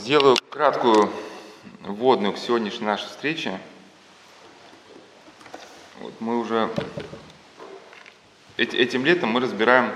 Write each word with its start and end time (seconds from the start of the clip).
Сделаю 0.00 0.34
краткую 0.48 1.12
вводную 1.82 2.32
к 2.32 2.38
сегодняшней 2.38 2.86
нашей 2.86 3.04
встрече. 3.04 3.60
Вот 6.00 6.14
мы 6.20 6.38
уже 6.38 6.70
этим 8.56 9.04
летом 9.04 9.28
мы 9.28 9.40
разбираем 9.40 9.92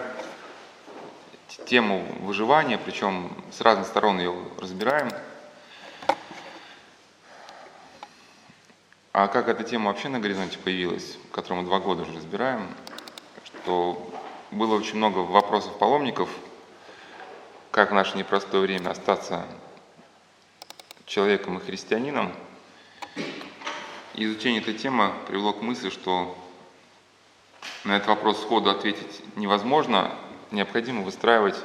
тему 1.64 2.06
выживания, 2.21 2.77
причем 2.77 3.32
с 3.51 3.62
разных 3.62 3.87
сторон 3.87 4.19
ее 4.19 4.35
разбираем. 4.59 5.11
А 9.14 9.29
как 9.29 9.48
эта 9.48 9.64
тема 9.64 9.91
вообще 9.91 10.11
на 10.11 10.21
горизонте 10.21 10.59
появилась, 10.59 11.16
которую 11.32 11.62
мы 11.62 11.66
два 11.66 11.80
года 11.80 12.02
уже 12.02 12.12
разбираем, 12.12 12.68
что 13.43 14.12
было 14.50 14.75
очень 14.75 14.98
много 14.98 15.21
вопросов 15.21 15.79
паломников, 15.79 16.29
как 17.71 17.91
в 17.91 17.95
наше 17.95 18.18
непростое 18.18 18.62
время 18.62 18.91
остаться 18.91 19.46
человеком 21.07 21.59
и 21.59 21.61
христианином. 21.61 22.32
И 24.14 24.25
изучение 24.25 24.61
этой 24.61 24.75
темы 24.75 25.13
привело 25.27 25.53
к 25.53 25.63
мысли, 25.63 25.90
что 25.90 26.36
на 27.85 27.96
этот 27.96 28.08
вопрос 28.08 28.40
сходу 28.40 28.71
ответить 28.71 29.22
невозможно, 29.36 30.13
необходимо 30.50 31.03
выстраивать, 31.03 31.57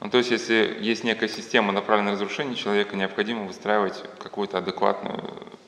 ну, 0.00 0.10
то 0.10 0.18
есть 0.18 0.30
если 0.30 0.76
есть 0.80 1.04
некая 1.04 1.28
система 1.28 1.72
направленная 1.72 2.12
на 2.12 2.18
разрушение 2.18 2.54
человека, 2.54 2.96
необходимо 2.96 3.44
выстраивать 3.44 4.02
какую-то 4.18 4.58
адекватную 4.58 5.22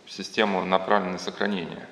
систему 0.07 0.65
направленную 0.65 1.15
на 1.15 1.19
сохранение. 1.19 1.89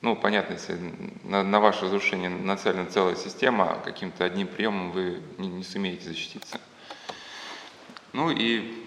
Ну, 0.00 0.16
понятно, 0.16 0.54
если 0.54 0.78
на, 1.24 1.42
на 1.42 1.60
ваше 1.60 1.84
разрушение 1.84 2.30
нацелена 2.30 2.86
целая 2.86 3.16
система, 3.16 3.78
каким-то 3.84 4.24
одним 4.24 4.46
приемом 4.46 4.92
вы 4.92 5.20
не, 5.36 5.48
не 5.48 5.64
сумеете 5.64 6.08
защититься. 6.08 6.58
Ну 8.12 8.30
и 8.30 8.86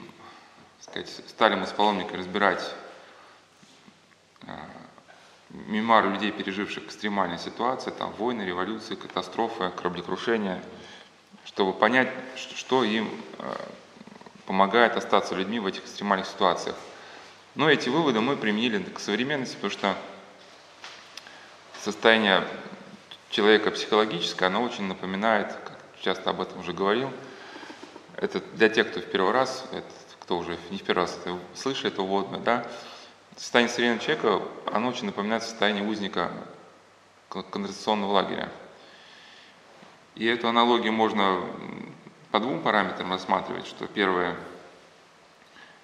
сказать, 0.82 1.10
стали 1.30 1.56
мы 1.56 1.66
с 1.66 1.72
паломникой 1.72 2.20
разбирать 2.20 2.62
а, 4.46 4.68
мемуары 5.50 6.10
людей, 6.10 6.32
переживших 6.32 6.86
экстремальные 6.86 7.40
ситуации, 7.40 7.92
там 7.92 8.12
войны, 8.14 8.42
революции, 8.42 8.96
катастрофы, 8.96 9.70
кораблекрушения, 9.70 10.62
чтобы 11.46 11.74
понять, 11.74 12.12
что 12.36 12.84
им 12.84 13.10
а, 13.40 13.56
помогает 14.46 14.98
остаться 14.98 15.36
людьми 15.36 15.60
в 15.60 15.68
этих 15.68 15.84
экстремальных 15.84 16.28
ситуациях. 16.28 16.76
Но 17.56 17.70
эти 17.70 17.88
выводы 17.88 18.20
мы 18.20 18.36
применили 18.36 18.84
к 18.84 19.00
современности, 19.00 19.56
потому 19.56 19.72
что 19.72 19.96
состояние 21.80 22.46
человека 23.30 23.72
психологическое, 23.72 24.48
оно 24.48 24.64
очень 24.64 24.84
напоминает, 24.86 25.54
как 25.54 25.80
часто 26.02 26.32
об 26.32 26.42
этом 26.42 26.60
уже 26.60 26.74
говорил, 26.74 27.10
это 28.24 28.40
для 28.54 28.70
тех, 28.70 28.90
кто 28.90 29.02
в 29.02 29.06
первый 29.06 29.34
раз, 29.34 29.66
это, 29.74 29.86
кто 30.22 30.38
уже 30.38 30.58
не 30.72 30.78
в 30.78 30.84
первый 30.84 31.02
раз 31.02 31.20
это 31.20 31.38
слышит, 31.56 31.88
это 31.88 32.04
вводное, 32.04 32.40
да, 32.40 32.66
состояние 33.36 33.70
современного 33.70 34.02
человека, 34.02 34.42
оно 34.72 34.88
очень 34.88 35.08
напоминает 35.08 35.44
состояние 35.44 35.84
узника 35.84 36.32
концентрационного 37.28 38.14
лагеря. 38.14 38.50
И 40.16 40.26
эту 40.26 40.48
аналогию 40.48 40.94
можно 40.94 41.42
по 42.32 42.40
двум 42.40 42.62
параметрам 42.62 43.12
рассматривать, 43.12 43.68
что 43.68 43.88
первое, 43.88 44.38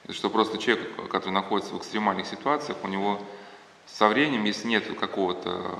что 0.09 0.29
просто 0.29 0.59
человек, 0.59 1.09
который 1.09 1.33
находится 1.33 1.73
в 1.73 1.79
экстремальных 1.79 2.25
ситуациях, 2.25 2.77
у 2.83 2.87
него 2.87 3.21
со 3.85 4.07
временем, 4.07 4.45
если 4.45 4.69
нет 4.69 4.85
какого-то 4.97 5.77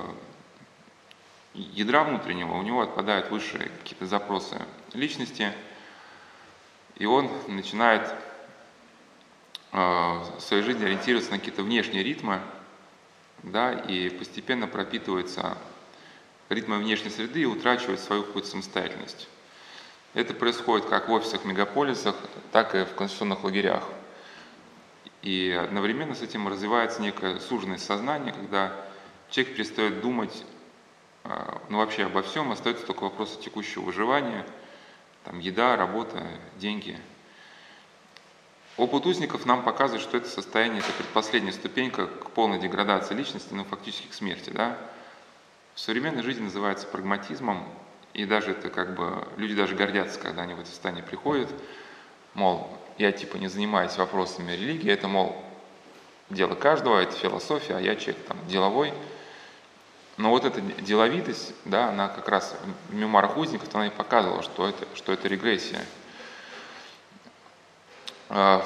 ядра 1.54 2.04
внутреннего, 2.04 2.52
у 2.52 2.62
него 2.62 2.82
отпадают 2.82 3.30
высшие 3.30 3.70
какие-то 3.82 4.04
запросы 4.04 4.60
личности– 4.92 5.54
и 7.00 7.06
он 7.06 7.30
начинает 7.48 8.06
э, 9.72 9.76
в 9.76 10.38
своей 10.38 10.62
жизни 10.62 10.84
ориентироваться 10.84 11.32
на 11.32 11.38
какие-то 11.38 11.62
внешние 11.62 12.04
ритмы, 12.04 12.40
да, 13.42 13.72
и 13.72 14.10
постепенно 14.10 14.68
пропитывается 14.68 15.56
ритмом 16.50 16.80
внешней 16.80 17.08
среды 17.08 17.40
и 17.40 17.46
утрачивает 17.46 18.00
свою 18.00 18.22
какую-то 18.22 18.50
самостоятельность. 18.50 19.28
Это 20.12 20.34
происходит 20.34 20.88
как 20.88 21.08
в 21.08 21.12
офисах 21.12 21.46
мегаполисах, 21.46 22.16
так 22.52 22.74
и 22.74 22.84
в 22.84 22.94
конституционных 22.94 23.44
лагерях. 23.44 23.84
И 25.22 25.58
одновременно 25.58 26.14
с 26.14 26.20
этим 26.20 26.48
развивается 26.48 27.00
некое 27.00 27.40
суженное 27.40 27.78
сознание, 27.78 28.34
когда 28.34 28.76
человек 29.30 29.56
перестает 29.56 30.02
думать 30.02 30.44
э, 31.24 31.30
ну, 31.70 31.78
вообще 31.78 32.04
обо 32.04 32.20
всем, 32.20 32.52
остается 32.52 32.84
только 32.84 33.04
вопрос 33.04 33.38
текущего 33.42 33.84
выживания– 33.84 34.44
там 35.24 35.38
еда, 35.38 35.76
работа, 35.76 36.22
деньги. 36.56 36.98
Опыт 38.76 39.04
узников 39.06 39.44
нам 39.44 39.62
показывает, 39.62 40.02
что 40.02 40.16
это 40.16 40.28
состояние, 40.28 40.80
это 40.80 40.92
предпоследняя 40.92 41.52
ступенька 41.52 42.06
к 42.06 42.30
полной 42.30 42.58
деградации 42.58 43.14
личности, 43.14 43.52
ну 43.52 43.64
фактически 43.64 44.08
к 44.08 44.14
смерти. 44.14 44.50
Да? 44.50 44.78
В 45.74 45.80
современной 45.80 46.22
жизни 46.22 46.44
называется 46.44 46.86
прагматизмом, 46.86 47.66
и 48.14 48.24
даже 48.24 48.52
это 48.52 48.70
как 48.70 48.94
бы, 48.94 49.26
люди 49.36 49.54
даже 49.54 49.76
гордятся, 49.76 50.18
когда 50.18 50.42
они 50.42 50.54
в 50.54 50.60
это 50.60 50.68
состояние 50.68 51.04
приходят, 51.04 51.50
мол, 52.34 52.76
я 52.96 53.12
типа 53.12 53.36
не 53.36 53.48
занимаюсь 53.48 53.96
вопросами 53.96 54.52
религии, 54.52 54.90
это, 54.90 55.08
мол, 55.08 55.36
дело 56.30 56.54
каждого, 56.54 56.98
это 56.98 57.12
философия, 57.14 57.76
а 57.76 57.80
я 57.80 57.96
человек 57.96 58.24
там 58.24 58.38
деловой– 58.48 58.94
но 60.20 60.28
вот 60.28 60.44
эта 60.44 60.60
деловитость, 60.60 61.54
да, 61.64 61.88
она 61.88 62.08
как 62.08 62.28
раз 62.28 62.54
в 62.90 62.94
мемуарах 62.94 63.38
узников, 63.38 63.74
она 63.74 63.86
и 63.86 63.90
показывала, 63.90 64.42
что 64.42 64.68
это, 64.68 64.86
что 64.94 65.12
это 65.12 65.28
регрессия. 65.28 65.82
А, 68.28 68.62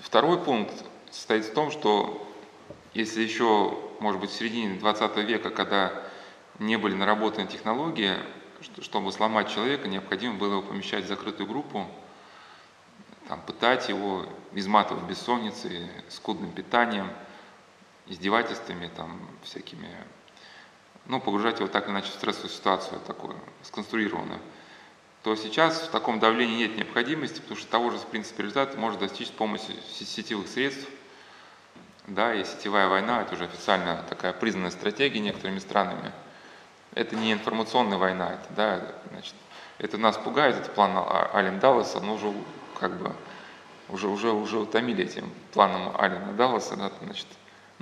второй 0.00 0.42
пункт 0.42 0.72
состоит 1.10 1.44
в 1.44 1.52
том, 1.52 1.70
что 1.70 2.26
если 2.94 3.20
еще, 3.20 3.78
может 4.00 4.18
быть, 4.18 4.30
в 4.30 4.34
середине 4.34 4.78
20 4.78 5.16
века, 5.18 5.50
когда 5.50 5.92
не 6.58 6.76
были 6.78 6.94
наработаны 6.94 7.46
технологии, 7.46 8.14
чтобы 8.80 9.12
сломать 9.12 9.52
человека, 9.52 9.88
необходимо 9.88 10.34
было 10.34 10.52
его 10.52 10.62
помещать 10.62 11.04
в 11.04 11.08
закрытую 11.08 11.46
группу, 11.46 11.86
там, 13.28 13.42
пытать 13.42 13.90
его, 13.90 14.24
изматывать 14.52 15.04
бессонницей, 15.04 15.86
скудным 16.08 16.50
питанием– 16.50 17.10
издевательствами, 18.06 18.90
там, 18.96 19.20
всякими, 19.42 19.88
ну, 21.06 21.20
погружать 21.20 21.58
его 21.58 21.68
так 21.68 21.84
или 21.86 21.92
иначе 21.92 22.08
в 22.08 22.14
стрессовую 22.14 22.50
ситуацию 22.50 23.00
такую, 23.06 23.36
сконструированную, 23.62 24.40
то 25.22 25.36
сейчас 25.36 25.82
в 25.82 25.90
таком 25.90 26.18
давлении 26.18 26.56
нет 26.56 26.76
необходимости, 26.76 27.40
потому 27.40 27.56
что 27.56 27.70
того 27.70 27.90
же, 27.90 27.98
в 27.98 28.06
принципе, 28.06 28.42
результата 28.42 28.76
можно 28.76 29.00
достичь 29.00 29.28
с 29.28 29.30
помощью 29.32 29.74
сетевых 29.88 30.48
средств, 30.48 30.88
да, 32.08 32.34
и 32.34 32.44
сетевая 32.44 32.88
война, 32.88 33.22
это 33.22 33.34
уже 33.34 33.44
официально 33.44 34.04
такая 34.08 34.32
признанная 34.32 34.72
стратегия 34.72 35.20
некоторыми 35.20 35.60
странами. 35.60 36.12
Это 36.94 37.14
не 37.14 37.32
информационная 37.32 37.98
война, 37.98 38.34
это, 38.34 38.54
да, 38.54 38.94
значит, 39.10 39.34
это 39.78 39.98
нас 39.98 40.16
пугает, 40.16 40.56
это 40.56 40.70
план 40.70 40.92
а-, 40.94 41.30
Ален 41.34 41.60
Далласа, 41.60 42.00
но 42.00 42.14
уже 42.14 42.32
как 42.78 42.98
бы 42.98 43.12
уже, 43.88 44.08
уже, 44.08 44.32
уже 44.32 44.58
утомили 44.58 45.04
этим 45.04 45.30
планом 45.52 45.94
Алина 45.98 46.32
Далласа, 46.32 46.76
да, 46.76 46.90
значит, 47.02 47.26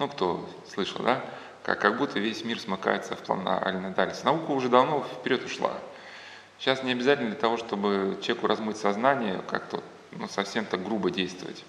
ну, 0.01 0.09
кто 0.09 0.49
слышал, 0.67 1.03
да? 1.05 1.23
Как, 1.63 1.79
как 1.79 1.99
будто 1.99 2.19
весь 2.19 2.43
мир 2.43 2.59
смыкается 2.59 3.15
в 3.15 3.19
план 3.19 3.47
Алина 3.47 3.91
Далиса. 3.91 4.25
Наука 4.25 4.51
уже 4.53 4.71
давно 4.71 5.05
вперед 5.05 5.45
ушла. 5.45 5.75
Сейчас 6.59 6.83
не 6.83 6.93
обязательно 6.93 7.29
для 7.29 7.39
того, 7.39 7.59
чтобы 7.59 8.19
человеку 8.23 8.47
размыть 8.47 8.79
сознание, 8.79 9.43
как-то 9.47 9.83
ну, 10.13 10.27
совсем 10.27 10.65
так 10.65 10.83
грубо 10.83 11.11
действовать. 11.11 11.65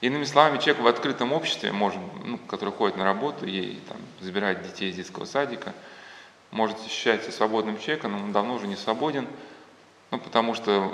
Иными 0.00 0.24
словами, 0.24 0.58
человек 0.58 0.82
в 0.82 0.86
открытом 0.88 1.32
обществе, 1.32 1.70
может, 1.70 2.00
ну, 2.24 2.38
который 2.38 2.74
ходит 2.74 2.96
на 2.96 3.04
работу 3.04 3.46
и 3.46 3.76
там, 3.88 3.98
забирает 4.20 4.62
детей 4.62 4.90
из 4.90 4.96
детского 4.96 5.24
садика, 5.24 5.74
может 6.50 6.78
ощущать 6.80 7.22
себя 7.22 7.32
свободным 7.32 7.78
человеком, 7.78 8.12
но 8.12 8.18
он 8.18 8.32
давно 8.32 8.54
уже 8.54 8.66
не 8.66 8.76
свободен, 8.76 9.28
ну, 10.10 10.18
потому 10.18 10.54
что 10.54 10.92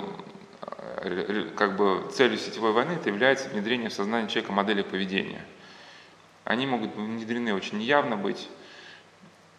э, 1.01 1.49
как 1.55 1.75
бы 1.75 2.07
целью 2.13 2.37
сетевой 2.37 2.71
войны 2.71 2.93
это 2.93 3.09
является 3.09 3.49
внедрение 3.49 3.89
в 3.89 3.93
сознание 3.93 4.29
человека 4.29 4.53
модели 4.53 4.83
поведения– 4.83 5.43
они 6.51 6.65
могут 6.65 6.95
внедрены 6.95 7.53
очень 7.53 7.81
явно 7.81 8.17
быть. 8.17 8.49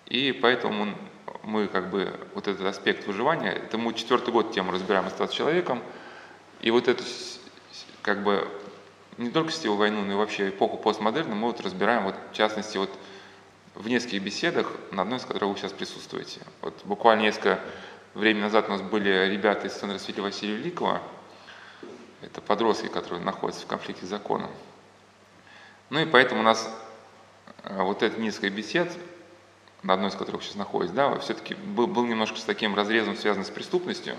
И 0.07 0.33
поэтому 0.33 0.95
мы 1.43 1.67
как 1.67 1.91
бы 1.91 2.21
вот 2.35 2.49
этот 2.49 2.67
аспект 2.67 3.07
выживания, 3.07 3.51
это 3.51 3.79
мы 3.79 3.95
четвертый 3.95 4.33
год 4.33 4.53
тему 4.53 4.73
разбираем 4.73 5.07
«Остаться 5.07 5.35
человеком», 5.35 5.83
и 6.61 6.71
вот 6.71 6.89
эту 6.89 7.03
как 8.03 8.23
бы 8.23 8.47
не 9.17 9.31
только 9.31 9.53
сетевую 9.53 9.79
войну, 9.79 10.03
но 10.03 10.13
и 10.13 10.17
вообще 10.17 10.51
эпоху 10.51 10.77
постмодерна 10.77 11.35
мы 11.35 11.49
вот 11.49 11.61
разбираем 11.61 12.05
вот 12.05 12.15
в 12.31 12.37
частности 12.37 12.77
вот 12.77 12.91
в 13.75 13.89
нескольких 13.89 14.23
беседах, 14.23 14.71
на 14.91 15.03
одной 15.03 15.19
из 15.19 15.25
которых 15.25 15.51
вы 15.51 15.59
сейчас 15.59 15.73
присутствуете. 15.73 16.41
Вот 16.61 16.79
буквально 16.85 17.23
несколько 17.23 17.59
времени 18.15 18.43
назад 18.43 18.69
у 18.69 18.73
нас 18.73 18.83
были 18.83 19.29
ребята 19.31 19.67
из 19.67 19.73
Центра 19.73 19.99
Святого 19.99 20.27
Василия 20.27 20.57
Великого, 20.57 21.01
это 22.21 22.41
подростки, 22.41 22.89
которые 22.89 23.25
находятся 23.25 23.65
в 23.65 23.67
конфликте 23.67 24.07
с 24.07 24.09
законом. 24.09 24.51
Ну 25.91 26.01
и 26.01 26.07
поэтому 26.07 26.41
у 26.41 26.45
нас 26.45 26.71
вот 27.65 28.03
этот 28.03 28.19
несколько 28.19 28.51
бесед, 28.51 28.93
на 29.83 29.95
одной 29.95 30.11
из 30.11 30.15
которых 30.15 30.43
сейчас 30.43 30.57
находится, 30.57 30.95
да, 30.95 31.19
все-таки 31.19 31.55
был, 31.55 31.87
был 31.87 32.05
немножко 32.05 32.39
с 32.39 32.45
таким 32.45 32.75
разрезом, 32.75 33.17
связанным 33.17 33.47
с 33.47 33.51
преступностью. 33.51 34.17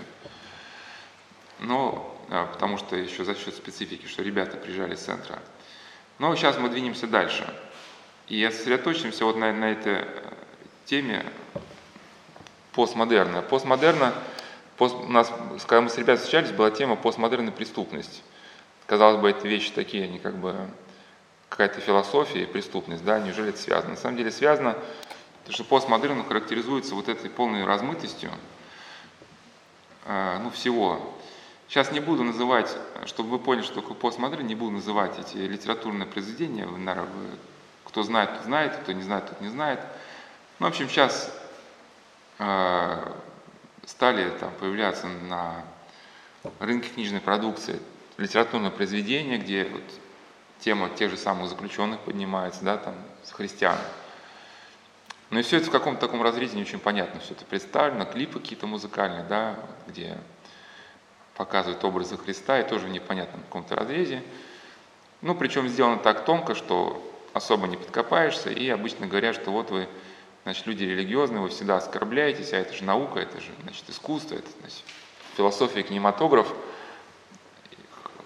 но 1.58 2.10
а, 2.30 2.46
потому 2.46 2.78
что 2.78 2.96
еще 2.96 3.24
за 3.24 3.34
счет 3.34 3.54
специфики, 3.54 4.06
что 4.06 4.22
ребята 4.22 4.56
приезжали 4.56 4.94
с 4.94 5.00
центра. 5.00 5.38
Но 6.18 6.34
сейчас 6.36 6.58
мы 6.58 6.68
двинемся 6.68 7.06
дальше. 7.06 7.52
И 8.28 8.48
сосредоточимся 8.50 9.24
вот 9.24 9.36
на, 9.36 9.52
на 9.52 9.72
этой 9.72 9.96
э, 9.96 10.06
теме 10.86 11.24
постмодерна. 12.72 13.42
Постмодерна, 13.42 14.14
пост, 14.76 14.94
у 14.94 15.08
нас, 15.08 15.30
когда 15.66 15.82
мы 15.82 15.90
с 15.90 15.98
ребятами 15.98 16.16
встречались, 16.16 16.52
была 16.52 16.70
тема 16.70 16.96
постмодерна 16.96 17.52
преступность. 17.52 18.22
Казалось 18.86 19.20
бы, 19.20 19.30
эти 19.30 19.46
вещи 19.46 19.72
такие, 19.72 20.04
они 20.04 20.18
как 20.18 20.36
бы 20.36 20.54
какая-то 21.54 21.80
философия 21.80 22.42
и 22.42 22.46
преступность, 22.46 23.04
да, 23.04 23.20
неужели 23.20 23.50
это 23.50 23.58
связано? 23.58 23.92
На 23.92 23.96
самом 23.96 24.16
деле 24.16 24.32
связано, 24.32 24.72
потому 25.44 25.54
что 25.54 25.62
постмодерн 25.62 26.24
характеризуется 26.24 26.96
вот 26.96 27.08
этой 27.08 27.30
полной 27.30 27.64
размытостью, 27.64 28.32
э, 30.06 30.38
ну, 30.42 30.50
всего. 30.50 31.14
Сейчас 31.68 31.92
не 31.92 32.00
буду 32.00 32.24
называть, 32.24 32.76
чтобы 33.06 33.30
вы 33.30 33.38
поняли, 33.38 33.62
что 33.62 33.76
такое 33.76 33.94
постмодерн, 33.94 34.44
не 34.44 34.56
буду 34.56 34.72
называть 34.72 35.16
эти 35.20 35.36
литературные 35.36 36.08
произведения, 36.08 36.66
вы, 36.66 36.76
наверное, 36.78 37.30
кто 37.84 38.02
знает, 38.02 38.32
тот 38.34 38.42
знает, 38.46 38.76
кто 38.78 38.90
не 38.90 39.02
знает, 39.02 39.28
тот 39.28 39.40
не 39.40 39.48
знает. 39.48 39.78
Ну, 40.58 40.66
в 40.66 40.70
общем, 40.70 40.88
сейчас 40.88 41.32
э, 42.40 43.12
стали 43.86 44.28
там 44.40 44.50
появляться 44.58 45.06
на 45.06 45.62
рынке 46.58 46.88
книжной 46.88 47.20
продукции 47.20 47.78
литературное 48.16 48.70
произведение, 48.70 49.38
где 49.38 49.66
вот 49.66 49.82
тема 50.64 50.88
тех 50.88 51.10
же 51.10 51.18
самых 51.18 51.50
заключенных 51.50 52.00
поднимается, 52.00 52.64
да, 52.64 52.78
там, 52.78 52.94
с 53.22 53.32
христиан. 53.32 53.76
Ну 55.28 55.38
и 55.38 55.42
все 55.42 55.58
это 55.58 55.66
в 55.66 55.70
каком-то 55.70 56.00
таком 56.00 56.22
разрезе 56.22 56.56
не 56.56 56.62
очень 56.62 56.78
понятно. 56.78 57.20
Все 57.20 57.34
это 57.34 57.44
представлено, 57.44 58.06
клипы 58.06 58.40
какие-то 58.40 58.66
музыкальные, 58.66 59.24
да, 59.24 59.56
где 59.86 60.16
показывают 61.36 61.84
образы 61.84 62.16
Христа, 62.16 62.60
и 62.60 62.68
тоже 62.68 62.86
в 62.86 62.90
непонятном 62.90 63.42
каком-то 63.42 63.76
разрезе. 63.76 64.22
Ну, 65.20 65.34
причем 65.34 65.68
сделано 65.68 65.98
так 65.98 66.24
тонко, 66.24 66.54
что 66.54 67.02
особо 67.34 67.66
не 67.66 67.76
подкопаешься, 67.76 68.48
и 68.48 68.68
обычно 68.70 69.06
говорят, 69.06 69.34
что 69.34 69.50
вот 69.50 69.70
вы, 69.70 69.86
значит, 70.44 70.66
люди 70.66 70.84
религиозные, 70.84 71.40
вы 71.40 71.50
всегда 71.50 71.76
оскорбляетесь, 71.76 72.52
а 72.54 72.56
это 72.56 72.72
же 72.72 72.84
наука, 72.84 73.20
это 73.20 73.38
же, 73.40 73.50
значит, 73.62 73.84
искусство, 73.90 74.36
это, 74.36 74.48
значит, 74.60 74.82
философия, 75.36 75.82
кинематограф. 75.82 76.50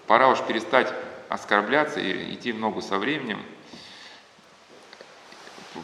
Пора 0.07 0.29
уж 0.29 0.41
перестать 0.43 0.93
оскорбляться 1.29 1.99
и 1.99 2.33
идти 2.33 2.51
в 2.51 2.59
ногу 2.59 2.81
со 2.81 2.97
временем. 2.97 3.41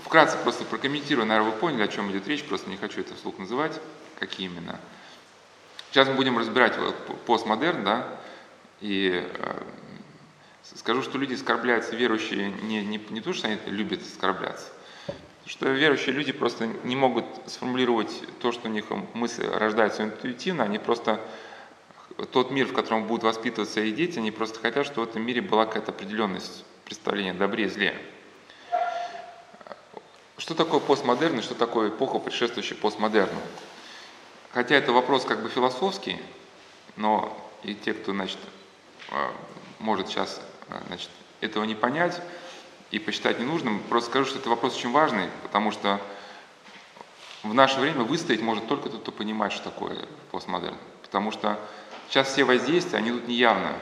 Вкратце 0.04 0.38
просто 0.40 0.66
прокомментирую, 0.66 1.28
наверное, 1.28 1.52
вы 1.52 1.58
поняли, 1.58 1.84
о 1.84 1.88
чем 1.88 2.12
идет 2.12 2.28
речь, 2.28 2.44
просто 2.44 2.70
не 2.70 2.78
хочу 2.78 3.02
это 3.02 3.16
вслух 3.16 3.38
называть, 3.38 3.80
какие 4.20 4.48
именно. 4.48 4.80
Сейчас 5.92 6.08
мы 6.08 6.16
будем 6.16 6.38
разбирать 6.38 6.74
постмодерн, 7.26 7.84
да, 7.86 8.20
и 8.82 9.24
э, 9.24 9.64
скажу, 10.76 11.02
что 11.04 11.18
люди 11.18 11.36
оскорбляются, 11.36 11.96
верующие, 11.96 12.50
не, 12.64 12.84
не, 12.84 13.00
не 13.10 13.22
то, 13.22 13.32
что 13.32 13.48
они 13.48 13.58
любят 13.68 14.02
оскорбляться, 14.02 14.74
что 15.46 15.70
верующие 15.70 16.14
люди 16.14 16.34
просто 16.34 16.68
не 16.84 16.96
могут 16.96 17.26
сформулировать 17.46 18.24
то, 18.40 18.52
что 18.52 18.68
у 18.68 18.72
них 18.72 18.86
мысль 19.14 19.46
рождается 19.46 20.04
интуитивно, 20.04 20.64
они 20.64 20.80
просто 20.80 21.22
тот 22.32 22.52
мир, 22.52 22.68
в 22.68 22.74
котором 22.74 23.06
будут 23.08 23.24
воспитываться 23.24 23.82
их 23.82 23.96
дети, 23.96 24.20
они 24.20 24.32
просто 24.32 24.60
хотят, 24.60 24.86
чтобы 24.86 25.06
в 25.06 25.10
этом 25.10 25.22
мире 25.22 25.42
была 25.42 25.66
какая-то 25.66 25.92
определенность 25.92 26.64
представления 26.86 27.32
о 27.32 27.36
добре 27.36 27.66
и 27.66 27.70
зле. 27.70 27.96
Что 30.38 30.54
такое 30.54 30.80
постмодерн 30.80 31.40
и 31.40 31.42
что 31.42 31.56
такое 31.56 31.90
эпоха, 31.90 32.20
предшествующая 32.20 32.78
постмодерну? 32.78 33.40
Хотя 34.52 34.76
это 34.76 34.94
вопрос 34.94 35.26
как 35.26 35.42
бы 35.42 35.50
философский, 35.50 36.18
но 36.96 37.36
и 37.64 37.74
те, 37.74 37.94
кто 37.94 38.14
значит, 38.14 38.38
а, 39.12 39.34
может 39.80 40.08
сейчас 40.08 40.42
а, 40.70 40.82
значит, 40.88 41.10
этого 41.42 41.64
не 41.64 41.76
понять 41.76 42.22
и 42.92 43.00
посчитать 43.00 43.40
ненужным, 43.40 43.82
просто 43.90 44.10
скажу, 44.10 44.26
что 44.30 44.40
это 44.40 44.50
вопрос 44.50 44.78
очень 44.78 44.92
важный, 44.92 45.28
потому 45.44 45.72
что 45.72 46.00
в 47.44 47.54
наше 47.54 47.80
время 47.80 48.04
выстоять 48.04 48.42
может 48.42 48.68
только 48.68 48.90
тот, 48.90 49.02
кто 49.02 49.12
понимает, 49.12 49.54
что 49.54 49.70
такое 49.70 50.06
постмодерн. 50.32 50.78
Потому 51.02 51.32
что 51.32 51.60
Сейчас 52.10 52.28
все 52.28 52.44
воздействия, 52.44 53.00
они 53.00 53.12
тут 53.12 53.28
неявно, 53.28 53.74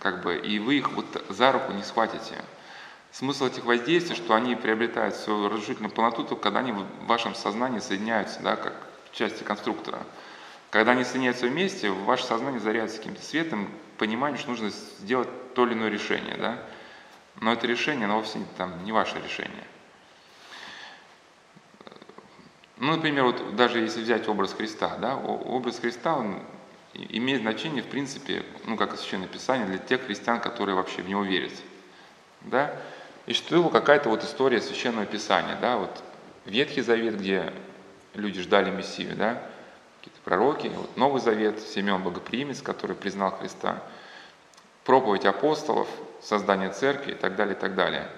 как 0.00 0.22
бы, 0.22 0.36
и 0.36 0.58
вы 0.58 0.78
их 0.78 0.92
вот 0.92 1.06
за 1.28 1.52
руку 1.52 1.72
не 1.72 1.82
схватите. 1.82 2.34
Смысл 3.12 3.46
этих 3.46 3.64
воздействий, 3.64 4.16
что 4.16 4.34
они 4.34 4.54
приобретают 4.54 5.14
свою 5.14 5.48
разрушительную 5.48 5.92
полноту, 5.92 6.24
только 6.24 6.42
когда 6.42 6.60
они 6.60 6.72
в 6.72 6.86
вашем 7.06 7.34
сознании 7.34 7.78
соединяются, 7.78 8.40
да, 8.42 8.56
как 8.56 8.74
части 9.12 9.42
конструктора. 9.42 9.98
Когда 10.70 10.92
они 10.92 11.04
соединяются 11.04 11.46
вместе, 11.46 11.90
ваше 11.90 12.24
сознание 12.24 12.60
заряется 12.60 12.98
каким-то 12.98 13.22
светом, 13.22 13.70
понимание, 13.96 14.38
что 14.38 14.50
нужно 14.50 14.70
сделать 14.70 15.28
то 15.54 15.66
или 15.66 15.72
иное 15.72 15.88
решение. 15.88 16.36
Да? 16.36 16.62
Но 17.40 17.52
это 17.52 17.66
решение, 17.66 18.04
оно 18.04 18.18
вовсе 18.18 18.40
там, 18.56 18.84
не 18.84 18.92
ваше 18.92 19.18
решение. 19.18 19.64
Ну, 22.76 22.94
например, 22.94 23.24
вот 23.24 23.56
даже 23.56 23.80
если 23.80 24.02
взять 24.02 24.28
образ 24.28 24.52
Христа, 24.52 24.96
да, 24.98 25.16
образ 25.16 25.80
Христа, 25.80 26.16
он 26.16 26.42
имеет 26.94 27.42
значение, 27.42 27.82
в 27.82 27.88
принципе, 27.88 28.44
ну, 28.66 28.76
как 28.76 28.94
и 28.94 28.96
Священное 28.96 29.28
Писание, 29.28 29.66
для 29.66 29.78
тех 29.78 30.04
христиан, 30.04 30.40
которые 30.40 30.74
вообще 30.74 31.02
в 31.02 31.08
него 31.08 31.22
верят. 31.22 31.52
Да? 32.42 32.74
И 33.26 33.34
что 33.34 33.60
это 33.60 33.68
какая-то 33.68 34.08
вот 34.08 34.24
история 34.24 34.60
Священного 34.60 35.06
Писания, 35.06 35.56
да, 35.60 35.76
вот 35.76 36.02
Ветхий 36.46 36.80
Завет, 36.80 37.18
где 37.18 37.52
люди 38.14 38.40
ждали 38.40 38.70
Мессию, 38.70 39.16
да, 39.16 39.42
какие-то 39.98 40.20
пророки, 40.24 40.68
вот 40.74 40.96
Новый 40.96 41.20
Завет, 41.20 41.60
Семен 41.60 42.02
Богоприимец, 42.02 42.62
который 42.62 42.96
признал 42.96 43.32
Христа, 43.32 43.82
проповедь 44.84 45.26
апостолов, 45.26 45.88
создание 46.22 46.70
церкви 46.70 47.12
и 47.12 47.14
так 47.14 47.36
далее, 47.36 47.54
и 47.54 47.58
так 47.58 47.74
далее. 47.74 48.08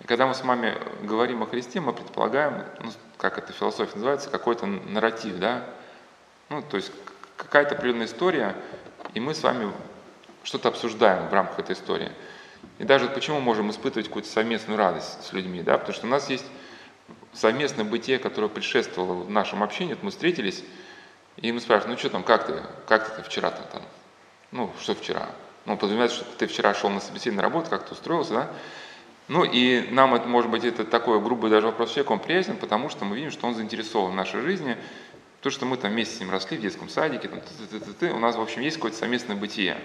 И 0.00 0.04
когда 0.04 0.26
мы 0.26 0.34
с 0.34 0.42
вами 0.42 0.76
говорим 1.02 1.42
о 1.42 1.46
Христе, 1.46 1.80
мы 1.80 1.92
предполагаем, 1.92 2.64
ну, 2.80 2.90
как 3.18 3.38
это 3.38 3.52
философия 3.52 3.94
называется, 3.94 4.30
какой-то 4.30 4.66
нарратив, 4.66 5.38
да, 5.38 5.64
ну, 6.48 6.62
то 6.62 6.76
есть 6.76 6.92
какая-то 7.36 7.74
определенная 7.74 8.06
история, 8.06 8.56
и 9.14 9.20
мы 9.20 9.34
с 9.34 9.42
вами 9.42 9.72
что-то 10.42 10.68
обсуждаем 10.68 11.28
в 11.28 11.32
рамках 11.32 11.60
этой 11.60 11.74
истории. 11.74 12.10
И 12.78 12.84
даже 12.84 13.08
почему 13.08 13.40
можем 13.40 13.70
испытывать 13.70 14.06
какую-то 14.06 14.28
совместную 14.28 14.78
радость 14.78 15.24
с 15.24 15.32
людьми, 15.32 15.62
да, 15.62 15.78
потому 15.78 15.94
что 15.94 16.06
у 16.06 16.10
нас 16.10 16.28
есть 16.30 16.46
совместное 17.32 17.84
бытие, 17.84 18.18
которое 18.18 18.48
предшествовало 18.48 19.22
в 19.22 19.30
нашем 19.30 19.62
общении, 19.62 19.94
вот 19.94 20.02
мы 20.02 20.10
встретились, 20.10 20.64
и 21.36 21.52
мы 21.52 21.60
спрашиваем, 21.60 21.92
ну 21.92 21.98
что 21.98 22.10
там, 22.10 22.22
как 22.22 22.46
ты, 22.46 22.62
как 22.86 23.16
ты 23.16 23.22
вчера-то 23.22 23.62
там, 23.72 23.82
ну 24.52 24.72
что 24.80 24.94
вчера, 24.94 25.28
ну 25.64 25.76
подразумевается, 25.76 26.18
что 26.18 26.38
ты 26.38 26.46
вчера 26.46 26.74
шел 26.74 26.90
на 26.90 27.00
собеседование 27.00 27.36
на 27.36 27.42
работу, 27.42 27.70
как 27.70 27.86
ты 27.86 27.92
устроился, 27.92 28.32
да, 28.32 28.50
ну 29.28 29.44
и 29.44 29.88
нам, 29.90 30.14
это, 30.14 30.28
может 30.28 30.50
быть, 30.50 30.64
это 30.64 30.84
такой 30.84 31.20
грубый 31.20 31.50
даже 31.50 31.66
вопрос 31.66 31.90
человеку, 31.90 32.12
он 32.12 32.20
приятен, 32.20 32.56
потому 32.56 32.88
что 32.88 33.04
мы 33.04 33.16
видим, 33.16 33.32
что 33.32 33.46
он 33.46 33.54
заинтересован 33.54 34.12
в 34.12 34.14
нашей 34.14 34.40
жизни, 34.40 34.76
то, 35.46 35.50
что 35.50 35.64
мы 35.64 35.76
там 35.76 35.92
вместе 35.92 36.16
с 36.16 36.18
ним 36.18 36.32
росли 36.32 36.56
в 36.56 36.60
детском 36.60 36.88
садике, 36.88 37.28
там, 37.28 37.40
ты 37.40 37.76
-ты 37.76 37.78
-ты 37.78 37.96
-ты, 37.96 38.12
у 38.12 38.18
нас, 38.18 38.34
в 38.34 38.40
общем, 38.40 38.62
есть 38.62 38.78
какое-то 38.78 38.96
совместное 38.96 39.36
бытие. 39.36 39.76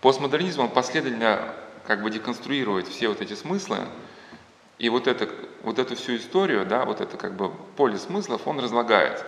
Постмодернизм, 0.00 0.62
он 0.62 0.70
последовательно 0.70 1.54
как 1.86 2.02
бы 2.02 2.10
деконструирует 2.10 2.88
все 2.88 3.06
вот 3.06 3.20
эти 3.20 3.34
смыслы, 3.34 3.86
и 4.80 4.88
вот, 4.88 5.06
это, 5.06 5.28
вот 5.62 5.78
эту 5.78 5.94
всю 5.94 6.16
историю, 6.16 6.66
да, 6.66 6.84
вот 6.84 7.00
это 7.00 7.16
как 7.16 7.36
бы 7.36 7.52
поле 7.76 7.96
смыслов, 7.96 8.48
он 8.48 8.58
разлагает. 8.58 9.24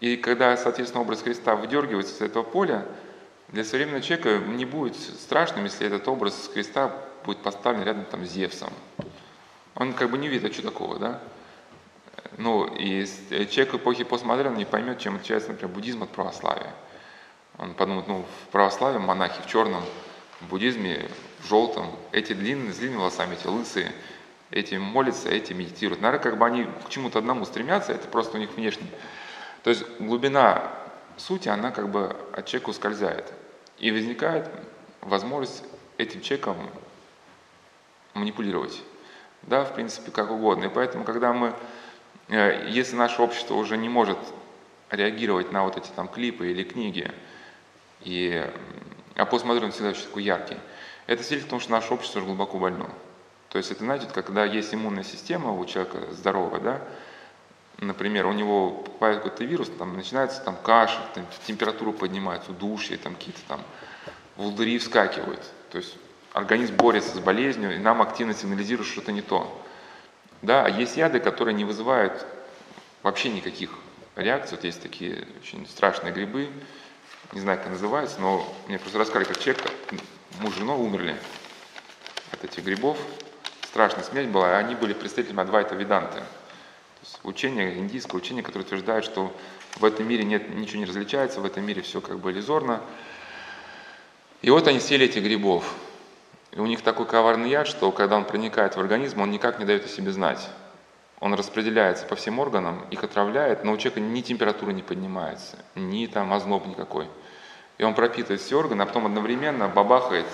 И 0.00 0.16
когда, 0.16 0.56
соответственно, 0.56 1.02
образ 1.02 1.20
Христа 1.20 1.54
выдергивается 1.54 2.14
из 2.14 2.22
этого 2.22 2.44
поля, 2.44 2.86
для 3.48 3.62
современного 3.62 4.02
человека 4.02 4.38
не 4.38 4.64
будет 4.64 4.96
страшным, 4.96 5.64
если 5.64 5.86
этот 5.86 6.08
образ 6.08 6.50
Христа 6.50 6.94
будет 7.26 7.42
поставлен 7.42 7.82
рядом 7.82 8.06
там, 8.06 8.24
с 8.24 8.30
Зевсом. 8.30 8.72
Он 9.74 9.92
как 9.92 10.10
бы 10.10 10.16
не 10.16 10.28
видит, 10.28 10.50
а 10.50 10.54
что 10.54 10.62
такого, 10.62 10.98
да? 10.98 11.20
Ну, 12.38 12.66
и 12.66 13.06
э, 13.30 13.46
человек 13.46 13.74
эпохи 13.74 14.04
постмодерна 14.04 14.56
не 14.56 14.64
поймет, 14.64 14.98
чем 14.98 15.16
отличается, 15.16 15.50
например, 15.50 15.74
буддизм 15.74 16.02
от 16.02 16.10
православия. 16.10 16.74
Он 17.58 17.74
подумает, 17.74 18.08
ну, 18.08 18.24
в 18.24 18.52
православии 18.52 18.98
монахи 18.98 19.40
в 19.42 19.46
черном, 19.46 19.82
в 20.40 20.48
буддизме 20.48 21.08
в 21.40 21.48
желтом, 21.48 21.90
эти 22.12 22.34
длинные, 22.34 22.72
с 22.72 22.76
длинными 22.76 23.00
волосами, 23.00 23.34
эти 23.34 23.46
лысые, 23.46 23.92
эти 24.50 24.74
молятся, 24.74 25.30
эти 25.30 25.54
медитируют. 25.54 26.02
Наверное, 26.02 26.22
как 26.22 26.38
бы 26.38 26.46
они 26.46 26.66
к 26.86 26.90
чему-то 26.90 27.18
одному 27.18 27.44
стремятся, 27.46 27.92
это 27.92 28.06
просто 28.08 28.36
у 28.36 28.40
них 28.40 28.50
внешне. 28.54 28.86
То 29.62 29.70
есть 29.70 29.84
глубина 29.98 30.70
сути, 31.16 31.48
она 31.48 31.70
как 31.70 31.88
бы 31.90 32.16
от 32.32 32.46
человека 32.46 32.70
ускользает. 32.70 33.32
И 33.78 33.90
возникает 33.90 34.48
возможность 35.00 35.64
этим 35.98 36.20
человеком 36.20 36.56
манипулировать. 38.14 38.82
Да, 39.42 39.64
в 39.64 39.74
принципе, 39.74 40.10
как 40.10 40.30
угодно. 40.30 40.64
И 40.64 40.68
поэтому, 40.68 41.04
когда 41.04 41.32
мы 41.32 41.54
если 42.28 42.96
наше 42.96 43.22
общество 43.22 43.54
уже 43.54 43.76
не 43.76 43.88
может 43.88 44.18
реагировать 44.90 45.52
на 45.52 45.64
вот 45.64 45.76
эти 45.76 45.88
там 45.90 46.08
клипы 46.08 46.50
или 46.50 46.64
книги, 46.64 47.10
и, 48.02 48.44
а 49.14 49.24
постмодерн 49.26 49.72
всегда 49.72 49.90
очень 49.90 50.04
такой 50.04 50.22
яркий, 50.22 50.56
это 51.06 51.22
свидетельствует 51.22 51.46
о 51.46 51.50
том, 51.50 51.60
что 51.60 51.72
наше 51.72 51.94
общество 51.94 52.18
уже 52.18 52.26
глубоко 52.26 52.58
больно. 52.58 52.90
То 53.50 53.58
есть 53.58 53.70
это, 53.70 53.84
знаете, 53.84 54.06
когда 54.12 54.44
есть 54.44 54.74
иммунная 54.74 55.04
система 55.04 55.52
у 55.52 55.64
человека 55.64 56.12
здоровая, 56.12 56.60
да, 56.60 56.82
например, 57.78 58.26
у 58.26 58.32
него 58.32 58.70
попадает 58.70 59.22
какой-то 59.22 59.44
вирус, 59.44 59.70
там 59.78 59.96
начинается 59.96 60.42
там 60.42 60.56
кашель, 60.56 61.02
там, 61.14 61.24
температура 61.46 61.92
поднимается, 61.92 62.50
удушье, 62.50 62.96
там 62.96 63.14
какие-то 63.14 63.40
там 63.46 63.60
волдыри 64.36 64.78
вскакивают. 64.78 65.42
То 65.70 65.78
есть 65.78 65.96
организм 66.32 66.76
борется 66.76 67.16
с 67.16 67.20
болезнью, 67.20 67.74
и 67.74 67.78
нам 67.78 68.02
активно 68.02 68.34
сигнализирует, 68.34 68.86
что 68.86 69.00
что-то 69.00 69.12
не 69.12 69.22
то. 69.22 69.62
Да, 70.42 70.64
а 70.64 70.68
есть 70.68 70.96
яды, 70.96 71.20
которые 71.20 71.54
не 71.54 71.64
вызывают 71.64 72.26
вообще 73.02 73.30
никаких 73.30 73.70
реакций. 74.16 74.56
Вот 74.56 74.64
есть 74.64 74.82
такие 74.82 75.26
очень 75.40 75.66
страшные 75.66 76.12
грибы, 76.12 76.50
не 77.32 77.40
знаю, 77.40 77.58
как 77.58 77.70
называются, 77.70 78.20
но 78.20 78.46
мне 78.68 78.78
просто 78.78 78.98
рассказали, 78.98 79.24
как 79.24 79.38
человек, 79.38 79.62
муж 80.40 80.54
и 80.56 80.58
жена 80.58 80.74
умерли 80.74 81.16
от 82.32 82.44
этих 82.44 82.64
грибов. 82.64 82.98
Страшная 83.64 84.04
смерть 84.04 84.28
была, 84.28 84.52
и 84.52 84.64
они 84.64 84.74
были 84.74 84.92
представителями 84.92 85.42
Адвайта 85.42 85.74
Веданты. 85.74 86.18
То 86.18 87.02
есть 87.02 87.18
учение, 87.24 87.76
индийское 87.78 88.16
учение, 88.16 88.42
которое 88.42 88.64
утверждает, 88.64 89.04
что 89.04 89.34
в 89.76 89.84
этом 89.84 90.08
мире 90.08 90.24
нет, 90.24 90.54
ничего 90.54 90.78
не 90.78 90.86
различается, 90.86 91.40
в 91.40 91.44
этом 91.44 91.64
мире 91.64 91.82
все 91.82 92.00
как 92.00 92.18
бы 92.18 92.30
иллюзорно. 92.30 92.80
И 94.42 94.50
вот 94.50 94.66
они 94.68 94.80
сели 94.80 95.06
этих 95.06 95.22
грибов. 95.22 95.74
И 96.56 96.58
у 96.58 96.64
них 96.64 96.80
такой 96.80 97.04
коварный 97.04 97.50
яд, 97.50 97.66
что 97.66 97.92
когда 97.92 98.16
он 98.16 98.24
проникает 98.24 98.76
в 98.76 98.80
организм, 98.80 99.20
он 99.20 99.30
никак 99.30 99.58
не 99.58 99.66
дает 99.66 99.84
о 99.84 99.88
себе 99.88 100.10
знать. 100.10 100.48
Он 101.20 101.34
распределяется 101.34 102.06
по 102.06 102.16
всем 102.16 102.38
органам, 102.38 102.82
их 102.90 103.04
отравляет, 103.04 103.62
но 103.62 103.72
у 103.72 103.76
человека 103.76 104.00
ни 104.00 104.22
температура 104.22 104.70
не 104.70 104.82
поднимается, 104.82 105.58
ни 105.74 106.06
там 106.06 106.32
озноб 106.32 106.66
никакой. 106.66 107.08
И 107.76 107.84
он 107.84 107.94
пропитывает 107.94 108.40
все 108.40 108.56
органы, 108.56 108.80
а 108.80 108.86
потом 108.86 109.04
одновременно 109.04 109.68
бабахает, 109.68 110.26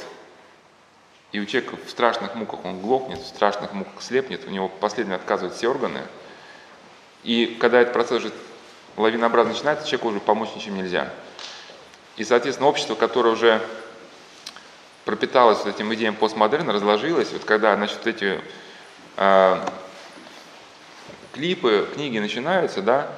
и 1.32 1.40
у 1.40 1.46
человека 1.46 1.76
в 1.84 1.90
страшных 1.90 2.36
муках 2.36 2.64
он 2.64 2.80
глохнет, 2.80 3.18
в 3.18 3.26
страшных 3.26 3.72
муках 3.72 4.00
слепнет, 4.00 4.46
у 4.46 4.50
него 4.50 4.68
последние 4.68 5.16
отказывают 5.16 5.56
все 5.56 5.68
органы. 5.68 6.02
И 7.24 7.56
когда 7.60 7.80
этот 7.80 7.94
процесс 7.94 8.18
уже 8.18 8.32
лавинообразно 8.96 9.54
начинается, 9.54 9.88
человеку 9.88 10.08
уже 10.10 10.20
помочь 10.20 10.50
ничем 10.54 10.76
нельзя. 10.76 11.12
И, 12.16 12.22
соответственно, 12.22 12.68
общество, 12.68 12.94
которое 12.94 13.30
уже 13.30 13.60
пропиталось 15.04 15.58
вот 15.64 15.74
этим 15.74 15.92
идеям 15.94 16.14
постмодерна, 16.14 16.72
разложилось, 16.72 17.32
вот 17.32 17.44
когда, 17.44 17.74
значит, 17.76 18.06
эти 18.06 18.40
э, 19.16 19.68
клипы, 21.32 21.88
книги 21.94 22.18
начинаются, 22.18 22.82
да, 22.82 23.10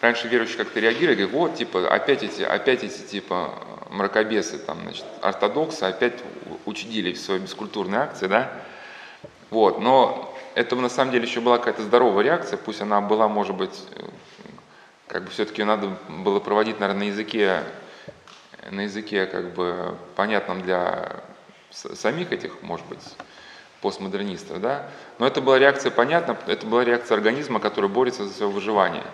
раньше 0.00 0.28
верующие 0.28 0.58
как-то 0.58 0.80
реагировали, 0.80 1.16
говорят, 1.16 1.32
вот, 1.34 1.54
типа, 1.56 1.88
опять 1.88 2.22
эти, 2.22 2.42
опять 2.42 2.82
эти, 2.84 3.00
типа, 3.02 3.54
мракобесы, 3.90 4.58
там, 4.58 4.80
значит, 4.82 5.04
ортодоксы 5.22 5.84
опять 5.84 6.14
учудили 6.66 7.12
в 7.12 7.20
своей 7.20 7.40
бескультурной 7.40 7.98
акции, 7.98 8.26
да, 8.26 8.52
вот, 9.50 9.80
но 9.80 10.36
это 10.54 10.76
на 10.76 10.88
самом 10.88 11.12
деле 11.12 11.26
еще 11.26 11.40
была 11.40 11.58
какая-то 11.58 11.82
здоровая 11.82 12.24
реакция, 12.24 12.56
пусть 12.56 12.80
она 12.80 13.00
была, 13.00 13.28
может 13.28 13.54
быть, 13.54 13.80
как 15.06 15.24
бы 15.24 15.30
все-таки 15.30 15.62
надо 15.62 15.96
было 16.08 16.40
проводить, 16.40 16.80
наверное, 16.80 17.06
на 17.06 17.08
языке, 17.08 17.62
на 18.70 18.82
языке, 18.82 19.26
как 19.26 19.54
бы, 19.54 19.96
понятном 20.16 20.62
для 20.62 21.22
самих 21.94 22.32
этих, 22.32 22.62
может 22.62 22.86
быть, 22.86 23.02
постмодернистов, 23.80 24.60
да, 24.60 24.90
но 25.18 25.26
это 25.26 25.40
была 25.40 25.58
реакция 25.58 25.90
понятна, 25.90 26.36
это 26.46 26.66
была 26.66 26.84
реакция 26.84 27.16
организма, 27.16 27.60
который 27.60 27.88
борется 27.88 28.26
за 28.26 28.34
свое 28.34 28.50
выживание. 28.50 29.04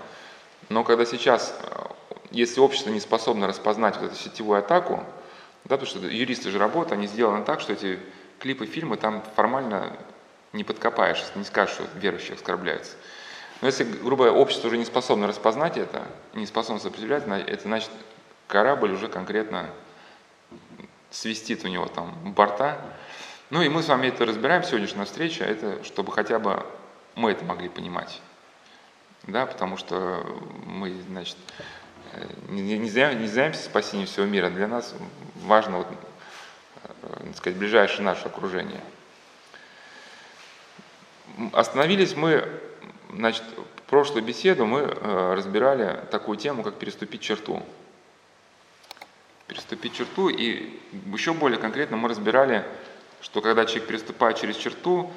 Но 0.70 0.84
когда 0.84 1.04
сейчас, 1.04 1.54
э, 1.62 1.84
если 2.30 2.60
общество 2.60 2.90
не 2.90 3.00
способно 3.00 3.46
распознать 3.46 3.96
вот 3.96 4.12
эту 4.12 4.16
сетевую 4.16 4.58
атаку, 4.58 5.04
да, 5.64 5.76
потому 5.76 5.86
что 5.86 5.98
юристы 6.06 6.50
же 6.50 6.58
работают, 6.58 6.92
они 6.92 7.06
сделаны 7.06 7.44
так, 7.44 7.60
что 7.60 7.74
эти 7.74 7.98
клипы, 8.38 8.66
фильмы 8.66 8.96
там 8.96 9.22
формально 9.36 9.96
не 10.52 10.64
подкопаешь, 10.64 11.22
не 11.34 11.44
скажешь, 11.44 11.74
что 11.74 11.84
верующих 11.96 12.36
оскорбляется. 12.36 12.92
Но 13.60 13.68
если, 13.68 13.84
грубо 13.84 14.24
общество 14.24 14.68
уже 14.68 14.78
не 14.78 14.84
способно 14.84 15.26
распознать 15.26 15.76
это, 15.76 16.02
не 16.34 16.46
способно 16.46 16.80
сопротивлять, 16.80 17.24
это 17.26 17.62
значит, 17.62 17.90
корабль 18.46 18.92
уже 18.92 19.08
конкретно 19.08 19.70
свистит 21.14 21.64
у 21.64 21.68
него 21.68 21.86
там 21.86 22.12
борта, 22.32 22.78
ну 23.50 23.62
и 23.62 23.68
мы 23.68 23.82
с 23.82 23.88
вами 23.88 24.08
это 24.08 24.26
разбираем 24.26 24.64
сегодняшняя 24.64 25.04
встреча, 25.04 25.44
это 25.44 25.82
чтобы 25.84 26.12
хотя 26.12 26.38
бы 26.38 26.66
мы 27.14 27.30
это 27.30 27.44
могли 27.44 27.68
понимать. 27.68 28.20
Да, 29.22 29.46
потому 29.46 29.76
что 29.76 30.26
мы, 30.66 30.92
значит, 31.08 31.36
не, 32.48 32.78
не, 32.78 32.90
занимаемся 32.90 33.62
спасением 33.62 34.06
всего 34.06 34.26
мира. 34.26 34.50
Для 34.50 34.68
нас 34.68 34.94
важно, 35.36 35.78
вот, 35.78 35.86
э, 36.82 36.88
так 37.26 37.36
сказать, 37.36 37.58
ближайшее 37.58 38.04
наше 38.04 38.26
окружение. 38.26 38.80
Остановились 41.52 42.14
мы, 42.16 42.46
значит, 43.12 43.44
прошлую 43.86 44.24
беседу 44.24 44.66
мы 44.66 44.80
э, 44.80 45.34
разбирали 45.34 46.04
такую 46.10 46.36
тему, 46.36 46.62
как 46.62 46.74
переступить 46.74 47.22
черту. 47.22 47.62
Переступить 49.54 49.94
черту, 49.94 50.28
и 50.28 50.78
еще 51.12 51.32
более 51.32 51.58
конкретно 51.58 51.96
мы 51.96 52.08
разбирали 52.08 52.66
что 53.24 53.40
когда 53.40 53.64
человек 53.64 53.88
переступает 53.88 54.36
через 54.36 54.56
черту, 54.56 55.10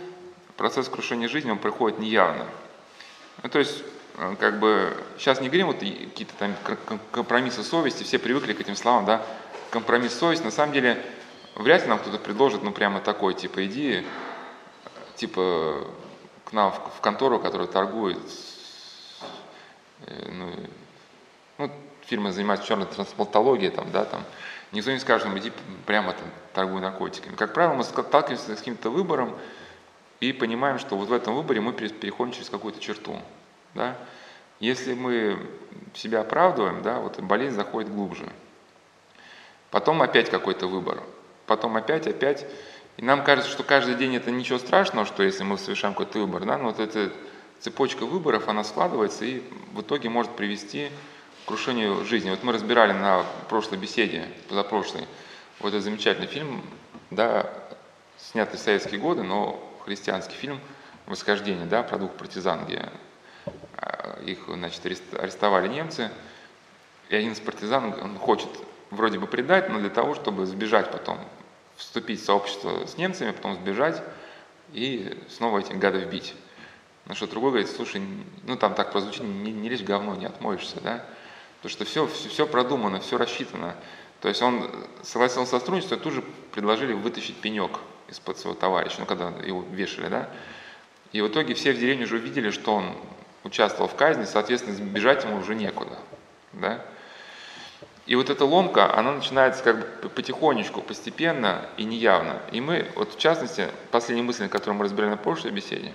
процесс 0.56 0.88
крушения 0.88 1.28
жизни, 1.28 1.52
он 1.52 1.58
проходит 1.58 2.00
неявно. 2.00 2.46
Ну, 3.44 3.50
то 3.50 3.60
есть, 3.60 3.84
э, 4.18 4.36
как 4.40 4.60
бы, 4.60 4.96
сейчас 5.18 5.42
не 5.42 5.50
говорим 5.50 5.68
вот 5.68 5.80
какие-то 5.80 6.34
там 6.40 6.56
компромиссы 7.12 7.64
совести, 7.64 8.04
все 8.04 8.18
привыкли 8.18 8.54
к 8.54 8.62
этим 8.62 8.78
словам, 8.78 9.06
да, 9.06 9.22
компромисс 9.72 10.14
совести, 10.14 10.46
на 10.46 10.52
самом 10.52 10.72
деле, 10.72 11.04
вряд 11.56 11.84
ли 11.84 11.90
нам 11.90 12.00
кто-то 12.00 12.18
предложит, 12.18 12.64
ну, 12.64 12.72
прямо 12.72 13.02
такой, 13.02 13.34
типа, 13.34 13.66
иди, 13.66 14.06
типа, 15.16 15.86
к 16.46 16.54
нам 16.54 16.72
в, 16.72 16.98
в 16.98 17.02
контору, 17.02 17.40
которая 17.40 17.68
торгует, 17.68 18.20
э, 20.06 20.32
ну, 20.32 20.54
фирмы 22.08 22.32
занимаются 22.32 22.68
черной 22.68 22.88
трансплантологией, 22.88 23.72
там, 23.72 23.92
да, 23.92 24.06
там, 24.06 24.24
Никто 24.72 24.92
не 24.92 25.00
скажет, 25.00 25.28
иди 25.38 25.52
прямо 25.86 26.14
там, 26.14 26.28
торгуй 26.54 26.82
наркотиками. 26.82 27.36
Как 27.36 27.54
правило, 27.54 27.74
мы 27.74 27.84
сталкиваемся 27.84 28.56
с 28.56 28.60
каким-то 28.60 28.90
выбором 28.90 29.38
и 30.20 30.34
понимаем, 30.34 30.78
что 30.78 30.98
вот 30.98 31.08
в 31.08 31.14
этом 31.14 31.36
выборе 31.36 31.62
мы 31.62 31.72
переходим 31.72 32.34
через 32.34 32.50
какую-то 32.50 32.80
черту. 32.82 33.18
Да? 33.76 33.96
Если 34.60 34.94
мы 34.94 35.40
себя 35.94 36.22
оправдываем, 36.22 36.82
да, 36.82 37.00
вот 37.00 37.20
болезнь 37.22 37.56
заходит 37.56 37.94
глубже. 37.94 38.28
Потом 39.72 40.02
опять 40.02 40.30
какой-то 40.30 40.68
выбор. 40.68 41.02
Потом 41.46 41.78
опять, 41.78 42.08
опять. 42.08 42.46
И 42.98 43.04
нам 43.04 43.24
кажется, 43.24 43.50
что 43.52 43.64
каждый 43.64 43.96
день 43.96 44.16
это 44.16 44.32
ничего 44.32 44.58
страшного, 44.58 45.06
что 45.06 45.24
если 45.24 45.44
мы 45.44 45.58
совершаем 45.58 45.94
какой-то 45.94 46.20
выбор, 46.20 46.46
да, 46.46 46.58
но 46.58 46.70
вот 46.70 46.80
эта 46.80 47.12
цепочка 47.60 48.06
выборов, 48.06 48.50
она 48.50 48.64
складывается 48.64 49.24
и 49.24 49.44
в 49.72 49.82
итоге 49.82 50.10
может 50.10 50.36
привести 50.36 50.90
крушению 51.48 52.04
жизни. 52.04 52.30
Вот 52.30 52.44
мы 52.44 52.52
разбирали 52.52 52.92
на 52.92 53.26
прошлой 53.48 53.78
беседе, 53.78 54.28
позапрошлой, 54.50 55.08
вот 55.60 55.70
этот 55.70 55.84
замечательный 55.84 56.28
фильм, 56.28 56.62
да, 57.10 57.50
снятый 58.18 58.60
в 58.60 58.62
советские 58.62 59.00
годы, 59.00 59.24
но 59.24 59.58
христианский 59.86 60.36
фильм 60.36 60.60
«Восхождение», 61.06 61.66
да, 61.66 61.84
про 61.84 61.98
двух 61.98 62.12
партизан, 62.12 62.66
где 62.66 62.90
а, 63.78 64.20
их, 64.26 64.40
значит, 64.48 64.82
арестовали 65.14 65.70
немцы, 65.70 66.12
и 67.08 67.16
один 67.16 67.32
из 67.32 67.40
партизан, 67.40 67.96
он 68.02 68.18
хочет 68.18 68.50
вроде 68.92 69.18
бы 69.18 69.26
предать, 69.26 69.70
но 69.70 69.80
для 69.80 69.90
того, 69.90 70.16
чтобы 70.16 70.46
сбежать 70.46 70.92
потом, 70.92 71.18
вступить 71.78 72.22
в 72.22 72.26
сообщество 72.26 72.86
с 72.86 72.98
немцами, 72.98 73.32
потом 73.32 73.56
сбежать 73.56 74.04
и 74.74 75.18
снова 75.30 75.60
этих 75.60 75.80
гадов 75.80 76.10
бить. 76.10 76.36
На 77.06 77.16
что 77.16 77.26
другой 77.26 77.52
говорит, 77.52 77.70
слушай, 77.70 78.02
ну 78.44 78.58
там 78.58 78.76
так 78.76 78.92
прозвучит, 78.92 79.24
не, 79.24 79.54
не 79.54 79.70
в 79.70 79.84
говно, 79.86 80.16
не 80.16 80.26
отмоешься, 80.26 80.82
да? 80.82 81.06
Потому 81.58 81.72
что 81.72 81.86
все, 81.86 82.08
все, 82.08 82.30
все 82.30 82.46
продумано, 82.46 83.00
все 83.00 83.18
рассчитано. 83.18 83.76
То 84.22 84.30
есть 84.30 84.42
он 84.42 84.70
согласился 85.04 85.54
на 85.54 85.60
сотрудничество, 85.60 85.96
и 85.96 86.00
тут 86.00 86.14
же 86.14 86.24
предложили 86.52 86.94
вытащить 86.94 87.36
пенек 87.38 87.80
из-под 88.08 88.38
своего 88.38 88.58
товарища, 88.60 88.98
ну 89.00 89.06
когда 89.06 89.30
его 89.44 89.64
вешали, 89.72 90.08
да. 90.08 90.30
И 91.12 91.22
в 91.22 91.28
итоге 91.28 91.54
все 91.54 91.72
в 91.72 91.80
деревне 91.80 92.06
уже 92.06 92.18
увидели, 92.18 92.50
что 92.50 92.76
он 92.76 92.96
участвовал 93.44 93.88
в 93.88 93.96
казни, 93.96 94.26
соответственно, 94.26 94.76
сбежать 94.76 95.24
ему 95.24 95.38
уже 95.38 95.56
некуда, 95.56 95.98
да. 96.54 96.84
И 98.06 98.16
вот 98.16 98.30
эта 98.30 98.46
ломка, 98.46 98.98
она 98.98 99.12
начинается 99.12 99.64
как 99.64 100.02
бы 100.02 100.10
потихонечку, 100.10 100.82
постепенно 100.82 101.66
и 101.76 101.84
неявно. 101.84 102.42
И 102.54 102.62
мы, 102.62 102.90
вот 102.96 103.16
в 103.16 103.20
частности, 103.20 103.68
последняя 103.92 104.24
мысль, 104.24 104.48
которую 104.48 104.76
мы 104.76 104.86
разбирали 104.86 105.12
на 105.12 105.18
прошлой 105.18 105.52
беседе, 105.52 105.92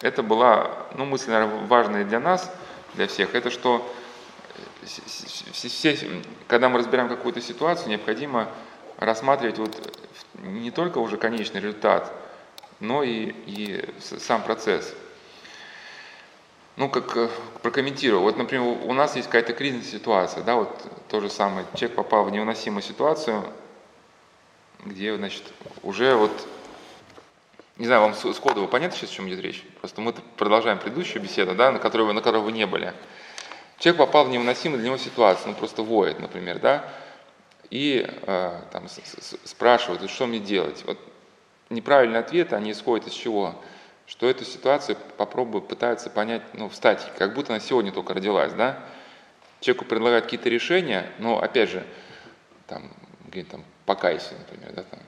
это 0.00 0.22
была, 0.22 0.86
ну, 0.94 1.04
мысль, 1.04 1.30
наверное, 1.30 1.66
важная 1.66 2.04
для 2.04 2.20
нас, 2.20 2.52
для 2.94 3.08
всех, 3.08 3.34
это 3.34 3.50
что 3.50 3.92
все, 4.84 5.98
когда 6.46 6.68
мы 6.68 6.78
разбираем 6.78 7.08
какую-то 7.08 7.40
ситуацию, 7.40 7.88
необходимо 7.88 8.48
рассматривать 8.98 9.58
вот 9.58 9.96
не 10.42 10.70
только 10.70 10.98
уже 10.98 11.16
конечный 11.16 11.60
результат, 11.60 12.12
но 12.80 13.02
и, 13.02 13.34
и 13.46 13.84
сам 14.00 14.42
процесс. 14.42 14.94
Ну, 16.76 16.88
как 16.88 17.16
э, 17.16 17.28
прокомментирую. 17.62 18.20
Вот, 18.20 18.36
например, 18.36 18.64
у 18.64 18.92
нас 18.94 19.14
есть 19.14 19.28
какая-то 19.28 19.52
кризисная 19.52 19.92
ситуация, 19.92 20.42
да, 20.42 20.56
вот 20.56 20.76
то 21.08 21.20
же 21.20 21.30
самое. 21.30 21.66
Человек 21.74 21.96
попал 21.96 22.24
в 22.24 22.32
невыносимую 22.32 22.82
ситуацию, 22.82 23.44
где, 24.84 25.16
значит, 25.16 25.44
уже 25.82 26.16
вот 26.16 26.32
Не 27.76 27.86
знаю, 27.86 28.02
вам 28.02 28.14
с 28.14 28.38
Кодова 28.38 28.66
понятно 28.66 28.96
сейчас, 28.96 29.10
о 29.10 29.14
чем 29.14 29.28
идет 29.28 29.40
речь? 29.40 29.64
Просто 29.80 30.00
мы 30.00 30.12
продолжаем 30.36 30.78
предыдущую 30.78 31.22
беседу, 31.22 31.54
да, 31.54 31.72
на 31.72 31.80
которой 31.80 32.02
вы, 32.02 32.12
на 32.12 32.22
которой 32.22 32.42
вы 32.42 32.52
не 32.52 32.66
были. 32.66 32.92
Человек 33.78 33.98
попал 33.98 34.24
в 34.24 34.30
невыносимую 34.30 34.78
для 34.78 34.88
него 34.88 34.98
ситуацию, 34.98 35.48
ну 35.48 35.54
просто 35.54 35.82
воет, 35.82 36.20
например, 36.20 36.58
да, 36.58 36.84
и 37.70 38.06
э, 38.08 38.60
там, 38.70 38.88
с, 38.88 38.94
с, 38.94 39.36
спрашивают, 39.44 40.08
что 40.10 40.26
мне 40.26 40.38
делать. 40.38 40.84
Вот 40.86 40.98
неправильный 41.70 42.18
ответ, 42.18 42.52
они 42.52 42.72
исходят 42.72 43.06
из 43.06 43.12
чего? 43.12 43.54
Что 44.06 44.28
эту 44.28 44.44
ситуацию 44.44 44.96
попробую, 45.16 45.62
пытаются 45.62 46.10
понять 46.10 46.42
ну, 46.52 46.68
в 46.68 46.74
статике, 46.74 47.10
как 47.16 47.34
будто 47.34 47.52
она 47.52 47.60
сегодня 47.60 47.90
только 47.90 48.14
родилась, 48.14 48.52
да? 48.52 48.78
Человеку 49.60 49.86
предлагают 49.86 50.26
какие-то 50.26 50.50
решения, 50.50 51.10
но 51.18 51.40
опять 51.40 51.70
же, 51.70 51.84
там, 52.66 52.92
где 53.28 53.44
там, 53.44 53.64
покайся, 53.86 54.34
например, 54.38 54.72
да, 54.72 54.82
там, 54.82 55.00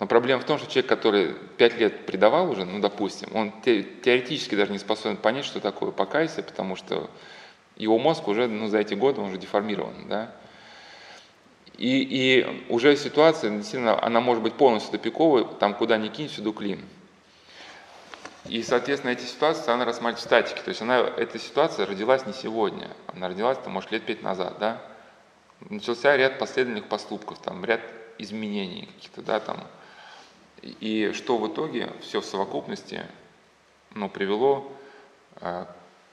но 0.00 0.06
проблема 0.06 0.40
в 0.40 0.44
том, 0.44 0.58
что 0.58 0.70
человек, 0.70 0.88
который 0.88 1.34
пять 1.56 1.76
лет 1.76 2.06
предавал 2.06 2.50
уже, 2.50 2.64
ну, 2.64 2.78
допустим, 2.78 3.34
он 3.34 3.52
теоретически 3.62 4.54
даже 4.54 4.70
не 4.70 4.78
способен 4.78 5.16
понять, 5.16 5.44
что 5.44 5.60
такое 5.60 5.90
покайся, 5.90 6.42
потому 6.42 6.76
что 6.76 7.10
его 7.78 7.98
мозг 7.98 8.28
уже 8.28 8.46
ну, 8.46 8.68
за 8.68 8.78
эти 8.78 8.94
годы 8.94 9.20
он 9.20 9.28
уже 9.28 9.38
деформирован. 9.38 10.08
Да? 10.08 10.32
И, 11.78 12.02
и 12.02 12.66
уже 12.68 12.96
ситуация, 12.96 13.50
действительно, 13.50 14.02
она 14.02 14.20
может 14.20 14.42
быть 14.42 14.54
полностью 14.54 14.92
тупиковой, 14.92 15.46
там 15.60 15.74
куда 15.74 15.96
ни 15.96 16.08
кинь, 16.08 16.28
всюду 16.28 16.52
клин. 16.52 16.80
И, 18.46 18.62
соответственно, 18.62 19.12
эти 19.12 19.24
ситуации 19.24 19.70
она 19.70 19.84
рассматривает 19.84 20.18
в 20.18 20.22
статике. 20.22 20.60
То 20.62 20.70
есть 20.70 20.82
она, 20.82 20.98
эта 20.98 21.38
ситуация 21.38 21.86
родилась 21.86 22.26
не 22.26 22.32
сегодня, 22.32 22.88
она 23.06 23.28
родилась, 23.28 23.58
там, 23.58 23.74
может, 23.74 23.92
лет 23.92 24.04
пять 24.04 24.22
назад, 24.22 24.56
да? 24.58 24.82
Начался 25.70 26.16
ряд 26.16 26.38
последовательных 26.38 26.88
поступков, 26.88 27.38
там, 27.38 27.64
ряд 27.64 27.80
изменений 28.18 28.88
каких-то, 28.96 29.22
да, 29.22 29.40
там, 29.40 29.64
и 30.62 31.12
что 31.14 31.38
в 31.38 31.52
итоге 31.52 31.90
все 32.00 32.20
в 32.20 32.24
совокупности 32.24 33.06
ну, 33.94 34.08
привело 34.08 34.72
э, 35.40 35.66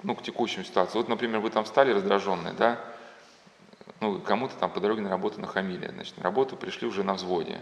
ну, 0.06 0.16
к 0.16 0.22
текущей 0.22 0.64
ситуации. 0.64 0.98
Вот, 0.98 1.10
например, 1.10 1.40
вы 1.40 1.50
там 1.50 1.66
встали 1.66 1.92
раздраженные, 1.92 2.54
да, 2.54 2.80
ну, 4.02 4.20
кому-то 4.20 4.56
там 4.56 4.70
по 4.70 4.80
дороге 4.80 5.02
на 5.02 5.10
работу 5.10 5.42
нахамили, 5.42 5.88
значит, 5.88 6.16
на 6.18 6.24
работу 6.24 6.56
пришли 6.56 6.88
уже 6.88 7.04
на 7.04 7.16
взводе. 7.16 7.60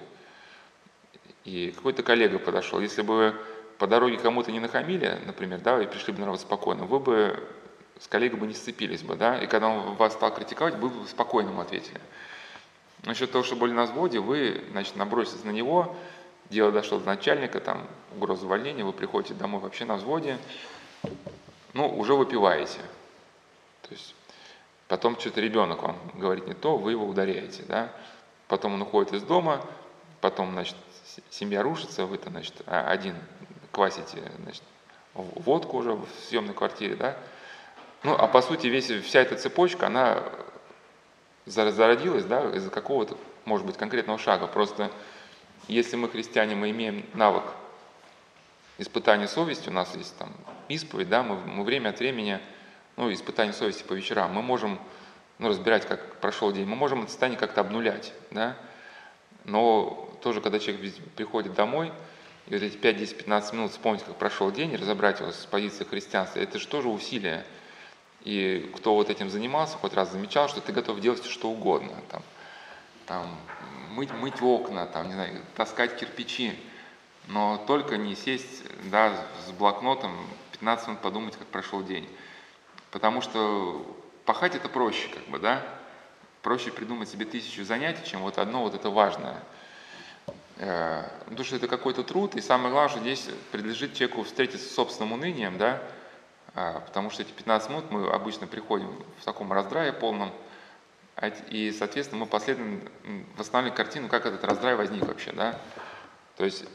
И 1.45 1.71
какой-то 1.71 2.03
коллега 2.03 2.39
подошел. 2.39 2.79
Если 2.81 3.01
бы 3.01 3.39
по 3.77 3.87
дороге 3.87 4.17
кому-то 4.17 4.51
не 4.51 4.59
нахамили, 4.59 5.19
например, 5.25 5.61
да, 5.61 5.81
и 5.81 5.87
пришли 5.87 6.11
бы 6.11 6.19
на 6.19 6.25
работу 6.25 6.43
спокойно, 6.43 6.83
вы 6.83 6.99
бы 6.99 7.47
с 7.99 8.07
коллегой 8.07 8.39
бы 8.39 8.47
не 8.47 8.53
сцепились 8.53 9.03
бы, 9.03 9.15
да, 9.15 9.39
и 9.39 9.47
когда 9.47 9.69
он 9.69 9.95
вас 9.95 10.13
стал 10.13 10.33
критиковать, 10.33 10.75
вы 10.75 10.89
бы 10.89 11.07
спокойно 11.07 11.49
ему 11.49 11.61
ответили. 11.61 12.01
Насчет 13.03 13.31
того, 13.31 13.43
что 13.45 13.55
были 13.55 13.71
на 13.71 13.83
взводе, 13.83 14.19
вы, 14.19 14.63
значит, 14.71 14.97
наброситесь 14.97 15.45
на 15.45 15.51
него, 15.51 15.95
дело 16.49 16.71
дошло 16.71 16.99
до 16.99 17.05
начальника, 17.05 17.61
там 17.61 17.87
угроза 18.15 18.45
увольнения, 18.45 18.83
вы 18.83 18.91
приходите 18.91 19.33
домой 19.33 19.61
вообще 19.61 19.85
на 19.85 19.95
взводе, 19.95 20.37
ну, 21.73 21.87
уже 21.87 22.13
выпиваете. 22.13 22.79
То 23.81 23.91
есть 23.91 24.15
потом 24.87 25.19
что-то 25.19 25.41
ребенок 25.41 25.83
вам 25.83 25.97
говорит 26.13 26.47
не 26.47 26.53
то, 26.53 26.77
вы 26.77 26.91
его 26.91 27.05
ударяете, 27.05 27.63
да. 27.67 27.91
Потом 28.47 28.75
он 28.75 28.81
уходит 28.81 29.13
из 29.13 29.23
дома, 29.23 29.65
потом, 30.21 30.51
значит, 30.51 30.75
семья 31.29 31.63
рушится, 31.63 32.05
вы-то, 32.05 32.29
значит, 32.29 32.61
а, 32.67 32.89
один 32.89 33.15
квасите, 33.71 34.21
значит, 34.43 34.63
водку 35.13 35.77
уже 35.77 35.93
в 35.93 36.07
съемной 36.27 36.53
квартире, 36.53 36.95
да. 36.95 37.17
Ну, 38.03 38.13
а 38.13 38.27
по 38.27 38.41
сути, 38.41 38.67
весь, 38.67 38.89
вся 38.89 39.21
эта 39.21 39.35
цепочка, 39.35 39.87
она 39.87 40.23
зародилась, 41.45 42.25
да, 42.25 42.49
из-за 42.55 42.69
какого-то, 42.69 43.17
может 43.45 43.65
быть, 43.65 43.77
конкретного 43.77 44.19
шага. 44.19 44.47
Просто 44.47 44.91
если 45.67 45.95
мы 45.95 46.09
христиане, 46.09 46.55
мы 46.55 46.69
имеем 46.71 47.05
навык 47.13 47.43
испытания 48.77 49.27
совести, 49.27 49.69
у 49.69 49.73
нас 49.73 49.95
есть 49.95 50.17
там 50.17 50.33
исповедь, 50.69 51.09
да, 51.09 51.23
мы, 51.23 51.35
мы 51.37 51.63
время 51.63 51.89
от 51.89 51.99
времени, 51.99 52.39
ну, 52.95 53.11
испытание 53.11 53.53
совести 53.53 53.83
по 53.83 53.93
вечерам, 53.93 54.33
мы 54.33 54.41
можем 54.41 54.79
ну, 55.39 55.49
разбирать, 55.49 55.87
как 55.87 56.19
прошел 56.19 56.51
день, 56.51 56.65
мы 56.65 56.75
можем 56.75 57.01
это 57.01 57.09
состояние 57.09 57.39
как-то 57.39 57.61
обнулять, 57.61 58.13
да, 58.31 58.57
но 59.45 60.09
тоже, 60.21 60.41
когда 60.41 60.59
человек 60.59 60.93
приходит 61.15 61.53
домой, 61.53 61.91
и 62.47 62.53
вот 62.53 62.61
эти 62.61 62.75
5, 62.75 62.97
10, 62.97 63.17
15 63.17 63.53
минут 63.53 63.71
вспомнить, 63.71 64.03
как 64.03 64.15
прошел 64.17 64.51
день, 64.51 64.73
и 64.73 64.77
разобрать 64.77 65.19
его 65.19 65.31
с 65.31 65.45
позиции 65.45 65.85
христианства, 65.85 66.39
это 66.39 66.59
же 66.59 66.67
тоже 66.67 66.89
усилие. 66.89 67.45
И 68.23 68.69
кто 68.75 68.95
вот 68.95 69.09
этим 69.09 69.29
занимался, 69.29 69.77
хоть 69.77 69.93
раз 69.93 70.11
замечал, 70.11 70.49
что 70.49 70.59
ты 70.61 70.71
готов 70.73 70.99
делать 70.99 71.25
что 71.25 71.49
угодно. 71.49 71.93
Там, 72.09 72.21
там, 73.05 73.39
мыть, 73.91 74.11
мыть 74.13 74.41
окна, 74.41 74.85
там, 74.85 75.07
не 75.07 75.13
знаю, 75.13 75.41
таскать 75.55 75.95
кирпичи, 75.95 76.53
но 77.27 77.63
только 77.67 77.97
не 77.97 78.15
сесть 78.15 78.63
да, 78.91 79.15
с 79.45 79.51
блокнотом, 79.51 80.15
15 80.53 80.87
минут 80.87 81.01
подумать, 81.01 81.35
как 81.35 81.47
прошел 81.47 81.83
день. 81.83 82.07
Потому 82.91 83.21
что 83.21 83.85
пахать 84.25 84.55
это 84.55 84.69
проще, 84.69 85.09
как 85.09 85.27
бы, 85.27 85.39
да, 85.39 85.63
проще 86.41 86.71
придумать 86.71 87.09
себе 87.09 87.25
тысячу 87.25 87.63
занятий, 87.63 88.05
чем 88.05 88.21
вот 88.21 88.37
одно 88.37 88.61
вот 88.61 88.75
это 88.75 88.89
важное. 88.89 89.41
Э, 90.57 91.03
потому 91.25 91.43
что 91.43 91.55
это 91.55 91.67
какой-то 91.67 92.03
труд, 92.03 92.35
и 92.35 92.41
самое 92.41 92.71
главное, 92.71 92.89
что 92.89 92.99
здесь 92.99 93.27
предлежит 93.51 93.95
человеку 93.95 94.23
встретиться 94.23 94.67
с 94.67 94.75
собственным 94.75 95.13
унынием, 95.13 95.57
да, 95.57 95.81
а, 96.55 96.81
потому 96.81 97.09
что 97.09 97.23
эти 97.23 97.31
15 97.31 97.69
минут 97.69 97.91
мы 97.91 98.07
обычно 98.09 98.45
приходим 98.45 99.03
в 99.19 99.25
таком 99.25 99.51
раздрае 99.51 99.91
полном, 99.91 100.31
а 101.15 101.27
и, 101.27 101.71
соответственно, 101.71 102.21
мы 102.21 102.27
последовательно 102.27 102.81
восстанавливаем 103.37 103.75
картину, 103.75 104.07
как 104.07 104.25
этот 104.25 104.43
раздрай 104.43 104.75
возник 104.75 105.05
вообще, 105.05 105.31
да. 105.31 105.59
То 106.37 106.45
есть 106.45 106.65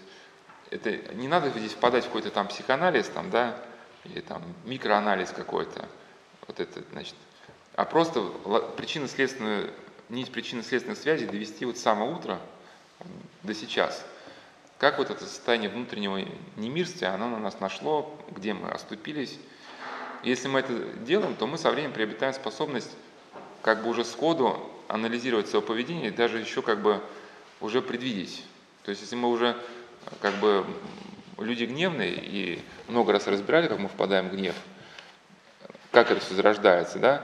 это 0.70 1.14
не 1.14 1.28
надо 1.28 1.50
здесь 1.50 1.72
впадать 1.72 2.04
в 2.04 2.08
какой-то 2.08 2.30
там 2.30 2.48
психоанализ, 2.48 3.08
там, 3.08 3.30
да, 3.30 3.56
или 4.04 4.20
там 4.20 4.42
микроанализ 4.64 5.30
какой-то, 5.30 5.88
вот 6.46 6.60
это, 6.60 6.82
значит, 6.92 7.14
а 7.74 7.84
просто 7.84 8.22
причинно-следственную, 8.76 9.72
нить 10.08 10.32
причинно-следственных 10.32 10.98
связей 10.98 11.26
довести 11.26 11.64
вот 11.64 11.76
с 11.76 11.82
самого 11.82 12.16
утра 12.16 12.40
до 13.42 13.54
сейчас. 13.54 14.04
Как 14.78 14.98
вот 14.98 15.10
это 15.10 15.24
состояние 15.24 15.70
внутреннего 15.70 16.24
немирствия, 16.56 17.08
оно 17.08 17.28
на 17.28 17.38
нас 17.38 17.60
нашло, 17.60 18.16
где 18.30 18.54
мы 18.54 18.70
оступились. 18.70 19.38
Если 20.22 20.48
мы 20.48 20.60
это 20.60 20.72
делаем, 21.04 21.34
то 21.36 21.46
мы 21.46 21.58
со 21.58 21.70
временем 21.70 21.92
приобретаем 21.92 22.32
способность 22.32 22.90
как 23.62 23.82
бы 23.82 23.90
уже 23.90 24.04
сходу 24.04 24.70
анализировать 24.88 25.48
свое 25.48 25.64
поведение 25.64 26.08
и 26.08 26.12
даже 26.12 26.38
еще 26.38 26.62
как 26.62 26.80
бы 26.80 27.00
уже 27.60 27.82
предвидеть. 27.82 28.44
То 28.84 28.90
есть 28.90 29.02
если 29.02 29.16
мы 29.16 29.28
уже 29.28 29.56
как 30.20 30.34
бы 30.34 30.66
люди 31.38 31.64
гневные 31.64 32.14
и 32.14 32.62
много 32.88 33.12
раз 33.12 33.26
разбирали, 33.26 33.68
как 33.68 33.78
мы 33.78 33.88
впадаем 33.88 34.28
в 34.28 34.32
гнев, 34.32 34.54
как 35.90 36.10
это 36.10 36.20
все 36.20 36.34
зарождается, 36.34 36.98
да, 36.98 37.22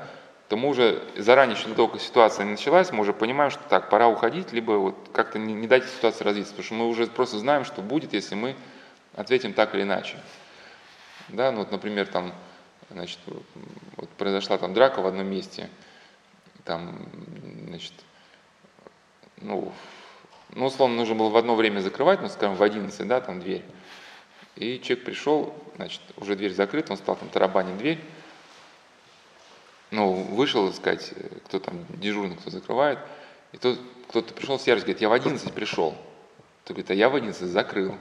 то 0.48 0.56
мы 0.56 0.68
уже 0.68 1.02
заранее, 1.16 1.56
еще 1.56 1.68
только 1.74 1.98
ситуация 1.98 2.44
не 2.44 2.52
началась, 2.52 2.92
мы 2.92 3.00
уже 3.00 3.12
понимаем, 3.12 3.50
что 3.50 3.62
так, 3.68 3.90
пора 3.90 4.08
уходить, 4.08 4.52
либо 4.52 4.72
вот 4.72 5.08
как-то 5.12 5.38
не, 5.38 5.54
не 5.54 5.66
дать 5.66 5.84
ситуации 5.84 6.24
развиться, 6.24 6.52
потому 6.52 6.64
что 6.64 6.74
мы 6.74 6.88
уже 6.88 7.06
просто 7.06 7.38
знаем, 7.38 7.64
что 7.64 7.82
будет, 7.82 8.12
если 8.12 8.34
мы 8.34 8.56
ответим 9.14 9.52
так 9.52 9.74
или 9.74 9.82
иначе. 9.82 10.18
Да, 11.28 11.50
ну 11.50 11.60
вот, 11.60 11.72
например, 11.72 12.06
там, 12.06 12.34
значит, 12.90 13.18
вот 13.96 14.08
произошла 14.10 14.58
там 14.58 14.74
драка 14.74 15.00
в 15.00 15.06
одном 15.06 15.26
месте– 15.26 15.68
там, 16.64 17.10
значит, 17.68 17.92
ну, 19.36 19.72
ну, 20.50 20.66
условно, 20.66 20.96
нужно 20.96 21.14
было 21.14 21.28
в 21.30 21.36
одно 21.36 21.54
время 21.54 21.80
закрывать, 21.80 22.20
ну, 22.20 22.28
скажем, 22.28 22.56
в 22.56 22.62
11, 22.62 23.06
да, 23.08 23.20
там 23.20 23.40
дверь. 23.40 23.64
И 24.56 24.80
человек 24.80 25.04
пришел, 25.04 25.54
значит, 25.76 26.00
уже 26.16 26.36
дверь 26.36 26.52
закрыта, 26.52 26.92
он 26.92 26.98
стал 26.98 27.16
там 27.16 27.28
тарабанить 27.28 27.76
дверь. 27.78 28.00
Ну, 29.90 30.12
вышел, 30.12 30.66
так 30.68 30.76
сказать, 30.76 31.12
кто 31.46 31.58
там 31.58 31.84
дежурный, 31.88 32.36
кто 32.36 32.50
закрывает. 32.50 32.98
И 33.52 33.58
тот, 33.58 33.78
кто-то 34.08 34.34
пришел 34.34 34.58
с 34.58 34.66
яростью, 34.66 34.86
говорит, 34.86 35.02
я 35.02 35.08
в 35.08 35.12
11 35.12 35.52
пришел. 35.52 35.96
Тот 36.64 36.76
говорит, 36.76 36.90
а 36.90 36.94
я 36.94 37.08
в 37.08 37.14
11 37.14 37.42
закрыл. 37.48 37.94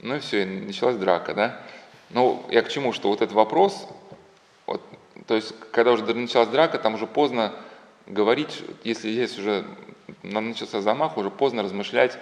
Ну 0.00 0.16
и 0.16 0.18
все, 0.20 0.42
и 0.42 0.46
началась 0.46 0.96
драка, 0.96 1.34
да. 1.34 1.60
Ну, 2.10 2.44
я 2.50 2.62
к 2.62 2.68
чему, 2.68 2.92
что 2.92 3.08
вот 3.08 3.22
этот 3.22 3.34
вопрос, 3.34 3.88
вот 4.66 4.82
то 5.26 5.34
есть, 5.34 5.54
когда 5.70 5.92
уже 5.92 6.04
началась 6.14 6.48
драка, 6.48 6.78
там 6.78 6.94
уже 6.94 7.06
поздно 7.06 7.54
говорить, 8.06 8.62
если 8.84 9.08
есть 9.08 9.38
уже 9.38 9.64
начался 10.22 10.80
замах, 10.80 11.16
уже 11.16 11.30
поздно 11.30 11.62
размышлять, 11.62 12.18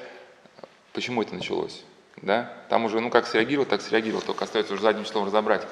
почему 0.92 1.22
это 1.22 1.34
началось. 1.34 1.84
Да? 2.16 2.52
Там 2.68 2.84
уже, 2.84 3.00
ну 3.00 3.10
как 3.10 3.26
среагировал, 3.26 3.66
так 3.66 3.80
среагировал, 3.80 4.22
только 4.22 4.44
остается 4.44 4.74
уже 4.74 4.82
задним 4.82 5.04
числом 5.04 5.26
разобрать. 5.26 5.66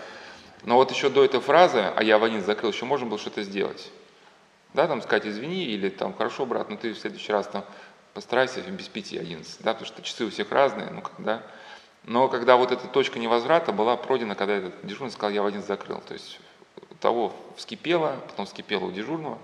Но 0.65 0.77
вот 0.77 0.91
еще 0.91 1.09
до 1.09 1.25
этой 1.25 1.41
фразы, 1.41 1.81
а 1.95 2.03
я 2.03 2.17
один 2.17 2.43
закрыл, 2.43 2.73
еще 2.73 2.85
можно 2.85 3.07
было 3.07 3.19
что-то 3.19 3.43
сделать. 3.43 3.91
Да, 4.75 4.87
там 4.87 5.01
сказать 5.03 5.27
извини, 5.27 5.65
или 5.65 5.89
там 5.89 6.15
хорошо, 6.15 6.45
брат, 6.45 6.69
но 6.69 6.77
ты 6.77 6.93
в 6.93 6.99
следующий 6.99 7.33
раз 7.33 7.47
там 7.47 7.65
постарайся 8.13 8.61
без 8.63 8.89
пяти 8.89 9.19
11, 9.19 9.59
да, 9.61 9.73
потому 9.73 9.87
что 9.87 10.03
часы 10.03 10.25
у 10.25 10.31
всех 10.31 10.51
разные, 10.51 10.91
ну, 10.91 11.03
да. 11.19 11.43
Но 12.05 12.29
когда 12.29 12.57
вот 12.57 12.73
эта 12.73 12.87
точка 12.87 13.19
невозврата 13.19 13.73
была 13.73 13.97
пройдена, 13.97 14.35
когда 14.35 14.55
этот 14.55 14.75
дежурный 14.83 15.11
сказал, 15.11 15.31
я 15.31 15.43
в 15.43 15.47
один 15.47 15.63
закрыл, 15.63 16.01
то 16.01 16.15
есть 16.15 16.41
того 17.01 17.35
вскипело, 17.57 18.17
потом 18.29 18.47
вскипело 18.47 18.87
у 18.87 18.91
дежурного. 18.91 19.39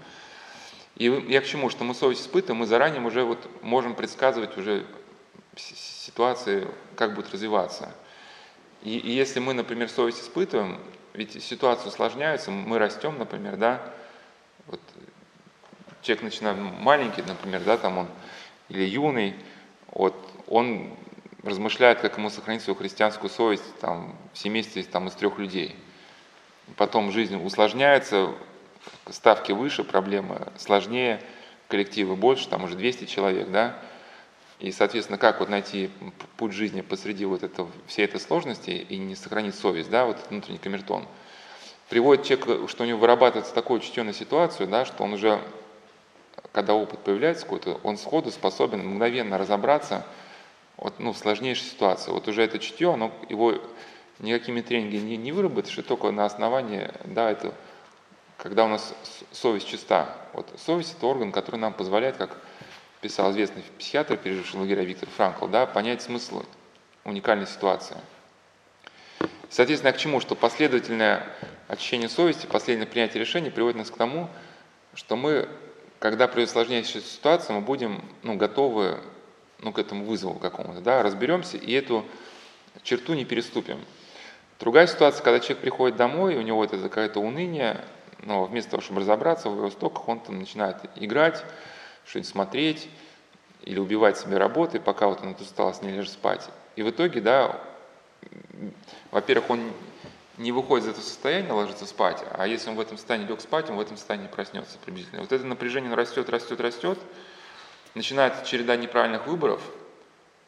И 0.97 1.07
я 1.29 1.41
к 1.41 1.47
чему, 1.47 1.71
что 1.71 1.85
мы 1.85 1.95
совесть 1.95 2.23
испытываем, 2.23 2.61
мы 2.61 2.67
заранее 2.67 3.03
уже 3.03 3.25
вот 3.25 3.49
можем 3.63 3.95
предсказывать 3.95 4.57
уже 4.57 4.87
ситуации 5.57 6.69
как 6.97 7.15
будет 7.15 7.33
развиваться. 7.33 7.93
И, 8.83 8.99
и 8.99 9.11
если 9.11 9.41
мы, 9.41 9.55
например, 9.55 9.89
совесть 9.89 10.21
испытываем, 10.21 10.79
ведь 11.15 11.43
ситуация 11.43 11.89
усложняется, 11.89 12.51
мы 12.51 12.79
растем, 12.79 13.19
например, 13.19 13.57
да, 13.57 13.81
вот 14.67 14.81
человек 16.03 16.23
начинает 16.25 16.59
маленький, 16.59 17.23
например, 17.23 17.63
да, 17.65 17.79
там 17.79 17.99
он, 17.99 18.09
или 18.69 18.85
юный, 18.85 19.35
вот, 19.91 20.15
он 20.47 20.97
размышляет, 21.43 22.01
как 22.01 22.17
ему 22.19 22.31
сохранить 22.31 22.63
свою 22.63 22.77
христианскую 22.77 23.31
совесть 23.31 23.79
там, 23.81 24.17
в 24.33 24.39
семействе 24.39 24.83
там, 24.83 25.09
из 25.09 25.13
трех 25.15 25.39
людей. 25.39 25.77
Потом 26.77 27.13
жизнь 27.13 27.37
усложняется, 27.37 28.33
ставки 29.11 29.53
выше, 29.53 29.85
проблемы 29.85 30.49
сложнее, 30.57 31.21
коллективы 31.69 32.17
больше, 32.17 32.49
там 32.49 32.65
уже 32.65 32.77
200 32.77 33.07
человек, 33.07 33.51
да, 33.51 33.77
и, 34.61 34.71
соответственно, 34.73 35.19
как 35.19 35.41
вот 35.41 35.49
найти 35.49 35.91
путь 36.37 36.53
жизни 36.53 36.81
посреди 36.81 37.25
вот 37.25 37.43
этого, 37.43 37.71
всей 37.87 38.05
этой 38.05 38.21
сложности 38.21 38.71
и 38.71 38.97
не 38.97 39.17
сохранить 39.17 39.55
совесть, 39.55 39.91
да, 39.91 40.07
вот 40.07 40.19
внутренний 40.31 40.59
камертон. 40.59 41.07
Приводит 41.89 42.25
человека, 42.25 42.69
что 42.69 42.85
у 42.85 42.87
него 42.87 42.99
вырабатывается 42.99 43.55
чутье 43.81 44.05
на 44.05 44.13
ситуацию, 44.13 44.69
да, 44.69 44.85
что 44.85 45.03
он 45.03 45.13
уже, 45.13 45.41
когда 46.53 46.75
опыт 46.75 47.01
появляется 47.01 47.45
какой-то, 47.45 47.81
он 47.83 47.99
сходу 47.99 48.31
способен 48.31 48.87
мгновенно 48.87 49.37
разобраться 49.37 50.07
вот, 50.77 50.95
ну, 50.99 51.13
в 51.13 51.19
сложнейшей 51.19 51.67
ситуации. 51.67 52.11
Вот 52.11 52.27
уже 52.29 52.43
это 52.43 52.59
чутье, 52.59 52.95
оно, 52.95 53.13
его 53.29 53.61
никакими 54.19 54.61
тренингами 54.61 55.11
не, 55.11 55.17
не 55.17 55.33
выработаешь, 55.33 55.79
и 55.79 55.83
только 55.83 56.11
на 56.11 56.25
основании, 56.25 56.91
да, 57.05 57.31
это, 57.31 57.53
когда 58.45 58.67
у 58.67 58.69
нас 58.69 58.95
совесть 59.33 59.67
чиста. 59.67 60.15
Вот 60.35 60.47
совесть– 60.59 60.95
это 60.99 61.07
орган, 61.07 61.33
который 61.33 61.57
нам 61.57 61.73
позволяет, 61.73 62.19
как 62.19 62.37
писал 63.01 63.33
известный 63.33 63.63
психиатр, 63.79 64.19
переживший 64.19 64.61
лагеря 64.61 64.85
Виктор 64.85 65.09
Франкл, 65.09 65.47
да, 65.47 65.65
понять 65.65 66.03
смысл 66.03 66.43
уникальной 67.05 67.47
ситуации. 67.47 67.97
Соответственно, 69.49 69.95
к 69.95 69.97
чему? 69.97 70.21
Что 70.21 70.35
последовательное 70.35 71.27
очищение 71.69 72.11
совести, 72.11 72.45
последнее 72.45 72.87
принятие 72.87 73.21
решений 73.21 73.49
приводит 73.49 73.79
нас 73.79 73.91
к 73.91 73.97
тому, 73.97 74.29
что 74.93 75.17
мы, 75.17 75.49
когда 75.99 76.29
придет 76.29 76.51
сложнейшая 76.51 77.01
ситуация, 77.01 77.55
мы 77.57 77.63
будем 77.63 78.05
ну, 78.23 78.37
готовы 78.37 79.01
ну, 79.61 79.73
к 79.73 79.79
этому 79.79 80.05
вызову 80.05 80.35
какому-то, 80.35 80.83
да, 80.83 81.03
разберемся 81.03 81.57
и 81.57 81.73
эту 81.73 82.05
черту 82.83 83.15
не 83.15 83.25
переступим. 83.25 83.83
Другая 84.61 84.87
ситуация, 84.87 85.25
когда 85.25 85.41
человек 85.41 85.63
приходит 85.63 85.97
домой, 85.97 86.37
у 86.37 86.43
него 86.43 86.63
это 86.63 86.77
какое-то 86.77 87.21
уныние, 87.21 87.83
но 88.25 88.45
вместо 88.45 88.73
того, 88.73 88.83
чтобы 88.83 89.01
разобраться 89.01 89.49
в 89.49 89.57
его 89.57 89.71
стоках, 89.71 90.09
он 90.09 90.21
там 90.21 90.39
начинает 90.39 90.77
играть, 90.97 91.45
что-нибудь 92.07 92.31
смотреть 92.31 92.89
или 93.63 93.79
убивать 93.79 94.19
себе 94.19 94.39
работы, 94.39 94.81
пока 94.81 95.07
вот 95.07 95.23
он 95.23 95.31
от 95.31 95.41
усталости 95.41 95.85
не 95.85 95.93
лежит 95.93 96.13
спать. 96.13 96.49
И 96.77 96.83
в 96.83 96.91
итоге, 96.91 97.21
да, 97.21 97.61
во-первых, 99.11 99.51
он 99.51 99.73
не 100.39 100.53
выходит 100.53 100.87
из 100.87 100.91
этого 100.91 101.05
состояния, 101.05 101.53
ложится 101.53 101.87
спать, 101.87 102.25
а 102.31 102.47
если 102.47 102.71
он 102.71 102.77
в 102.77 102.81
этом 102.81 102.97
состоянии 102.97 103.27
лег 103.27 103.41
спать, 103.41 103.71
он 103.71 103.77
в 103.77 103.81
этом 103.81 103.97
состоянии 103.97 104.27
проснется 104.27 104.79
приблизительно. 104.79 105.23
Вот 105.23 105.33
это 105.33 105.45
напряжение 105.45 105.95
растет, 105.95 106.29
растет, 106.29 106.61
растет, 106.61 106.99
начинается 107.95 108.45
череда 108.45 108.77
неправильных 108.77 109.27
выборов. 109.27 109.63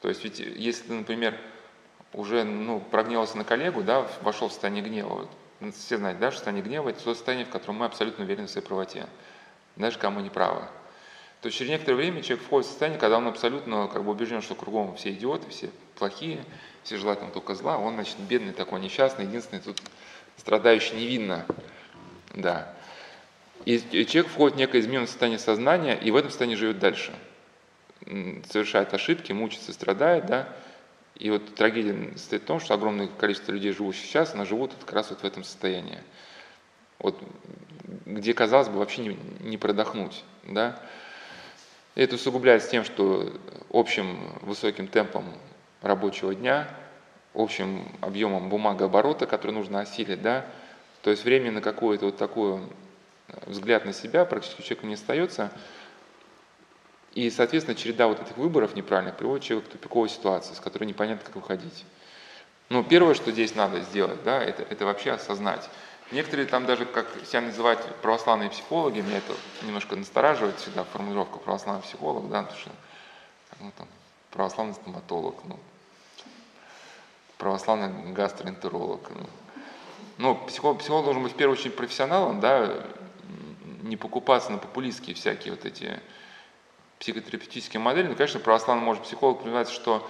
То 0.00 0.08
есть 0.08 0.24
ведь 0.24 0.40
если 0.40 0.88
ты, 0.88 0.92
например, 0.94 1.38
уже 2.12 2.42
ну, 2.44 2.80
прогневался 2.80 3.36
на 3.36 3.44
коллегу, 3.44 3.82
да, 3.82 4.06
вошел 4.22 4.48
в 4.48 4.52
состояние 4.52 4.82
гнева, 4.82 5.28
все 5.72 5.96
знают, 5.96 6.18
да, 6.18 6.30
что 6.30 6.38
состояние 6.38 6.64
гнева– 6.64 6.88
это 6.90 7.02
то 7.02 7.14
состояние, 7.14 7.46
в 7.46 7.50
котором 7.50 7.76
мы 7.76 7.86
абсолютно 7.86 8.24
уверены 8.24 8.46
в 8.46 8.50
своей 8.50 8.66
правоте, 8.66 9.06
даже 9.76 9.98
кому 9.98 10.20
не 10.20 10.30
правы. 10.30 10.62
То 11.40 11.46
есть 11.46 11.58
через 11.58 11.70
некоторое 11.70 11.96
время 11.96 12.22
человек 12.22 12.44
входит 12.44 12.66
в 12.66 12.70
состояние, 12.70 12.98
когда 12.98 13.18
он 13.18 13.26
абсолютно 13.28 13.88
как 13.88 14.04
бы 14.04 14.10
убежден, 14.10 14.42
что 14.42 14.54
кругом 14.54 14.96
все 14.96 15.10
идиоты, 15.12 15.48
все 15.50 15.70
плохие, 15.96 16.44
все 16.82 16.96
желают 16.96 17.20
ему 17.20 17.30
только 17.30 17.54
зла, 17.54 17.78
он, 17.78 17.94
значит, 17.94 18.16
бедный 18.18 18.52
такой, 18.52 18.80
несчастный, 18.80 19.26
единственный 19.26 19.60
тут 19.60 19.80
страдающий 20.36 20.96
невинно. 20.96 21.46
Да. 22.34 22.72
И 23.64 23.78
человек 24.06 24.30
входит 24.30 24.56
в 24.56 24.58
некое 24.58 24.80
измененное 24.80 25.06
состояние 25.06 25.38
сознания, 25.38 25.96
и 25.96 26.10
в 26.10 26.16
этом 26.16 26.30
состоянии 26.30 26.56
живет 26.56 26.78
дальше. 26.78 27.12
Совершает 28.50 28.94
ошибки, 28.94 29.32
мучится, 29.32 29.72
страдает, 29.72 30.26
да. 30.26 30.48
И 31.18 31.30
вот 31.30 31.54
трагедия 31.54 32.12
состоит 32.16 32.42
в 32.42 32.46
том, 32.46 32.60
что 32.60 32.74
огромное 32.74 33.08
количество 33.08 33.52
людей, 33.52 33.72
живущих 33.72 34.04
сейчас, 34.04 34.34
они 34.34 34.44
живут 34.44 34.72
как 34.80 34.92
раз 34.92 35.10
вот 35.10 35.20
в 35.20 35.24
этом 35.24 35.44
состоянии. 35.44 35.98
Вот, 36.98 37.18
где, 38.04 38.34
казалось 38.34 38.68
бы, 38.68 38.78
вообще 38.78 39.02
не, 39.02 39.18
не 39.40 39.56
продохнуть, 39.56 40.24
да. 40.44 40.80
Это 41.94 42.16
усугубляется 42.16 42.70
тем, 42.70 42.84
что 42.84 43.32
общим 43.70 44.18
высоким 44.42 44.88
темпом 44.88 45.24
рабочего 45.80 46.34
дня, 46.34 46.68
общим 47.34 47.88
объемом 48.00 48.48
бумагооборота, 48.50 49.26
который 49.26 49.52
нужно 49.52 49.80
осилить, 49.80 50.20
да, 50.20 50.44
то 51.02 51.10
есть 51.10 51.24
времени 51.24 51.50
на 51.50 51.60
какой-то 51.62 52.06
вот 52.06 52.16
такой 52.16 52.60
взгляд 53.46 53.84
на 53.84 53.92
себя 53.92 54.24
практически 54.24 54.60
у 54.60 54.64
человека 54.64 54.86
не 54.86 54.94
остается, 54.94 55.50
и, 57.16 57.30
соответственно, 57.30 57.74
череда 57.74 58.08
вот 58.08 58.20
этих 58.20 58.36
выборов 58.36 58.74
неправильных 58.74 59.16
приводит 59.16 59.42
человека 59.42 59.70
к 59.70 59.72
тупиковой 59.72 60.10
ситуации, 60.10 60.52
с 60.52 60.60
которой 60.60 60.84
непонятно, 60.84 61.24
как 61.24 61.34
выходить. 61.34 61.86
Ну, 62.68 62.84
первое, 62.84 63.14
что 63.14 63.32
здесь 63.32 63.54
надо 63.54 63.80
сделать, 63.80 64.22
да, 64.22 64.42
это, 64.42 64.64
это 64.64 64.84
вообще 64.84 65.12
осознать. 65.12 65.66
Некоторые 66.12 66.46
там 66.46 66.66
даже, 66.66 66.84
как 66.84 67.06
себя 67.24 67.40
называют 67.40 67.80
православные 68.02 68.50
психологи, 68.50 69.00
меня 69.00 69.16
это 69.16 69.32
немножко 69.62 69.96
настораживает 69.96 70.58
всегда 70.58 70.84
формулировка 70.84 71.38
православный 71.38 71.82
психолог, 71.82 72.28
да, 72.28 72.42
потому 72.42 72.60
что 72.60 72.70
ну, 73.60 73.72
там, 73.78 73.88
православный 74.30 74.74
стоматолог, 74.74 75.36
ну, 75.44 75.58
православный 77.38 78.12
гастроэнтеролог. 78.12 79.08
Ну, 79.08 79.26
ну 80.18 80.34
психолог, 80.48 80.80
психолог 80.80 81.06
должен 81.06 81.22
быть 81.22 81.32
в 81.32 81.36
первую 81.36 81.58
очередь 81.58 81.76
профессионалом, 81.76 82.40
да, 82.40 82.84
не 83.84 83.96
покупаться 83.96 84.52
на 84.52 84.58
популистские 84.58 85.16
всякие 85.16 85.54
вот 85.54 85.64
эти 85.64 85.98
психотерапевтические 86.98 87.80
модели. 87.80 88.08
Ну, 88.08 88.14
конечно, 88.14 88.40
православный 88.40 88.84
может 88.84 89.02
психолог 89.02 89.42
понимать, 89.42 89.68
что 89.68 90.08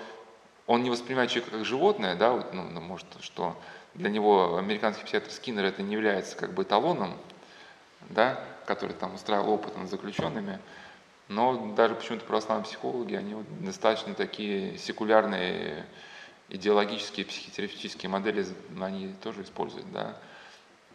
он 0.66 0.83
не 0.83 0.90
воспринимает 0.90 1.31
человека 1.31 1.57
как 1.57 1.64
животное, 1.64 2.16
да, 2.16 2.33
вот, 2.33 2.53
ну, 2.53 2.62
может, 2.81 3.07
что 3.20 3.57
для 3.94 4.11
него 4.11 4.57
американский 4.57 5.05
психиатр 5.05 5.31
Скиннер 5.31 5.64
это 5.64 5.83
не 5.83 5.94
является 5.94 6.37
как 6.37 6.53
бы 6.53 6.64
эталоном, 6.64 7.14
да, 8.11 8.40
который 8.66 8.92
там 8.92 9.14
устраивал 9.14 9.53
опыт 9.53 9.77
над 9.77 9.88
заключенными, 9.88 10.59
но 11.29 11.75
даже 11.75 11.94
почему-то 11.94 12.25
православные 12.25 12.64
психологи, 12.64 13.14
они 13.14 13.35
вот 13.35 13.46
достаточно 13.64 14.14
такие 14.14 14.79
секулярные 14.79 15.87
идеологические 16.49 17.27
психотерапевтические 17.27 18.11
модели, 18.11 18.46
они 18.81 19.14
тоже 19.22 19.42
используют, 19.42 19.90
да, 19.92 20.16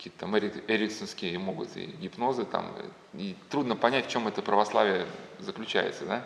какие-то 0.02 0.22
там 0.22 0.36
эриксонские 0.36 1.38
могут 1.38 1.78
и 1.78 1.86
гипнозы 1.86 2.44
там, 2.44 2.74
и 3.14 3.36
трудно 3.52 3.76
понять, 3.76 4.08
в 4.08 4.10
чем 4.10 4.28
это 4.28 4.42
православие 4.42 5.06
заключается, 5.38 6.06
да. 6.06 6.24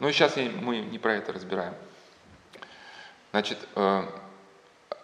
И 0.00 0.12
сейчас 0.12 0.34
мы 0.34 0.80
не 0.80 0.98
про 0.98 1.14
это 1.14 1.32
разбираем. 1.32 1.74
Значит, 3.30 3.58
э, 3.76 4.02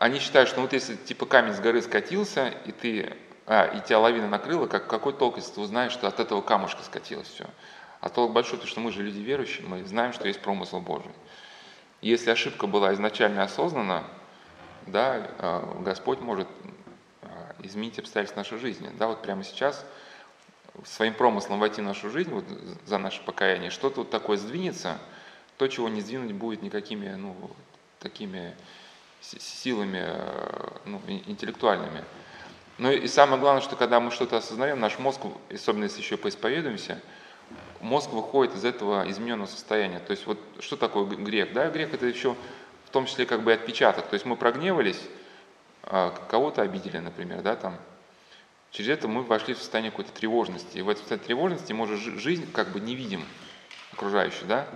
они 0.01 0.19
считают, 0.19 0.49
что 0.49 0.61
вот 0.63 0.73
если 0.73 0.97
типа 0.97 1.27
камень 1.27 1.55
с 1.55 1.61
горы 1.61 1.81
скатился, 1.81 2.49
и 2.67 2.73
ты, 2.73 3.17
а, 3.47 3.67
и 3.67 3.81
тебя 3.81 4.01
лавина 4.01 4.29
накрыла, 4.29 4.67
как, 4.67 4.89
какой 4.89 5.13
толк, 5.13 5.37
если 5.37 5.53
ты 5.53 5.61
узнаешь, 5.61 5.93
что 5.93 6.09
от 6.09 6.19
этого 6.19 6.41
камушка 6.41 6.83
скатилось 6.83 7.29
все. 7.29 7.47
А 8.01 8.09
толк 8.09 8.33
большой, 8.33 8.55
потому 8.55 8.69
что 8.69 8.81
мы 8.81 8.91
же 8.91 9.05
люди 9.05 9.21
верующие, 9.21 9.65
мы 9.65 9.85
знаем, 9.85 10.13
что 10.13 10.27
есть 10.27 10.41
промысел 10.41 10.81
Божий. 10.81 11.13
И 12.01 12.09
если 12.09 12.33
ошибка 12.33 12.67
была 12.67 12.95
изначально 12.95 13.45
осознана, 13.45 14.03
да, 14.89 15.31
а, 15.39 15.81
Господь 15.85 16.19
может 16.19 16.49
изменить 17.63 17.99
обстоятельства 17.99 18.41
нашей 18.41 18.59
жизни. 18.59 18.91
Да, 18.99 19.09
вот 19.09 19.23
прямо 19.23 19.45
сейчас 19.45 19.85
своим 20.85 21.15
промыслом 21.15 21.59
войти 21.59 21.81
в 21.81 21.85
нашу 21.85 22.11
жизнь, 22.11 22.31
вот 22.31 22.45
за 22.87 22.99
наше 22.99 23.23
покаяние, 23.23 23.71
что-то 23.71 24.01
вот 24.01 24.11
такое 24.11 24.37
сдвинется, 24.37 24.99
то, 25.59 25.69
чего 25.69 25.89
не 25.89 26.01
сдвинуть 26.01 26.33
будет 26.33 26.63
никакими, 26.63 27.15
ну, 27.15 27.37
такими 28.01 28.55
силами 29.21 30.03
э, 30.05 30.69
ну, 30.87 31.01
интеллектуальными. 31.07 32.05
Ну 32.79 32.91
и 32.91 33.07
самое 33.07 33.41
главное, 33.41 33.63
что 33.63 33.77
когда 33.77 34.01
мы 34.01 34.11
что-то 34.11 34.39
осознаем, 34.39 34.81
наш 34.81 34.99
мозг, 34.99 35.21
особенно 35.53 35.85
если 35.85 36.01
еще 36.01 36.17
поисповедуемся, 36.17 37.01
мозг 37.81 38.11
выходит 38.11 38.57
из 38.57 38.65
этого 38.65 39.09
измененного 39.11 39.47
состояния. 39.47 40.01
То 40.01 40.13
есть 40.13 40.27
вот 40.27 40.39
что 40.59 40.77
такое 40.77 41.05
грех? 41.05 41.53
Да, 41.53 41.69
грех 41.69 41.93
это 41.95 42.07
еще 42.07 42.35
в 42.87 42.91
том 42.91 43.07
числе 43.07 43.27
как 43.27 43.43
бы 43.43 43.53
отпечаток. 43.53 44.07
То 44.09 44.15
есть 44.15 44.27
мы 44.27 44.37
прогневались, 44.37 45.01
кого-то 45.83 46.63
обидели, 46.63 46.99
например, 46.99 47.43
да, 47.43 47.57
там. 47.57 47.77
Через 48.71 48.89
это 48.89 49.09
мы 49.09 49.23
вошли 49.23 49.53
в 49.53 49.59
состояние 49.59 49.91
какой-то 49.91 50.13
тревожности. 50.13 50.79
И 50.79 50.83
в 50.83 50.89
этом 50.89 51.03
состоянии 51.03 51.27
тревожности 51.27 51.73
мы 51.73 51.85
уже 51.85 51.97
жизнь 51.97 52.51
как 52.53 52.69
бы 52.69 52.81
не 52.81 52.95
видим 52.95 53.25
окружающую, 53.93 54.47
да. 54.47 54.67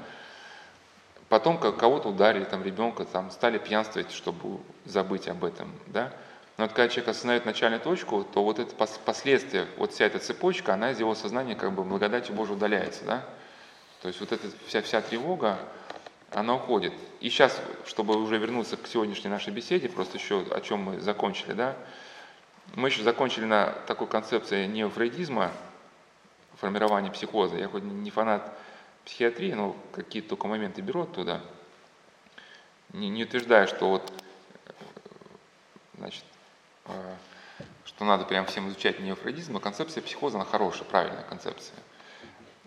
Потом 1.28 1.58
кого-то 1.58 2.10
ударили, 2.10 2.44
там, 2.44 2.62
ребенка, 2.62 3.04
там, 3.04 3.30
стали 3.30 3.58
пьянствовать, 3.58 4.12
чтобы 4.12 4.60
забыть 4.84 5.28
об 5.28 5.44
этом, 5.44 5.72
да. 5.86 6.12
Но 6.56 6.64
вот 6.64 6.72
когда 6.72 6.88
человек 6.88 7.08
осознает 7.08 7.44
начальную 7.44 7.80
точку, 7.80 8.24
то 8.24 8.44
вот 8.44 8.58
это 8.58 8.74
последствия, 8.74 9.66
вот 9.76 9.92
вся 9.92 10.06
эта 10.06 10.18
цепочка, 10.18 10.74
она 10.74 10.92
из 10.92 11.00
его 11.00 11.14
сознания 11.14 11.54
как 11.54 11.72
бы 11.72 11.82
благодатью 11.82 12.34
Божией 12.34 12.56
удаляется, 12.56 13.04
да. 13.04 13.24
То 14.02 14.08
есть 14.08 14.20
вот 14.20 14.32
эта 14.32 14.46
вся, 14.66 14.82
вся 14.82 15.00
тревога, 15.00 15.58
она 16.36 16.54
уходит. 16.54 16.92
И 17.20 17.30
сейчас, 17.30 17.58
чтобы 17.86 18.22
уже 18.22 18.36
вернуться 18.36 18.76
к 18.76 18.86
сегодняшней 18.86 19.30
нашей 19.30 19.54
беседе, 19.54 19.88
просто 19.88 20.18
еще 20.18 20.42
о 20.50 20.60
чем 20.60 20.80
мы 20.80 21.00
закончили, 21.00 21.54
да, 21.54 21.74
мы 22.74 22.90
еще 22.90 23.02
закончили 23.02 23.46
на 23.46 23.70
такой 23.86 24.06
концепции 24.06 24.66
неофрейдизма, 24.66 25.50
формирования 26.56 27.10
психоза. 27.10 27.56
Я 27.56 27.68
хоть 27.68 27.84
не 27.84 28.10
фанат 28.10 28.52
психиатрии, 29.06 29.52
но 29.52 29.74
какие-то 29.92 30.30
только 30.30 30.46
моменты 30.46 30.82
беру 30.82 31.04
оттуда. 31.04 31.40
Не, 32.92 33.08
не 33.08 33.24
утверждаю, 33.24 33.66
что 33.66 33.88
вот, 33.88 34.12
значит, 35.96 36.24
э, 36.84 37.14
что 37.86 38.04
надо 38.04 38.26
прям 38.26 38.44
всем 38.44 38.68
изучать 38.68 39.00
неофрейдизм, 39.00 39.54
но 39.54 39.60
концепция 39.60 40.02
психоза, 40.02 40.36
она 40.36 40.44
хорошая, 40.44 40.84
правильная 40.84 41.22
концепция. 41.22 41.78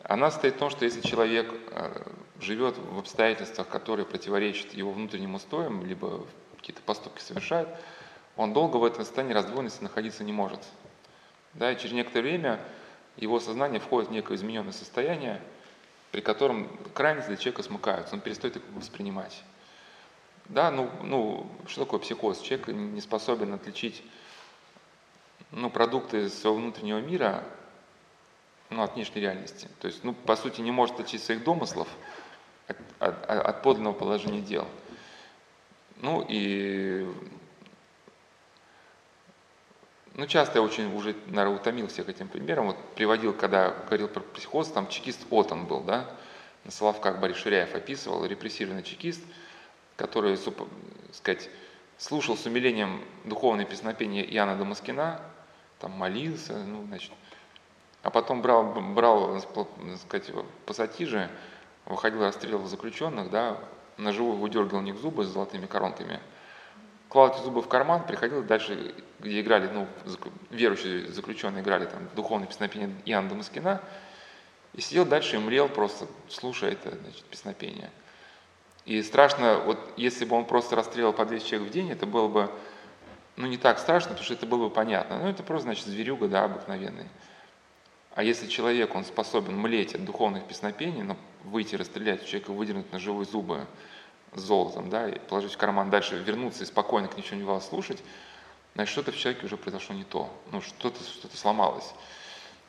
Она 0.02 0.32
состоит 0.32 0.56
в 0.56 0.58
том, 0.58 0.72
что 0.72 0.86
если 0.86 1.02
человек 1.02 1.54
э, 1.70 2.12
живет 2.42 2.78
в 2.78 3.00
обстоятельствах, 3.00 3.68
которые 3.68 4.06
противоречат 4.06 4.74
его 4.74 4.92
внутренним 4.92 5.36
устоям, 5.36 5.86
либо 5.86 6.26
какие-то 6.58 6.82
поступки 6.82 7.22
совершает, 7.22 7.70
он 8.36 8.54
долго 8.54 8.78
в 8.78 8.84
этом 8.86 9.04
состоянии 9.04 9.34
раздвоенности 9.34 9.84
находиться 9.84 10.24
не 10.24 10.32
может. 10.32 10.62
Да, 11.54 11.72
и 11.72 11.78
через 11.78 11.94
некоторое 11.94 12.22
время 12.22 12.60
его 13.18 13.40
сознание 13.40 13.80
входит 13.80 14.10
в 14.10 14.14
некое 14.14 14.36
измененное 14.36 14.72
состояние, 14.72 15.42
при 16.12 16.22
котором 16.22 16.70
крайности 16.94 17.30
для 17.30 17.38
человека 17.38 17.64
смыкаются, 17.64 18.16
он 18.16 18.22
перестает 18.22 18.58
их 18.58 18.64
воспринимать. 18.76 19.44
Да, 20.46 20.72
ну, 20.72 20.90
ну, 21.04 21.52
что 21.68 21.86
такое 21.86 22.00
психоз? 22.00 22.40
Человек 22.40 22.68
не 22.70 23.02
способен 23.02 23.54
отличить 23.54 24.02
ну, 25.52 25.70
продукты 25.70 26.30
своего 26.30 26.58
внутреннего 26.58 27.00
мира 27.00 27.44
ну, 28.70 28.82
от 28.82 28.96
внешней 28.96 29.22
реальности. 29.22 29.68
То 29.80 29.88
есть, 29.88 30.04
ну, 30.04 30.14
по 30.14 30.36
сути, 30.36 30.62
не 30.62 30.72
может 30.72 31.00
отличить 31.00 31.24
своих 31.24 31.44
домыслов 31.44 31.88
от, 32.70 32.78
от, 33.00 33.30
от 33.30 33.62
подлинного 33.62 33.94
положения 33.94 34.42
дел. 34.42 34.68
Ну 35.98 36.26
и 36.28 37.06
ну, 40.20 40.28
часто 40.28 40.60
я 40.60 40.62
очень 40.62 40.94
уже, 40.94 41.16
наверное, 41.28 41.60
утомил 41.60 41.88
всех 41.88 42.10
этим 42.10 42.28
примером. 42.28 42.68
Вот 42.68 42.78
приводил, 42.96 43.34
когда 43.34 43.70
говорил 43.70 44.10
про 44.10 44.20
психоз, 44.20 44.68
там 44.70 44.90
чекист 44.90 45.22
Отон 45.32 45.66
был, 45.66 45.80
да, 45.82 46.10
на 46.66 46.72
Соловках 46.72 47.20
Борис 47.20 47.38
Ширяев 47.38 47.74
описывал, 47.74 48.26
репрессированный 48.26 48.84
чекист, 48.84 49.22
который, 49.96 50.38
сказать, 51.14 51.50
слушал 51.98 52.36
с 52.36 52.46
умилением 52.46 53.02
духовное 53.24 53.64
песнопение 53.66 54.26
Иоанна 54.36 54.58
Дамаскина, 54.58 55.22
там 55.80 55.92
молился, 55.92 56.58
ну, 56.66 56.86
значит, 56.88 57.12
а 58.04 58.10
потом 58.10 58.42
брал, 58.42 58.74
брал 58.74 59.42
так 59.42 59.98
сказать, 60.02 60.32
пассатижи, 60.66 61.30
выходил, 61.90 62.22
расстреливал 62.22 62.68
заключенных, 62.68 63.30
да, 63.30 63.58
на 63.98 64.14
живую 64.14 64.38
выдергивал 64.38 64.80
у 64.80 64.84
них 64.84 64.96
зубы 64.98 65.26
с 65.26 65.28
золотыми 65.28 65.66
коронками, 65.66 66.22
клал 67.10 67.30
эти 67.30 67.44
зубы 67.44 67.62
в 67.62 67.68
карман, 67.68 68.06
приходил 68.06 68.44
дальше, 68.44 68.96
где 69.20 69.42
играли, 69.42 69.68
ну, 69.68 69.88
верующие 70.52 71.08
заключенные 71.08 71.64
играли 71.64 71.86
там 71.86 72.08
духовное 72.16 72.48
песнопение 72.48 72.96
Иоанна 73.06 73.30
Дамаскина, 73.30 73.82
и 74.74 74.82
сидел 74.82 75.06
дальше 75.06 75.36
и 75.36 75.40
мрел 75.40 75.68
просто, 75.68 76.06
слушая 76.30 76.72
это 76.72 76.96
значит, 76.96 77.24
песнопение. 77.26 77.90
И 78.86 79.02
страшно, 79.04 79.60
вот 79.60 79.80
если 79.98 80.26
бы 80.26 80.36
он 80.36 80.46
просто 80.46 80.76
расстреливал 80.76 81.14
по 81.14 81.26
200 81.26 81.48
человек 81.48 81.70
в 81.70 81.74
день, 81.74 81.92
это 81.92 82.06
было 82.06 82.28
бы, 82.28 82.52
ну, 83.36 83.48
не 83.48 83.58
так 83.58 83.80
страшно, 83.80 84.10
потому 84.10 84.24
что 84.24 84.36
это 84.36 84.46
было 84.46 84.68
бы 84.68 84.74
понятно. 84.74 85.20
Ну, 85.20 85.28
это 85.28 85.44
просто, 85.44 85.64
значит, 85.64 85.86
зверюга, 85.86 86.28
да, 86.28 86.46
обыкновенный. 86.46 87.08
А 88.20 88.24
если 88.24 88.48
человек, 88.48 88.96
он 88.96 89.06
способен 89.06 89.56
млеть 89.56 89.96
от 89.96 90.04
духовных 90.04 90.44
песнопений, 90.44 91.04
ну, 91.04 91.16
выйти, 91.46 91.76
расстрелять 91.76 92.26
человека, 92.26 92.52
выдернуть 92.52 92.92
на 92.92 93.00
живые 93.00 93.26
зубы 93.26 93.66
золотом, 94.34 94.90
да, 94.90 95.08
и 95.08 95.18
положить 95.18 95.54
в 95.54 95.58
карман, 95.58 95.90
дальше 95.90 96.18
вернуться 96.18 96.64
и 96.64 96.68
спокойно 96.68 97.08
к 97.08 97.16
ничего 97.16 97.38
не 97.38 97.46
вас 97.46 97.70
слушать, 97.70 98.04
значит, 98.76 98.92
что-то 98.92 99.14
в 99.14 99.18
человеке 99.18 99.46
уже 99.46 99.56
произошло 99.56 99.96
не 99.96 100.04
то, 100.04 100.30
ну, 100.52 100.60
что-то 100.60 101.02
что 101.02 101.30
сломалось. 101.38 101.94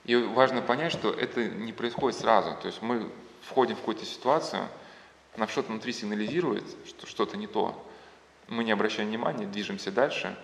И 0.05 0.15
важно 0.15 0.63
понять, 0.63 0.93
что 0.93 1.11
это 1.11 1.45
не 1.49 1.73
происходит 1.73 2.21
сразу. 2.21 2.57
То 2.63 2.69
есть 2.69 2.81
мы 2.81 3.11
входим 3.43 3.75
в 3.75 3.81
какую-то 3.81 4.05
ситуацию, 4.05 4.69
нам 5.37 5.49
что-то 5.49 5.73
внутри 5.73 5.93
сигнализирует, 5.93 6.63
что 6.87 7.09
что-то 7.09 7.37
не 7.37 7.49
то. 7.49 7.75
Мы 8.47 8.63
не 8.63 8.71
обращаем 8.71 9.09
внимания, 9.09 9.47
движемся 9.47 9.91
дальше. 9.91 10.39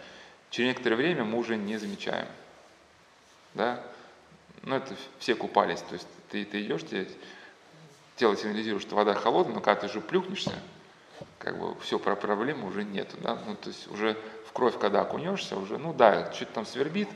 Через 0.50 0.70
некоторое 0.70 0.96
время 0.96 1.22
мы 1.22 1.38
уже 1.38 1.56
не 1.56 1.76
замечаем. 1.76 2.26
Да? 3.54 3.86
Ну, 4.66 4.74
это 4.74 4.94
все 5.20 5.36
купались. 5.36 5.80
То 5.80 5.94
есть 5.94 6.08
ты, 6.28 6.44
ты 6.44 6.60
идешь, 6.62 6.82
тебе 6.82 7.08
тело 8.16 8.36
сигнализирует, 8.36 8.82
что 8.82 8.96
вода 8.96 9.14
холодная, 9.14 9.54
но 9.54 9.60
когда 9.60 9.82
ты 9.82 9.88
же 9.88 10.00
плюхнешься, 10.00 10.52
как 11.38 11.56
бы 11.58 11.78
все, 11.80 12.00
про 12.00 12.16
проблемы 12.16 12.66
уже 12.66 12.82
нету, 12.82 13.16
да, 13.22 13.38
ну, 13.46 13.54
то 13.54 13.68
есть 13.68 13.88
уже 13.92 14.18
в 14.46 14.52
кровь, 14.52 14.76
когда 14.78 15.02
окунешься, 15.02 15.56
уже, 15.56 15.78
ну 15.78 15.94
да, 15.94 16.32
что-то 16.32 16.52
там 16.52 16.66
свербит, 16.66 17.08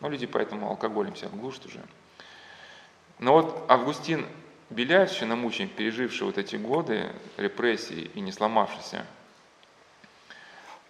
но 0.00 0.10
люди 0.10 0.26
поэтому 0.26 0.68
алкоголем 0.68 1.16
себя 1.16 1.30
глушат 1.30 1.64
уже. 1.64 1.80
Но 3.18 3.32
вот 3.32 3.64
Августин 3.68 4.26
Беляев, 4.68 5.10
еще 5.10 5.24
намучен, 5.24 5.70
переживший 5.70 6.26
вот 6.26 6.36
эти 6.36 6.56
годы 6.56 7.10
репрессий 7.38 8.10
и 8.14 8.20
не 8.20 8.32
сломавшийся, 8.32 9.06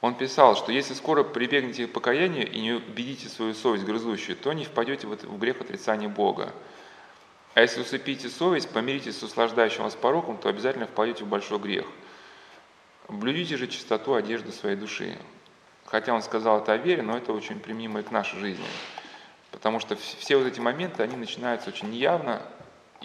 он 0.00 0.14
писал, 0.14 0.56
что 0.56 0.70
если 0.70 0.94
скоро 0.94 1.24
прибегнете 1.24 1.86
к 1.86 1.92
покаянию 1.92 2.50
и 2.50 2.60
не 2.60 2.72
убедите 2.72 3.28
свою 3.28 3.54
совесть 3.54 3.84
грызущую, 3.84 4.36
то 4.36 4.52
не 4.52 4.64
впадете 4.64 5.06
в 5.06 5.38
грех 5.38 5.60
отрицания 5.60 6.08
Бога. 6.08 6.54
А 7.54 7.62
если 7.62 7.80
усыпите 7.80 8.28
совесть, 8.28 8.70
помиритесь 8.70 9.18
с 9.18 9.22
услаждающим 9.24 9.82
вас 9.82 9.96
пороком, 9.96 10.38
то 10.38 10.48
обязательно 10.48 10.86
впадете 10.86 11.24
в 11.24 11.28
большой 11.28 11.58
грех. 11.58 11.86
Блюдите 13.08 13.56
же 13.56 13.66
чистоту 13.66 14.14
одежды 14.14 14.52
своей 14.52 14.76
души. 14.76 15.18
Хотя 15.86 16.14
он 16.14 16.22
сказал 16.22 16.60
это 16.60 16.74
о 16.74 16.76
вере, 16.76 17.02
но 17.02 17.16
это 17.16 17.32
очень 17.32 17.58
применимо 17.58 18.00
и 18.00 18.02
к 18.04 18.12
нашей 18.12 18.38
жизни. 18.38 18.66
Потому 19.50 19.80
что 19.80 19.96
все 19.96 20.36
вот 20.36 20.46
эти 20.46 20.60
моменты, 20.60 21.02
они 21.02 21.16
начинаются 21.16 21.70
очень 21.70 21.90
неявно 21.90 22.42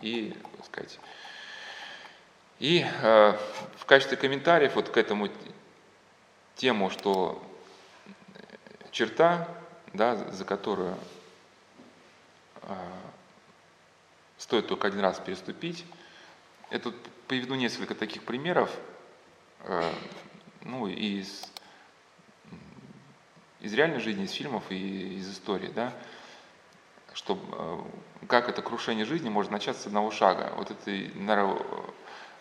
и, 0.02 0.36
так 0.58 0.66
сказать, 0.66 1.00
и 2.60 2.86
э, 3.02 3.38
в 3.78 3.86
качестве 3.86 4.18
комментариев 4.18 4.76
вот 4.76 4.90
к 4.90 4.98
этому 4.98 5.30
тему, 6.56 6.90
что 6.90 7.42
черта, 8.92 9.48
да, 9.94 10.16
за 10.32 10.46
которую 10.46 10.98
э, 12.62 12.76
стоит 14.38 14.68
только 14.68 14.88
один 14.88 15.02
раз 15.02 15.20
переступить, 15.20 15.86
я 16.72 16.80
тут 16.80 16.96
приведу 17.28 17.56
несколько 17.56 17.96
таких 17.96 18.24
примеров, 18.24 18.76
э, 19.62 19.94
ну, 20.62 20.88
из, 20.88 21.52
из 23.60 23.74
реальной 23.74 24.00
жизни, 24.00 24.26
из 24.26 24.32
фильмов 24.32 24.64
и 24.70 25.18
из 25.18 25.32
истории, 25.32 25.70
да, 25.70 25.94
что, 27.14 27.40
э, 28.22 28.26
как 28.28 28.50
это 28.50 28.62
крушение 28.62 29.06
жизни 29.06 29.30
может 29.30 29.52
начаться 29.52 29.84
с 29.84 29.88
одного 29.88 30.12
шага. 30.12 30.54
Вот 30.56 30.72
это, 30.72 30.92
наверное, 31.16 31.62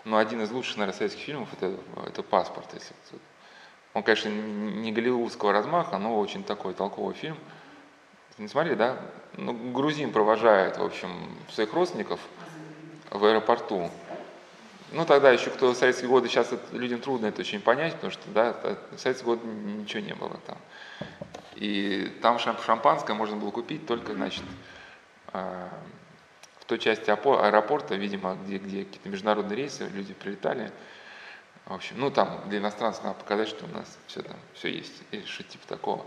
ну, 0.04 0.16
один 0.16 0.42
из 0.42 0.50
лучших, 0.50 0.76
наверное, 0.78 0.96
советских 0.96 1.22
фильмов 1.22 1.48
это, 1.52 1.78
это 2.06 2.22
«Паспорт». 2.22 2.72
Если 2.74 2.94
он, 3.94 4.02
конечно, 4.02 4.28
не 4.28 4.90
голливудского 4.92 5.52
размаха, 5.52 5.98
но 5.98 6.18
очень 6.18 6.44
такой 6.44 6.74
толковый 6.74 7.14
фильм. 7.14 7.36
Не 8.38 8.48
смотрели, 8.48 8.74
да? 8.74 8.96
Ну, 9.36 9.52
грузин 9.72 10.12
провожает, 10.12 10.78
в 10.78 10.82
общем, 10.82 11.10
своих 11.50 11.72
родственников 11.74 12.20
в 13.10 13.24
аэропорту. 13.24 13.90
Ну, 14.92 15.04
тогда 15.04 15.30
еще 15.30 15.50
кто 15.50 15.72
в 15.72 15.76
советские 15.76 16.08
годы, 16.08 16.28
сейчас 16.28 16.50
людям 16.72 17.00
трудно 17.00 17.26
это 17.26 17.40
очень 17.40 17.60
понять, 17.60 17.94
потому 17.94 18.12
что, 18.12 18.22
да, 18.30 18.54
в 18.92 18.98
советские 18.98 19.24
годы 19.26 19.46
ничего 19.46 20.00
не 20.00 20.14
было 20.14 20.38
там. 20.46 20.58
И 21.56 22.10
там 22.22 22.38
шампанское 22.38 23.14
можно 23.14 23.36
было 23.36 23.50
купить 23.50 23.86
только, 23.86 24.14
значит, 24.14 24.44
а, 25.32 25.68
в 26.58 26.64
той 26.64 26.78
части 26.78 27.10
аэропорта, 27.10 27.94
видимо, 27.94 28.36
где, 28.44 28.58
где 28.58 28.84
какие-то 28.84 29.08
международные 29.08 29.56
рейсы, 29.56 29.88
люди 29.88 30.14
прилетали. 30.14 30.72
В 31.66 31.74
общем, 31.74 31.96
ну 31.98 32.10
там 32.10 32.42
для 32.48 32.58
иностранцев 32.58 33.04
надо 33.04 33.18
показать, 33.18 33.48
что 33.48 33.64
у 33.64 33.68
нас 33.68 33.98
все 34.06 34.22
там, 34.22 34.36
все 34.54 34.68
есть, 34.68 35.02
или 35.10 35.24
что 35.24 35.44
типа 35.44 35.66
такого. 35.66 36.04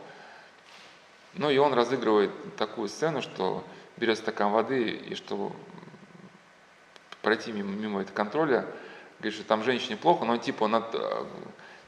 Ну 1.33 1.49
и 1.49 1.57
он 1.57 1.73
разыгрывает 1.73 2.31
такую 2.55 2.87
сцену, 2.87 3.21
что 3.21 3.63
берет 3.97 4.17
стакан 4.17 4.51
воды, 4.51 4.89
и 4.89 5.15
что 5.15 5.51
пройти 7.21 7.51
мимо, 7.51 7.71
мимо 7.71 8.01
этого 8.01 8.15
контроля, 8.15 8.65
говорит, 9.19 9.33
что 9.33 9.43
там 9.43 9.63
женщине 9.63 9.97
плохо, 9.97 10.25
но 10.25 10.37
типа 10.37 10.65
он, 10.65 10.75
от, 10.75 10.95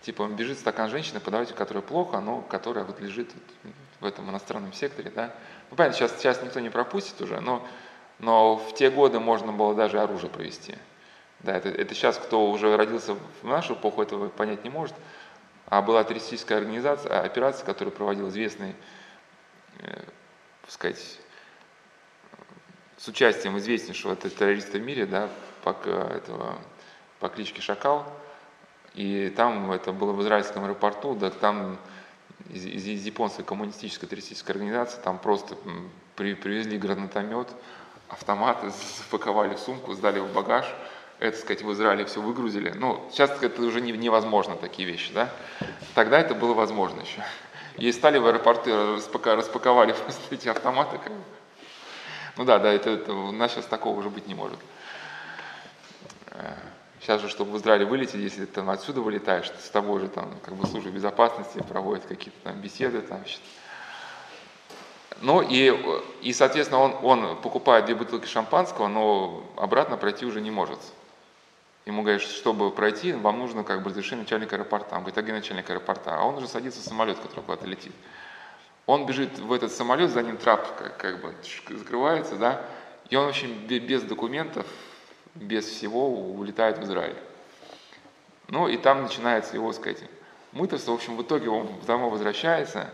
типа 0.02 0.24
он 0.24 0.36
бежит 0.36 0.58
стакан 0.58 0.90
женщины 0.90 1.20
подавать, 1.20 1.54
которая 1.54 1.84
плохо, 1.84 2.20
но 2.20 2.42
которая 2.42 2.84
вот 2.84 3.00
лежит 3.00 3.32
в 4.00 4.06
этом 4.06 4.30
иностранном 4.30 4.74
секторе, 4.74 5.12
да. 5.14 5.34
Ну, 5.70 5.76
понятно, 5.76 5.98
сейчас, 5.98 6.18
сейчас 6.18 6.42
никто 6.42 6.60
не 6.60 6.70
пропустит 6.70 7.20
уже, 7.22 7.40
но, 7.40 7.66
но 8.20 8.56
в 8.56 8.74
те 8.76 8.90
годы 8.90 9.20
можно 9.20 9.52
было 9.52 9.76
даже 9.76 10.00
оружие 10.00 10.30
провести. 10.30 10.76
Да, 11.42 11.56
это, 11.56 11.70
это 11.70 11.94
сейчас, 11.94 12.18
кто 12.18 12.50
уже 12.50 12.76
родился 12.76 13.16
в 13.42 13.44
нашу 13.44 13.76
эпоху, 13.76 14.02
этого 14.02 14.30
понять 14.30 14.64
не 14.64 14.70
может. 14.70 14.96
А 15.68 15.82
была 15.82 16.04
террористическая 16.04 16.58
организация, 16.58 17.22
операция, 17.22 17.66
которую 17.66 17.94
проводил 17.94 18.30
известный, 18.30 18.76
э, 19.80 20.04
сказать, 20.68 21.20
с 22.98 23.08
участием 23.08 23.58
известнейшего 23.58 24.16
террориста 24.16 24.78
в 24.78 24.82
мире, 24.82 25.06
да, 25.06 25.30
по, 25.64 25.70
этого, 25.70 26.58
по 27.20 27.30
кличке 27.30 27.62
Шакал, 27.62 28.06
И 28.96 29.32
там 29.36 29.72
это 29.72 29.92
было 29.92 30.14
в 30.14 30.22
израильском 30.22 30.64
аэропорту, 30.64 31.14
да 31.14 31.30
там 31.30 31.78
из, 32.50 32.66
из, 32.66 32.86
из 32.88 33.06
японской 33.06 33.44
коммунистической 33.44 34.08
террористической 34.08 34.56
организации 34.56 35.00
там 35.02 35.20
просто 35.20 35.56
при, 36.16 36.34
привезли 36.34 36.78
гранатомет, 36.78 37.48
автоматы, 38.10 38.72
запаковали 38.98 39.56
в 39.56 39.60
сумку, 39.60 39.94
сдали 39.94 40.20
в 40.20 40.34
багаж. 40.34 40.66
Это, 41.20 41.36
сказать, 41.38 41.64
в 41.64 41.72
Израиле 41.74 42.06
все 42.06 42.22
выгрузили. 42.22 42.72
Ну, 42.76 43.04
сейчас 43.12 43.32
это 43.42 43.62
уже 43.64 43.82
невозможно, 43.82 44.56
такие 44.56 44.88
вещи, 44.88 45.12
да? 45.14 45.30
Тогда 45.96 46.20
это 46.20 46.36
было 46.36 46.54
возможно 46.54 47.02
еще. 47.02 47.24
И 47.78 47.92
стали 47.92 48.20
в 48.20 48.28
аэропорты, 48.28 48.72
распаковали 49.24 49.94
просто 50.04 50.36
эти 50.36 50.48
автоматы. 50.48 51.00
Как. 51.00 51.12
Ну 52.38 52.46
да, 52.46 52.60
да, 52.60 52.72
это, 52.72 52.92
это, 52.92 53.14
у 53.14 53.32
нас 53.32 53.52
сейчас 53.52 53.66
такого 53.66 53.98
уже 53.98 54.10
быть 54.10 54.28
не 54.28 54.36
может. 54.36 54.60
Э, 56.32 56.54
сейчас 57.02 57.20
же, 57.22 57.30
чтобы 57.30 57.52
в 57.52 57.58
Израиле 57.58 57.86
вылететь, 57.86 58.16
если 58.16 58.46
ты 58.46 58.54
там 58.54 58.70
отсюда 58.70 59.02
вылетаешь, 59.02 59.52
с 59.60 59.70
тобой 59.72 60.02
же 60.02 60.10
там 60.10 60.38
как 60.44 60.54
бы 60.54 60.68
служба 60.68 60.92
безопасности 60.92 61.64
проводит 61.68 62.06
какие-то 62.06 62.40
там 62.44 62.62
беседы, 62.62 63.02
там, 63.02 63.18
значит, 63.18 63.42
ну 65.22 65.42
и, 65.42 65.76
и 66.22 66.32
соответственно, 66.32 66.82
он, 66.82 66.96
он 67.02 67.42
покупает 67.42 67.86
две 67.86 67.96
бутылки 67.96 68.28
шампанского, 68.28 68.88
но 68.88 69.44
обратно 69.56 69.98
пройти 69.98 70.26
уже 70.26 70.42
не 70.42 70.52
может. 70.52 70.80
Ему 71.88 72.02
говорят, 72.02 72.22
чтобы 72.22 72.70
пройти, 72.70 73.14
вам 73.14 73.40
нужно 73.40 73.64
как 73.64 73.82
бы 73.82 73.92
разрешение 73.92 74.24
начальника 74.24 74.58
аэропорта. 74.58 74.96
Он 74.96 75.04
говорит, 75.04 75.18
а 75.18 75.22
где 75.22 75.32
начальник 75.32 75.70
аэропорта? 75.70 76.18
А 76.18 76.24
он 76.26 76.36
уже 76.36 76.50
садится 76.50 76.82
в 76.82 76.84
самолет, 76.84 77.18
который 77.18 77.46
куда-то 77.46 77.66
летит. 77.66 77.94
Он 78.86 79.06
бежит 79.06 79.40
в 79.40 79.54
этот 79.54 79.72
самолет, 79.72 80.12
за 80.12 80.22
ним 80.22 80.36
трап 80.36 80.76
как, 80.76 80.98
как 80.98 81.22
бы 81.22 81.34
закрывается, 81.70 82.36
да, 82.36 82.62
и 83.10 83.16
он, 83.16 83.28
в 83.28 83.30
общем, 83.30 83.68
без 83.68 84.04
документов, 84.04 84.68
без 85.34 85.66
всего 85.66 86.10
улетает 86.10 86.78
в 86.78 86.84
Израиль. 86.84 87.16
Ну 88.50 88.68
и 88.68 88.76
там 88.76 89.04
начинается 89.04 89.56
его, 89.56 89.72
сказать, 89.72 90.04
мытарство. 90.52 90.92
В 90.92 90.96
общем, 90.96 91.16
в 91.16 91.22
итоге 91.22 91.50
он 91.50 91.70
домой 91.88 92.12
возвращается 92.12 92.94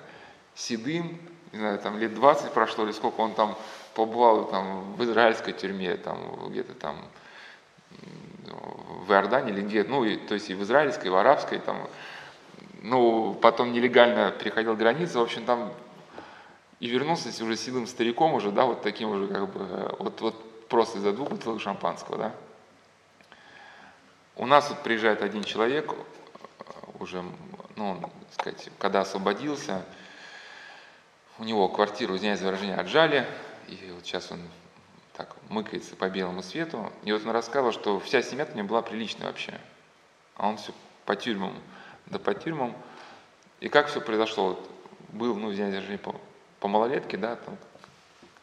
седым, 0.54 1.20
не 1.52 1.58
знаю, 1.58 1.80
там 1.80 1.98
лет 1.98 2.14
20 2.14 2.52
прошло, 2.52 2.84
или 2.84 2.92
сколько 2.92 3.22
он 3.22 3.34
там 3.34 3.58
побывал 3.96 4.46
там, 4.46 4.94
в 4.94 5.04
израильской 5.04 5.54
тюрьме, 5.54 5.96
там 5.96 6.50
где-то 6.50 6.76
там 6.76 6.98
в 9.04 9.12
Иордании 9.12 9.54
или 9.54 9.62
где, 9.62 9.84
ну, 9.84 10.04
и, 10.04 10.18
то 10.18 10.34
есть 10.34 10.50
и 10.50 10.54
в 10.54 10.64
израильской, 10.64 11.08
и 11.08 11.10
в 11.10 11.16
арабской, 11.16 11.60
там, 11.60 11.88
ну, 12.82 13.34
потом 13.42 13.72
нелегально 13.72 14.32
переходил 14.32 14.76
границы, 14.76 15.20
в 15.20 15.22
общем, 15.22 15.46
там 15.46 15.72
и 16.80 16.88
вернулся 16.88 17.30
уже 17.44 17.56
седым 17.56 17.88
стариком 17.88 18.34
уже, 18.34 18.52
да, 18.52 18.66
вот 18.66 18.82
таким 18.82 19.10
уже 19.10 19.28
как 19.28 19.54
бы, 19.54 19.96
вот, 20.00 20.22
вот 20.22 20.68
просто 20.68 20.98
из-за 20.98 21.14
двух 21.14 21.30
бутылок 21.30 21.62
шампанского, 21.62 22.18
да. 22.18 22.32
У 24.36 24.46
нас 24.46 24.70
вот 24.70 24.84
приезжает 24.84 25.22
один 25.22 25.44
человек, 25.44 25.94
уже, 27.00 27.24
ну, 27.76 28.02
сказать, 28.34 28.70
когда 28.80 29.02
освободился, 29.02 29.86
у 31.40 31.44
него 31.44 31.68
квартиру, 31.70 32.16
извиняюсь 32.16 32.40
за 32.40 32.46
выражение, 32.46 32.76
отжали, 32.76 33.26
и 33.68 33.92
вот 33.94 34.06
сейчас 34.06 34.32
он 34.32 34.40
так 35.14 35.36
мыкается 35.50 35.96
по 35.96 36.10
белому 36.10 36.42
свету. 36.42 36.92
И 37.04 37.12
вот 37.12 37.24
он 37.26 37.32
рассказывал, 37.32 37.72
что 37.72 38.00
вся 38.00 38.22
семья 38.22 38.48
у 38.52 38.58
него 38.58 38.68
была 38.68 38.82
приличная 38.82 39.28
вообще. 39.28 39.60
А 40.36 40.48
он 40.48 40.58
все 40.58 40.74
по 41.06 41.16
тюрьмам, 41.16 41.54
да 42.08 42.20
по 42.20 42.34
тюрьмам. 42.34 42.76
И 43.60 43.70
как 43.70 43.88
все 43.88 44.02
произошло? 44.02 44.50
Вот 44.50 44.70
был, 45.10 45.36
ну, 45.36 45.52
извиняюсь 45.52 45.76
за 45.76 45.82
выражение, 45.82 46.00
по, 46.00 46.16
по 46.60 46.68
малолетке, 46.68 47.18
да, 47.18 47.36
там 47.36 47.58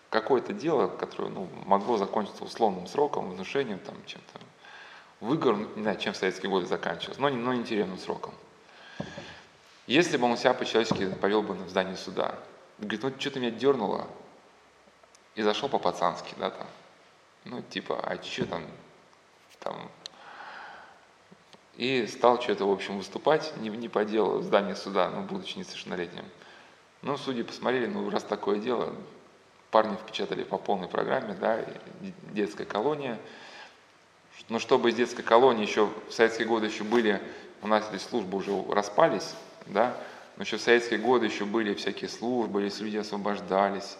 какое-то 0.09 0.53
дело, 0.53 0.89
которое 0.89 1.29
ну, 1.29 1.49
могло 1.67 1.97
закончиться 1.97 2.45
условным 2.45 2.87
сроком, 2.87 3.31
внушением, 3.31 3.79
там, 3.79 3.97
чем-то, 4.07 4.41
выгор, 5.21 5.57
ну, 5.57 5.69
не 5.77 5.83
знаю, 5.83 5.99
чем 5.99 6.13
в 6.13 6.17
советские 6.17 6.51
годы 6.51 6.67
заканчивалось, 6.67 7.19
но, 7.19 7.29
но 7.29 7.55
не 7.55 7.65
тюремным 7.65 7.99
сроком. 7.99 8.35
Если 9.87 10.17
бы 10.17 10.27
он 10.27 10.37
себя 10.37 10.55
по-человечески 10.55 11.13
повел 11.15 11.43
бы 11.43 11.55
в 11.55 11.69
здании 11.69 11.97
суда, 11.97 12.39
Говорит, 12.81 13.03
ну 13.03 13.13
что-то 13.19 13.41
меня 13.41 13.51
дернуло. 13.51 14.09
И 15.41 15.43
зашел 15.43 15.71
по-пацански, 15.71 16.35
да, 16.37 16.51
там. 16.51 16.67
Ну, 17.47 17.63
типа, 17.63 17.99
а 17.99 18.23
что 18.23 18.45
там, 18.45 18.63
там. 19.59 19.91
И 21.79 22.07
стал 22.09 22.43
что-то, 22.43 22.67
в 22.67 22.71
общем, 22.71 22.99
выступать 22.99 23.57
не, 23.57 23.71
не 23.71 23.89
по 23.89 24.05
делу 24.05 24.41
в 24.41 24.77
суда, 24.77 25.09
ну, 25.09 25.23
будучи 25.23 25.57
несовершеннолетним. 25.57 26.27
Ну, 27.01 27.17
судьи 27.17 27.43
посмотрели, 27.43 27.87
ну, 27.87 28.11
раз 28.11 28.23
такое 28.23 28.59
дело, 28.59 28.95
парни 29.71 29.97
впечатали 29.97 30.43
по 30.43 30.59
полной 30.59 30.89
программе, 30.89 31.33
да, 31.33 31.65
детская 32.35 32.67
колония. 32.67 33.19
Но 34.51 34.59
чтобы 34.59 34.91
из 34.91 34.97
детской 34.97 35.23
колонии 35.23 35.63
еще 35.63 35.87
в 35.87 36.13
советские 36.13 36.49
годы 36.49 36.67
еще 36.67 36.85
были, 36.85 37.19
у 37.63 37.67
нас 37.67 37.89
эти 37.91 38.03
службы 38.03 38.37
уже 38.37 38.63
распались, 38.71 39.35
да, 39.65 39.97
но 40.37 40.43
еще 40.43 40.59
в 40.59 40.61
советские 40.61 40.99
годы 40.99 41.25
еще 41.25 41.47
были 41.47 41.73
всякие 41.73 42.11
службы, 42.11 42.61
если 42.61 42.85
люди 42.85 42.99
освобождались. 42.99 43.97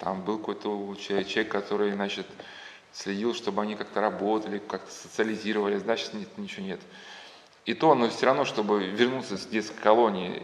Там 0.00 0.22
был 0.22 0.38
какой-то 0.38 0.96
человек, 0.96 1.50
который, 1.50 1.92
значит, 1.92 2.26
следил, 2.90 3.34
чтобы 3.34 3.60
они 3.62 3.76
как-то 3.76 4.00
работали, 4.00 4.58
как-то 4.58 4.90
социализировались. 4.90 5.82
Да, 5.82 5.96
сейчас 5.96 6.14
нет, 6.14 6.38
ничего 6.38 6.64
нет. 6.64 6.80
И 7.66 7.74
то, 7.74 7.94
но 7.94 8.08
все 8.08 8.26
равно, 8.26 8.46
чтобы 8.46 8.86
вернуться 8.86 9.36
с 9.36 9.46
детской 9.46 9.78
колонии 9.78 10.42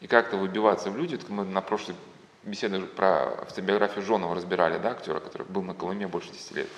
и 0.00 0.08
как-то 0.08 0.36
выбиваться 0.36 0.90
в 0.90 0.96
люди, 0.96 1.18
мы 1.28 1.44
на 1.44 1.60
прошлой 1.60 1.94
беседе 2.42 2.80
про 2.80 3.42
автобиографию 3.42 4.04
Жонова 4.04 4.34
разбирали, 4.34 4.78
да, 4.78 4.90
актера, 4.90 5.20
который 5.20 5.46
был 5.46 5.62
на 5.62 5.74
Колыме 5.74 6.08
больше 6.08 6.32
10 6.32 6.56
лет. 6.56 6.68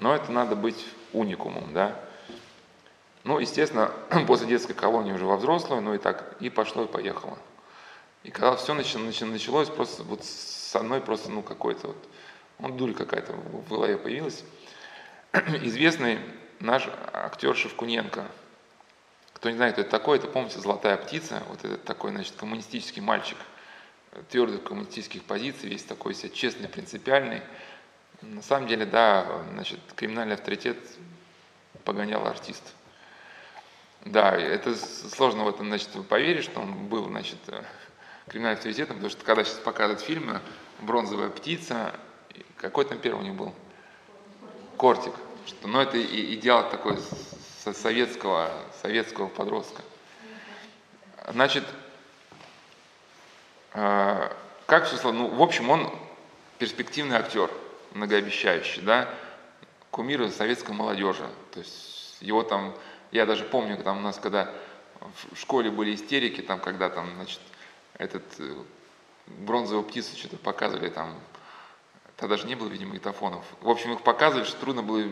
Но 0.00 0.14
это 0.14 0.30
надо 0.30 0.54
быть 0.54 0.84
уникумом, 1.14 1.72
да. 1.72 1.98
Ну, 3.22 3.38
естественно, 3.38 3.90
после 4.26 4.48
детской 4.48 4.74
колонии 4.74 5.12
уже 5.12 5.24
во 5.24 5.38
взрослую, 5.38 5.80
ну 5.80 5.94
и 5.94 5.98
так, 5.98 6.36
и 6.40 6.50
пошло, 6.50 6.84
и 6.84 6.88
поехало. 6.88 7.38
И 8.24 8.30
когда 8.30 8.56
все 8.56 8.72
началось, 8.72 9.68
просто 9.68 10.02
вот 10.02 10.24
со 10.24 10.82
мной 10.82 11.00
просто, 11.02 11.30
ну, 11.30 11.42
какой-то 11.42 11.88
вот, 11.88 12.08
ну, 12.58 12.70
дурь 12.70 12.94
какая-то 12.94 13.34
в 13.34 13.68
голове 13.68 13.98
появилась. 13.98 14.42
Известный 15.32 16.18
наш 16.58 16.88
актер 17.12 17.54
Шевкуненко. 17.54 18.26
Кто 19.34 19.50
не 19.50 19.56
знает, 19.56 19.74
кто 19.74 19.82
это 19.82 19.90
такой, 19.90 20.16
это, 20.16 20.26
помните, 20.26 20.58
«Золотая 20.58 20.96
птица», 20.96 21.42
вот 21.48 21.64
этот 21.64 21.84
такой, 21.84 22.12
значит, 22.12 22.34
коммунистический 22.36 23.02
мальчик, 23.02 23.36
твердых 24.30 24.62
коммунистических 24.62 25.22
позиций, 25.24 25.68
весь 25.68 25.84
такой 25.84 26.14
себя 26.14 26.30
честный, 26.30 26.68
принципиальный. 26.68 27.42
На 28.22 28.40
самом 28.40 28.68
деле, 28.68 28.86
да, 28.86 29.44
значит, 29.52 29.80
криминальный 29.96 30.36
авторитет 30.36 30.78
погонял 31.84 32.26
артист. 32.26 32.74
Да, 34.06 34.34
это 34.34 34.74
сложно 34.76 35.44
в 35.44 35.48
этом, 35.48 35.66
значит, 35.66 35.90
поверить, 36.08 36.44
что 36.44 36.60
он 36.60 36.86
был, 36.88 37.06
значит, 37.06 37.38
э, 37.48 37.64
криминальным 38.28 38.58
авторитетом, 38.58 38.96
потому 38.96 39.10
что 39.10 39.24
когда 39.24 39.44
сейчас 39.44 39.58
показывают 39.58 40.00
фильмы 40.00 40.40
«Бронзовая 40.80 41.30
птица», 41.30 41.94
какой 42.56 42.84
там 42.84 42.98
первый 42.98 43.20
у 43.20 43.22
них 43.22 43.34
был? 43.34 43.54
Кортик. 44.76 45.12
Что, 45.46 45.68
ну, 45.68 45.80
это 45.80 46.00
идеал 46.02 46.70
такой 46.70 46.98
советского, 47.72 48.50
советского 48.82 49.28
подростка. 49.28 49.82
Значит, 51.28 51.64
э, 53.74 54.30
как 54.66 54.86
все 54.86 54.96
сложно? 54.96 55.22
Ну, 55.22 55.28
в 55.28 55.42
общем, 55.42 55.70
он 55.70 55.92
перспективный 56.58 57.16
актер, 57.16 57.50
многообещающий, 57.92 58.82
да, 58.82 59.08
кумир 59.90 60.30
советской 60.30 60.72
молодежи. 60.72 61.28
То 61.52 61.60
есть 61.60 62.16
его 62.20 62.42
там 62.42 62.74
я 63.14 63.26
даже 63.26 63.44
помню, 63.44 63.76
там 63.76 63.98
у 63.98 64.00
нас, 64.00 64.18
когда 64.18 64.50
в 65.30 65.36
школе 65.36 65.70
были 65.70 65.94
истерики, 65.94 66.40
там, 66.40 66.58
когда 66.58 66.90
там, 66.90 67.08
значит, 67.14 67.38
этот 67.98 68.22
э, 68.38 68.54
бронзовую 69.26 69.84
птицу 69.84 70.16
что-то 70.16 70.36
показывали 70.36 70.88
там, 70.90 71.14
тогда 72.16 72.36
даже 72.36 72.46
не 72.46 72.54
было, 72.54 72.68
видимо, 72.68 72.90
магнитофонов. 72.90 73.44
В 73.60 73.68
общем, 73.68 73.92
их 73.92 74.02
показывали, 74.02 74.44
что 74.44 74.58
трудно 74.58 74.82
было 74.82 75.02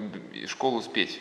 школу 0.46 0.78
успеть. 0.78 1.20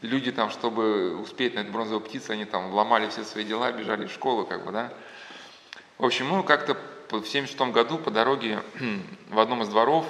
Люди 0.00 0.30
там, 0.30 0.50
чтобы 0.50 1.16
успеть 1.16 1.54
на 1.54 1.60
эту 1.60 1.72
бронзовую 1.72 2.00
птицу, 2.00 2.32
они 2.32 2.44
там 2.44 2.72
ломали 2.72 3.08
все 3.08 3.24
свои 3.24 3.44
дела, 3.44 3.72
бежали 3.72 4.06
в 4.06 4.12
школу, 4.12 4.46
как 4.46 4.64
бы, 4.64 4.70
да. 4.70 4.92
В 5.98 6.04
общем, 6.04 6.28
ну, 6.28 6.44
как-то 6.44 6.76
в 7.10 7.24
76 7.24 7.72
году 7.72 7.98
по 7.98 8.10
дороге 8.10 8.62
в 9.28 9.38
одном 9.38 9.62
из 9.62 9.68
дворов 9.68 10.06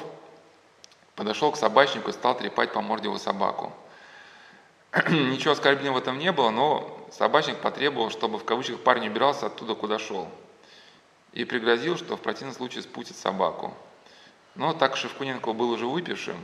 подошел 1.14 1.50
к 1.52 1.56
собачнику 1.56 2.10
и 2.10 2.12
стал 2.12 2.36
трепать 2.36 2.72
по 2.72 2.82
морде 2.82 3.08
его 3.08 3.18
собаку. 3.18 3.72
Ничего 5.08 5.52
оскорбительного 5.52 5.98
в 5.98 6.02
этом 6.02 6.18
не 6.18 6.32
было, 6.32 6.50
но 6.50 7.08
собачник 7.10 7.56
потребовал, 7.56 8.10
чтобы 8.10 8.38
в 8.38 8.44
кавычках 8.44 8.80
парень 8.80 9.08
убирался 9.08 9.46
оттуда, 9.46 9.74
куда 9.74 9.98
шел. 9.98 10.28
И 11.38 11.44
пригрозил, 11.44 11.96
что 11.96 12.16
в 12.16 12.20
противном 12.20 12.52
случае 12.52 12.82
спустит 12.82 13.16
собаку. 13.16 13.72
Но 14.56 14.72
так 14.72 14.96
Шевкуненко 14.96 15.52
был 15.52 15.70
уже 15.70 15.86
выпившим, 15.86 16.36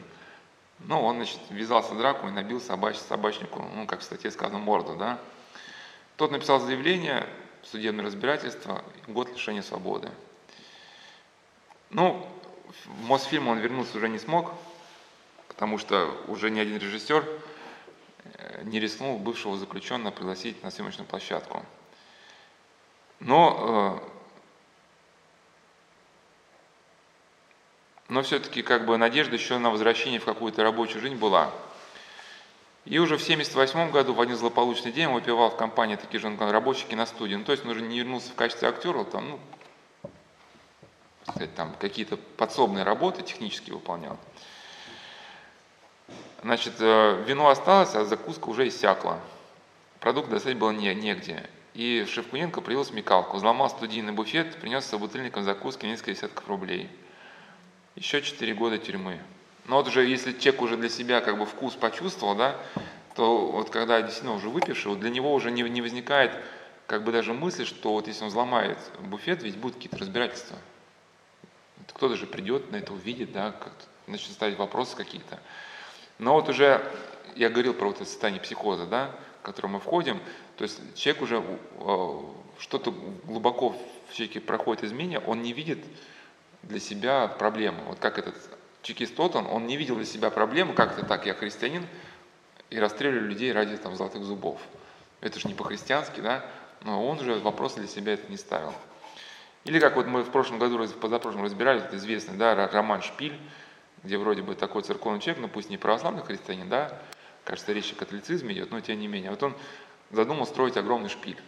ну, 0.78 1.02
он, 1.02 1.16
значит, 1.16 1.40
ввязался 1.50 1.94
в 1.94 1.98
драку 1.98 2.28
и 2.28 2.30
набил 2.30 2.60
собач, 2.60 2.96
собачнику, 2.96 3.68
ну, 3.74 3.88
как 3.88 4.00
в 4.00 4.02
статье 4.04 4.30
сказано, 4.30 4.58
морду, 4.58 4.94
да. 4.94 5.18
Тот 6.16 6.30
написал 6.30 6.60
заявление, 6.60 7.26
судебное 7.64 8.04
разбирательство, 8.04 8.84
год 9.08 9.28
лишения 9.30 9.62
свободы. 9.62 10.12
Ну, 11.90 12.24
в 12.84 13.02
Мосфильм 13.02 13.48
он 13.48 13.58
вернуться 13.58 13.98
уже 13.98 14.08
не 14.08 14.20
смог, 14.20 14.52
потому 15.48 15.78
что 15.78 16.08
уже 16.28 16.50
ни 16.50 16.60
один 16.60 16.76
режиссер 16.76 17.28
э, 18.24 18.62
не 18.62 18.78
рискнул 18.78 19.18
бывшего 19.18 19.56
заключенного 19.56 20.12
пригласить 20.12 20.62
на 20.62 20.70
съемочную 20.70 21.08
площадку. 21.08 21.64
Но, 23.18 24.00
но 28.08 28.22
все-таки 28.22 28.62
как 28.62 28.86
бы 28.86 28.96
надежда 28.96 29.34
еще 29.34 29.58
на 29.58 29.70
возвращение 29.70 30.20
в 30.20 30.24
какую-то 30.24 30.62
рабочую 30.62 31.00
жизнь 31.00 31.16
была. 31.16 31.50
И 32.84 32.98
уже 32.98 33.16
в 33.16 33.22
1978 33.22 33.90
году, 33.90 34.12
в 34.12 34.20
один 34.20 34.36
злополучный 34.36 34.92
день, 34.92 35.06
он 35.06 35.14
выпивал 35.14 35.50
в 35.50 35.56
компании 35.56 35.96
такие 35.96 36.20
же 36.20 36.36
рабочие 36.38 36.86
киностудии. 36.86 37.34
Ну, 37.34 37.44
то 37.44 37.52
есть 37.52 37.64
он 37.64 37.70
уже 37.70 37.80
не 37.80 37.98
вернулся 37.98 38.30
в 38.30 38.34
качестве 38.34 38.68
актера, 38.68 39.04
там, 39.04 39.30
ну, 39.30 39.40
сказать, 41.26 41.54
там 41.54 41.74
какие-то 41.80 42.18
подсобные 42.36 42.84
работы 42.84 43.22
технически 43.22 43.70
выполнял. 43.70 44.18
Значит, 46.42 46.74
э, 46.78 47.24
вино 47.26 47.48
осталось, 47.48 47.94
а 47.94 48.04
закуска 48.04 48.50
уже 48.50 48.68
иссякла. 48.68 49.18
Продукт 50.00 50.28
достать 50.28 50.58
было 50.58 50.70
не, 50.70 50.94
негде. 50.94 51.48
И 51.72 52.04
Шевкуненко 52.06 52.60
привел 52.60 52.84
смекалку, 52.84 53.38
взломал 53.38 53.70
студийный 53.70 54.12
буфет, 54.12 54.56
принес 54.60 54.84
с 54.84 54.88
собутыльником 54.88 55.42
закуски 55.42 55.86
несколько 55.86 56.12
десятков 56.12 56.46
рублей. 56.46 56.90
Еще 57.96 58.22
четыре 58.22 58.54
года 58.54 58.78
тюрьмы. 58.78 59.20
Но 59.66 59.76
вот 59.76 59.86
уже 59.88 60.04
если 60.04 60.32
человек 60.32 60.62
уже 60.62 60.76
для 60.76 60.88
себя 60.88 61.20
как 61.20 61.38
бы 61.38 61.46
вкус 61.46 61.74
почувствовал, 61.74 62.34
да, 62.34 62.56
то 63.14 63.46
вот 63.46 63.70
когда 63.70 64.02
действительно 64.02 64.34
уже 64.34 64.48
выпивший, 64.48 64.90
вот 64.90 65.00
для 65.00 65.10
него 65.10 65.32
уже 65.32 65.50
не, 65.52 65.62
не 65.62 65.80
возникает 65.80 66.32
как 66.86 67.04
бы 67.04 67.12
даже 67.12 67.32
мысли, 67.32 67.64
что 67.64 67.92
вот 67.92 68.08
если 68.08 68.24
он 68.24 68.28
взломает 68.30 68.78
буфет, 69.00 69.42
ведь 69.42 69.56
будут 69.56 69.76
какие-то 69.76 69.98
разбирательства. 69.98 70.58
Кто-то 71.94 72.16
же 72.16 72.26
придет 72.26 72.72
на 72.72 72.76
это, 72.76 72.92
увидит, 72.92 73.32
да, 73.32 73.52
как-то 73.52 73.84
начнет 74.08 74.32
ставить 74.32 74.58
вопросы 74.58 74.96
какие-то. 74.96 75.38
Но 76.18 76.34
вот 76.34 76.48
уже 76.48 76.84
я 77.36 77.48
говорил 77.48 77.74
про 77.74 77.86
вот 77.86 77.96
это 77.96 78.04
состояние 78.04 78.42
психоза, 78.42 78.86
да, 78.86 79.14
в 79.40 79.42
которое 79.42 79.68
мы 79.68 79.78
входим, 79.80 80.20
то 80.56 80.64
есть 80.64 80.80
человек 80.96 81.22
уже 81.22 81.44
э, 81.78 82.20
что-то 82.58 82.90
глубоко 83.24 83.76
в 84.08 84.14
человеке 84.14 84.40
проходит 84.40 84.84
изменения, 84.84 85.20
он 85.20 85.42
не 85.42 85.52
видит 85.52 85.78
для 86.68 86.80
себя 86.80 87.28
проблемы. 87.28 87.82
Вот 87.86 87.98
как 87.98 88.18
этот 88.18 88.34
чекист 88.82 89.16
Тоттон, 89.16 89.46
он 89.46 89.66
не 89.66 89.76
видел 89.76 89.96
для 89.96 90.04
себя 90.04 90.30
проблемы, 90.30 90.74
как 90.74 90.96
это 90.98 91.06
так, 91.06 91.26
я 91.26 91.34
христианин, 91.34 91.86
и 92.70 92.78
расстреливаю 92.78 93.28
людей 93.28 93.52
ради 93.52 93.76
там, 93.76 93.96
золотых 93.96 94.24
зубов. 94.24 94.60
Это 95.20 95.38
же 95.38 95.48
не 95.48 95.54
по-христиански, 95.54 96.20
да? 96.20 96.44
Но 96.82 97.06
он 97.06 97.20
же 97.20 97.38
вопрос 97.38 97.74
для 97.74 97.86
себя 97.86 98.14
это 98.14 98.30
не 98.30 98.36
ставил. 98.36 98.74
Или 99.64 99.78
как 99.78 99.96
вот 99.96 100.06
мы 100.06 100.22
в 100.22 100.30
прошлом 100.30 100.58
году, 100.58 100.86
позапрошлом 101.00 101.42
разбирали, 101.42 101.80
это 101.80 101.96
известный 101.96 102.36
да, 102.36 102.54
роман 102.68 103.00
«Шпиль», 103.00 103.38
где 104.02 104.18
вроде 104.18 104.42
бы 104.42 104.54
такой 104.54 104.82
церковный 104.82 105.20
человек, 105.20 105.40
ну 105.40 105.48
пусть 105.48 105.70
не 105.70 105.78
православный 105.78 106.22
христианин, 106.22 106.68
да, 106.68 107.00
кажется, 107.44 107.72
речь 107.72 107.92
о 107.92 107.96
католицизме 107.96 108.52
идет, 108.52 108.70
но 108.70 108.80
тем 108.80 109.00
не 109.00 109.08
менее. 109.08 109.30
Вот 109.30 109.42
он 109.42 109.54
задумал 110.10 110.46
строить 110.46 110.76
огромный 110.76 111.08
шпиль, 111.08 111.40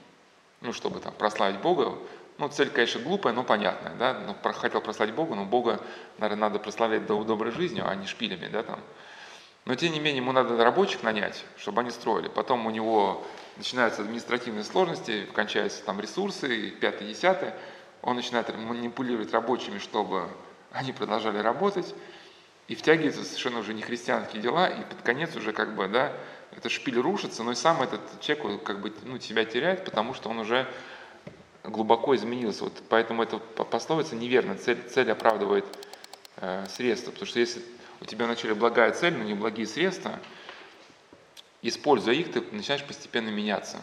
ну, 0.62 0.72
чтобы 0.72 1.00
там 1.00 1.12
прославить 1.12 1.60
Бога, 1.60 1.98
ну, 2.38 2.48
цель, 2.48 2.70
конечно, 2.70 3.00
глупая, 3.00 3.32
но 3.32 3.44
понятная, 3.44 3.94
да, 3.94 4.14
ну, 4.14 4.36
хотел 4.52 4.80
прославить 4.80 5.14
Бога, 5.14 5.34
но 5.34 5.44
Бога, 5.44 5.80
наверное, 6.18 6.48
надо 6.48 6.58
прославлять 6.58 7.06
доброй 7.06 7.52
жизнью, 7.52 7.84
а 7.88 7.94
не 7.94 8.06
шпилями, 8.06 8.48
да, 8.48 8.62
там. 8.62 8.80
Но, 9.64 9.74
тем 9.74 9.92
не 9.92 9.98
менее, 9.98 10.18
ему 10.18 10.30
надо 10.30 10.62
рабочих 10.62 11.02
нанять, 11.02 11.44
чтобы 11.58 11.80
они 11.80 11.90
строили. 11.90 12.28
Потом 12.28 12.66
у 12.66 12.70
него 12.70 13.26
начинаются 13.56 14.02
административные 14.02 14.62
сложности, 14.62 15.26
кончаются 15.34 15.82
там 15.82 16.00
ресурсы, 16.00 16.70
пятое, 16.70 17.08
десятое. 17.08 17.56
Он 18.00 18.14
начинает 18.14 18.56
манипулировать 18.56 19.32
рабочими, 19.32 19.78
чтобы 19.78 20.28
они 20.70 20.92
продолжали 20.92 21.38
работать. 21.38 21.96
И 22.68 22.76
втягивается 22.76 23.24
совершенно 23.24 23.58
уже 23.58 23.74
не 23.74 23.82
христианские 23.82 24.40
дела, 24.40 24.68
и 24.68 24.82
под 24.84 25.02
конец 25.02 25.34
уже 25.34 25.52
как 25.52 25.74
бы, 25.74 25.88
да, 25.88 26.12
этот 26.52 26.70
шпиль 26.70 27.00
рушится, 27.00 27.42
но 27.42 27.52
и 27.52 27.54
сам 27.56 27.82
этот 27.82 28.20
человек 28.20 28.62
как 28.62 28.80
бы 28.80 28.92
ну, 29.02 29.18
себя 29.18 29.44
теряет, 29.44 29.84
потому 29.84 30.14
что 30.14 30.28
он 30.28 30.38
уже 30.38 30.68
глубоко 31.68 32.14
изменился. 32.14 32.64
Вот 32.64 32.72
поэтому 32.88 33.22
эта 33.22 33.38
пословица 33.38 34.14
неверна. 34.16 34.56
Цель, 34.56 34.82
цель 34.88 35.10
оправдывает 35.10 35.64
э, 36.36 36.66
средства. 36.68 37.10
Потому 37.10 37.26
что 37.26 37.40
если 37.40 37.62
у 38.00 38.04
тебя 38.04 38.26
вначале 38.26 38.54
благая 38.54 38.92
цель, 38.92 39.14
но 39.14 39.24
не 39.24 39.34
благие 39.34 39.66
средства, 39.66 40.18
используя 41.62 42.14
их, 42.14 42.32
ты 42.32 42.40
начинаешь 42.52 42.84
постепенно 42.84 43.30
меняться. 43.30 43.80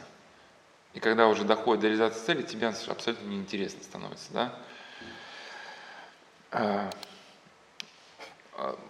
И 0.94 1.00
когда 1.00 1.28
уже 1.28 1.44
доходит 1.44 1.82
до 1.82 1.88
реализации 1.88 2.26
цели, 2.26 2.42
тебе 2.44 2.68
абсолютно 2.68 3.28
неинтересно 3.28 3.84
становится. 3.84 4.32
Да? 4.32 4.60
Э, 6.52 6.90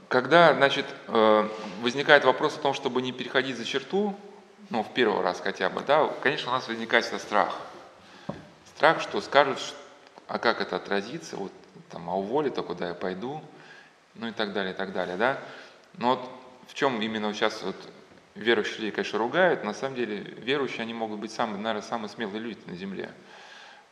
когда 0.09 0.53
значит, 0.53 0.85
э, 1.07 1.49
возникает 1.81 2.25
вопрос 2.25 2.57
о 2.57 2.59
том, 2.59 2.73
чтобы 2.73 3.01
не 3.01 3.11
переходить 3.11 3.57
за 3.57 3.65
черту, 3.65 4.15
ну, 4.69 4.83
в 4.83 4.93
первый 4.93 5.21
раз 5.21 5.41
хотя 5.41 5.69
бы, 5.69 5.81
да, 5.81 6.07
конечно, 6.21 6.51
у 6.51 6.53
нас 6.53 6.67
возникает 6.67 7.05
страх– 7.05 7.59
страх, 8.75 9.01
что 9.01 9.21
скажут, 9.21 9.59
а 10.27 10.39
как 10.39 10.61
это 10.61 10.77
отразится, 10.77 11.37
вот 11.37 11.51
там, 11.89 12.09
а 12.09 12.15
уволят, 12.15 12.55
куда 12.55 12.89
я 12.89 12.93
пойду, 12.93 13.41
ну 14.15 14.27
и 14.27 14.31
так 14.31 14.53
далее, 14.53 14.73
и 14.73 14.75
так 14.75 14.93
далее, 14.93 15.17
да. 15.17 15.39
Но 15.97 16.15
вот 16.15 16.29
в 16.67 16.73
чем 16.73 17.01
именно 17.01 17.33
сейчас 17.33 17.61
вот 17.63 17.75
верующие 18.35 18.79
люди, 18.79 18.91
конечно, 18.91 19.19
ругают, 19.19 19.63
на 19.63 19.73
самом 19.73 19.95
деле 19.95 20.17
верующие, 20.17 20.81
они 20.81 20.93
могут 20.93 21.19
быть 21.19 21.31
самые, 21.31 21.57
наверное, 21.57 21.87
самые 21.87 22.09
смелые 22.09 22.39
люди 22.39 22.59
на 22.65 22.75
земле. 22.75 23.11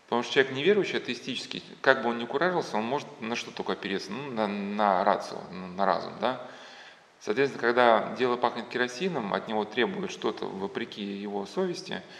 Потому 0.06 0.24
что 0.24 0.34
человек 0.34 0.54
неверующий, 0.54 0.98
атеистический, 0.98 1.64
как 1.82 2.04
бы 2.04 2.10
он 2.10 2.18
ни 2.18 2.26
куражился, 2.26 2.76
он 2.76 2.84
может 2.84 3.08
на 3.22 3.36
что 3.36 3.52
только 3.52 3.74
опереться, 3.74 4.12
ну, 4.12 4.32
на, 4.32 4.48
на 4.48 5.04
рацию, 5.04 5.40
на 5.52 5.86
разум, 5.86 6.14
да. 6.20 6.46
Соответственно, 7.20 7.62
когда 7.62 8.16
дело 8.18 8.36
пахнет 8.36 8.68
керосином, 8.68 9.34
от 9.34 9.48
него 9.48 9.64
требуют 9.64 10.12
что-то 10.12 10.46
вопреки 10.46 11.04
его 11.04 11.46
совести– 11.46 12.02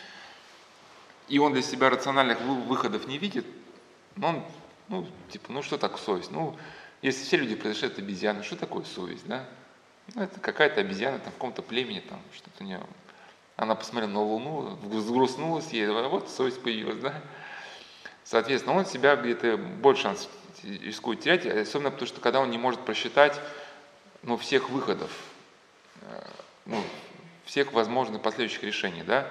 и 1.28 1.40
он 1.40 1.54
для 1.54 1.62
себя 1.62 1.90
рациональных 1.90 2.42
выходов 2.42 3.08
не 3.08 3.18
видит, 3.18 3.46
но 4.16 4.30
он, 4.30 4.44
ну, 4.90 5.08
типа, 5.30 5.52
ну 5.52 5.62
что 5.64 5.78
так 5.78 5.98
совесть? 5.98 6.32
Ну, 6.32 6.58
если 7.02 7.24
все 7.24 7.38
люди 7.38 7.56
произошли 7.56 7.88
от 7.88 7.98
обезьяны, 7.98 8.44
что 8.44 8.56
такое 8.56 8.84
совесть, 8.84 9.26
да? 9.26 9.46
Ну, 10.14 10.24
это 10.24 10.40
какая-то 10.40 10.82
обезьяна 10.82 11.20
там 11.20 11.32
в 11.32 11.36
каком-то 11.36 11.62
племени, 11.62 12.00
там 12.00 12.20
что-то 12.34 12.64
не... 12.64 12.80
Она 13.56 13.76
посмотрела 13.76 14.12
на 14.12 14.22
Луну, 14.22 14.78
взгрустнулась 14.84 15.70
ей, 15.72 15.88
вот 15.88 16.30
совесть 16.30 16.62
появилась, 16.62 16.98
да? 16.98 17.22
Соответственно, 18.24 18.78
он 18.78 18.86
себя 18.86 19.16
где-то 19.16 19.58
больше 19.58 20.04
шанс 20.04 20.30
рискует 20.64 21.22
терять, 21.22 21.46
особенно 21.46 21.92
потому, 21.92 22.08
что 22.08 22.22
когда 22.22 22.40
он 22.40 22.52
не 22.52 22.58
может 22.58 22.82
просчитать 22.82 23.40
ну, 24.24 24.38
всех 24.38 24.70
выходов, 24.70 25.12
э, 26.02 26.24
ну, 26.66 26.82
всех 27.46 27.74
возможных 27.74 28.22
последующих 28.22 28.64
решений, 28.64 29.04
да, 29.04 29.28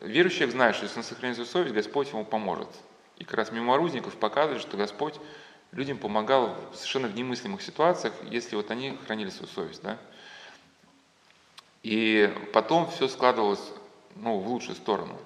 Верующий 0.00 0.38
человек 0.38 0.54
знает, 0.54 0.76
что 0.76 0.84
если 0.86 0.98
он 0.98 1.04
сохранит 1.04 1.36
свою 1.36 1.46
совесть, 1.46 1.74
Господь 1.74 2.08
ему 2.08 2.24
поможет. 2.24 2.68
И 3.18 3.24
как 3.24 3.34
раз 3.34 3.52
меморузников 3.52 4.16
показывает, 4.16 4.62
что 4.62 4.78
Господь 4.78 5.14
людям 5.72 5.98
помогал 5.98 6.56
в 6.72 6.76
совершенно 6.76 7.06
в 7.06 7.14
немыслимых 7.14 7.60
ситуациях, 7.60 8.14
если 8.30 8.56
вот 8.56 8.70
они 8.70 8.96
хранили 9.04 9.28
свою 9.28 9.48
совесть. 9.48 9.82
Да? 9.82 9.98
И 11.82 12.32
потом 12.54 12.90
все 12.90 13.08
складывалось 13.08 13.62
ну, 14.16 14.38
в 14.38 14.48
лучшую 14.48 14.74
сторону. 14.74 15.18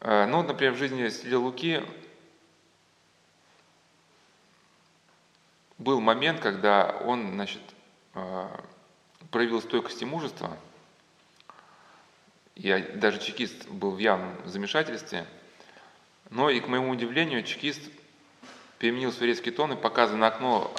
Э, 0.00 0.26
ну, 0.26 0.42
например, 0.42 0.74
в 0.74 0.78
жизни 0.78 1.08
Святителя 1.08 1.38
Луки 1.38 1.84
был 5.78 6.00
момент, 6.00 6.40
когда 6.40 6.96
он 7.04 7.30
значит, 7.30 7.62
э, 8.14 8.48
проявил 9.30 9.62
стойкость 9.62 10.02
и 10.02 10.04
мужество– 10.04 10.56
я 12.56 12.80
даже 12.80 13.18
чекист 13.18 13.68
был 13.68 13.92
в 13.92 13.98
явном 13.98 14.36
замешательстве. 14.44 15.26
Но 16.30 16.50
и, 16.50 16.60
к 16.60 16.68
моему 16.68 16.90
удивлению, 16.90 17.42
чекист 17.42 17.80
переменил 18.78 19.12
свой 19.12 19.28
резкий 19.28 19.50
тон 19.50 19.72
и 19.72 19.76
показывая 19.76 20.20
на 20.20 20.26
окно, 20.28 20.74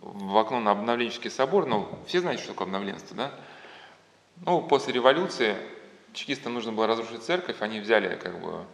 в 0.00 0.36
окно 0.36 0.60
на 0.60 0.70
обновленческий 0.70 1.30
собор, 1.30 1.66
ну, 1.66 1.88
все 2.06 2.20
знаете, 2.20 2.42
что 2.42 2.52
такое 2.52 2.66
обновленство, 2.66 3.16
да? 3.16 3.34
Ну, 4.44 4.62
после 4.62 4.92
революции 4.92 5.56
чекистам 6.12 6.54
нужно 6.54 6.72
было 6.72 6.86
разрушить 6.86 7.22
церковь, 7.22 7.56
они 7.60 7.80
взяли, 7.80 8.16
как 8.16 8.40
бы, 8.40 8.64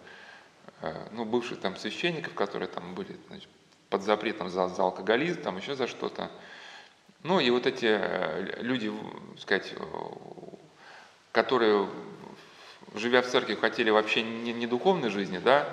э, 0.82 1.09
ну, 1.12 1.24
бывших 1.24 1.61
там 1.61 1.76
священников, 1.76 2.34
которые 2.34 2.68
там 2.68 2.95
были 2.95 3.16
значит, 3.28 3.49
под 3.89 4.03
запретом 4.03 4.51
за, 4.51 4.68
за 4.68 4.82
алкоголизм, 4.82 5.43
там 5.43 5.57
еще 5.57 5.74
за 5.74 5.86
что-то. 5.86 6.30
Ну, 7.22 7.41
и 7.41 7.51
вот 7.51 7.66
эти 7.66 7.86
э, 7.86 8.62
люди, 8.62 8.93
сказать, 9.39 9.74
которые 11.32 11.89
живя 12.99 13.23
в 13.23 13.27
церкви, 13.27 13.55
хотели 13.55 13.91
вообще 13.91 14.23
не, 14.23 14.53
не 14.53 14.67
духовной 14.67 15.11
жизни, 15.11 15.39
да, 15.39 15.69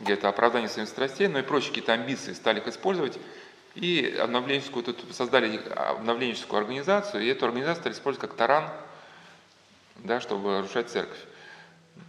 где-то 0.00 0.28
оправдание 0.28 0.68
своих 0.68 0.88
страстей, 0.88 1.28
но 1.28 1.38
и 1.38 1.42
прочие 1.42 1.70
какие-то 1.70 1.92
амбиции 1.92 2.32
стали 2.32 2.60
их 2.60 2.68
использовать, 2.68 3.18
и 3.74 4.16
обновленческую, 4.20 4.84
тут 4.84 5.04
создали 5.12 5.60
обновленческую 5.74 6.58
организацию, 6.58 7.22
и 7.22 7.28
эту 7.28 7.46
организацию 7.46 7.82
стали 7.82 7.94
использовать 7.94 8.28
как 8.28 8.36
таран, 8.36 8.70
да, 9.96 10.20
чтобы 10.20 10.58
разрушать 10.58 10.90
церковь. 10.90 11.18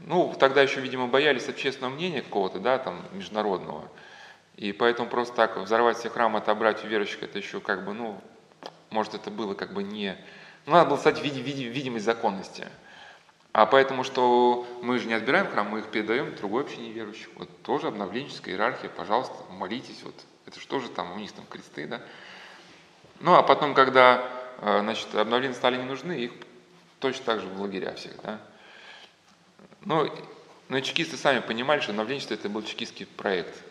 Ну, 0.01 0.36
тогда 0.39 0.62
еще, 0.62 0.82
видимо, 0.82 1.07
боялись 1.07 1.49
общественного 1.49 1.93
мнения 1.93 2.22
какого-то, 2.22 2.60
да, 2.60 2.78
там, 2.78 3.05
международного. 3.12 3.89
И 4.55 4.72
поэтому 4.72 5.10
просто 5.10 5.36
так 5.36 5.57
взорвать 5.57 5.97
все 5.97 6.10
храмы, 6.10 6.39
отобрать 6.39 6.84
у 6.84 6.88
верующих, 6.88 7.24
это 7.24 7.38
еще 7.38 7.60
как 7.60 7.86
бы, 7.86 7.93
ну, 7.93 8.22
может, 8.89 9.14
это 9.14 9.32
было 9.32 9.53
как 9.53 9.74
бы 9.74 9.84
не, 9.84 10.18
Ну, 10.66 10.74
надо 10.74 10.89
было 10.89 10.97
стать 10.97 11.22
види, 11.22 11.39
видимость 11.39 12.05
законности. 12.05 12.68
А 13.51 13.65
поэтому, 13.65 14.03
что 14.03 14.67
мы 14.83 14.99
же 14.99 15.07
не 15.07 15.13
отбираем 15.13 15.47
храм, 15.47 15.67
мы 15.67 15.79
их 15.79 15.87
передаем 15.87 16.35
другой 16.35 16.63
общине 16.63 16.91
верующих. 16.91 17.29
Вот 17.35 17.49
тоже 17.63 17.87
обновленческая 17.87 18.53
иерархия, 18.53 18.89
пожалуйста, 18.89 19.33
молитесь. 19.49 20.03
Вот 20.03 20.13
это 20.45 20.59
что 20.59 20.79
же 20.79 20.89
там, 20.89 21.11
у 21.13 21.15
них 21.17 21.31
там 21.31 21.45
кресты, 21.49 21.87
да? 21.87 22.01
Ну, 23.19 23.33
а 23.33 23.43
потом, 23.43 23.73
когда, 23.73 24.23
э, 24.59 24.79
значит, 24.81 25.13
обновления 25.15 25.55
стали 25.55 25.77
не 25.77 25.83
нужны, 25.83 26.13
их 26.13 26.31
точно 26.99 27.25
так 27.25 27.39
же 27.41 27.47
в 27.47 27.59
лагеря 27.59 27.95
всех, 27.95 28.13
да? 28.23 28.39
Ну, 29.81 30.07
но 30.67 30.77
и 30.77 30.83
чекисты 30.83 31.17
сами 31.17 31.39
понимали, 31.39 31.79
что 31.79 31.91
обновленчество 31.91 32.35
это 32.35 32.49
был 32.49 32.61
чекистский 32.61 33.07
проект. 33.07 33.63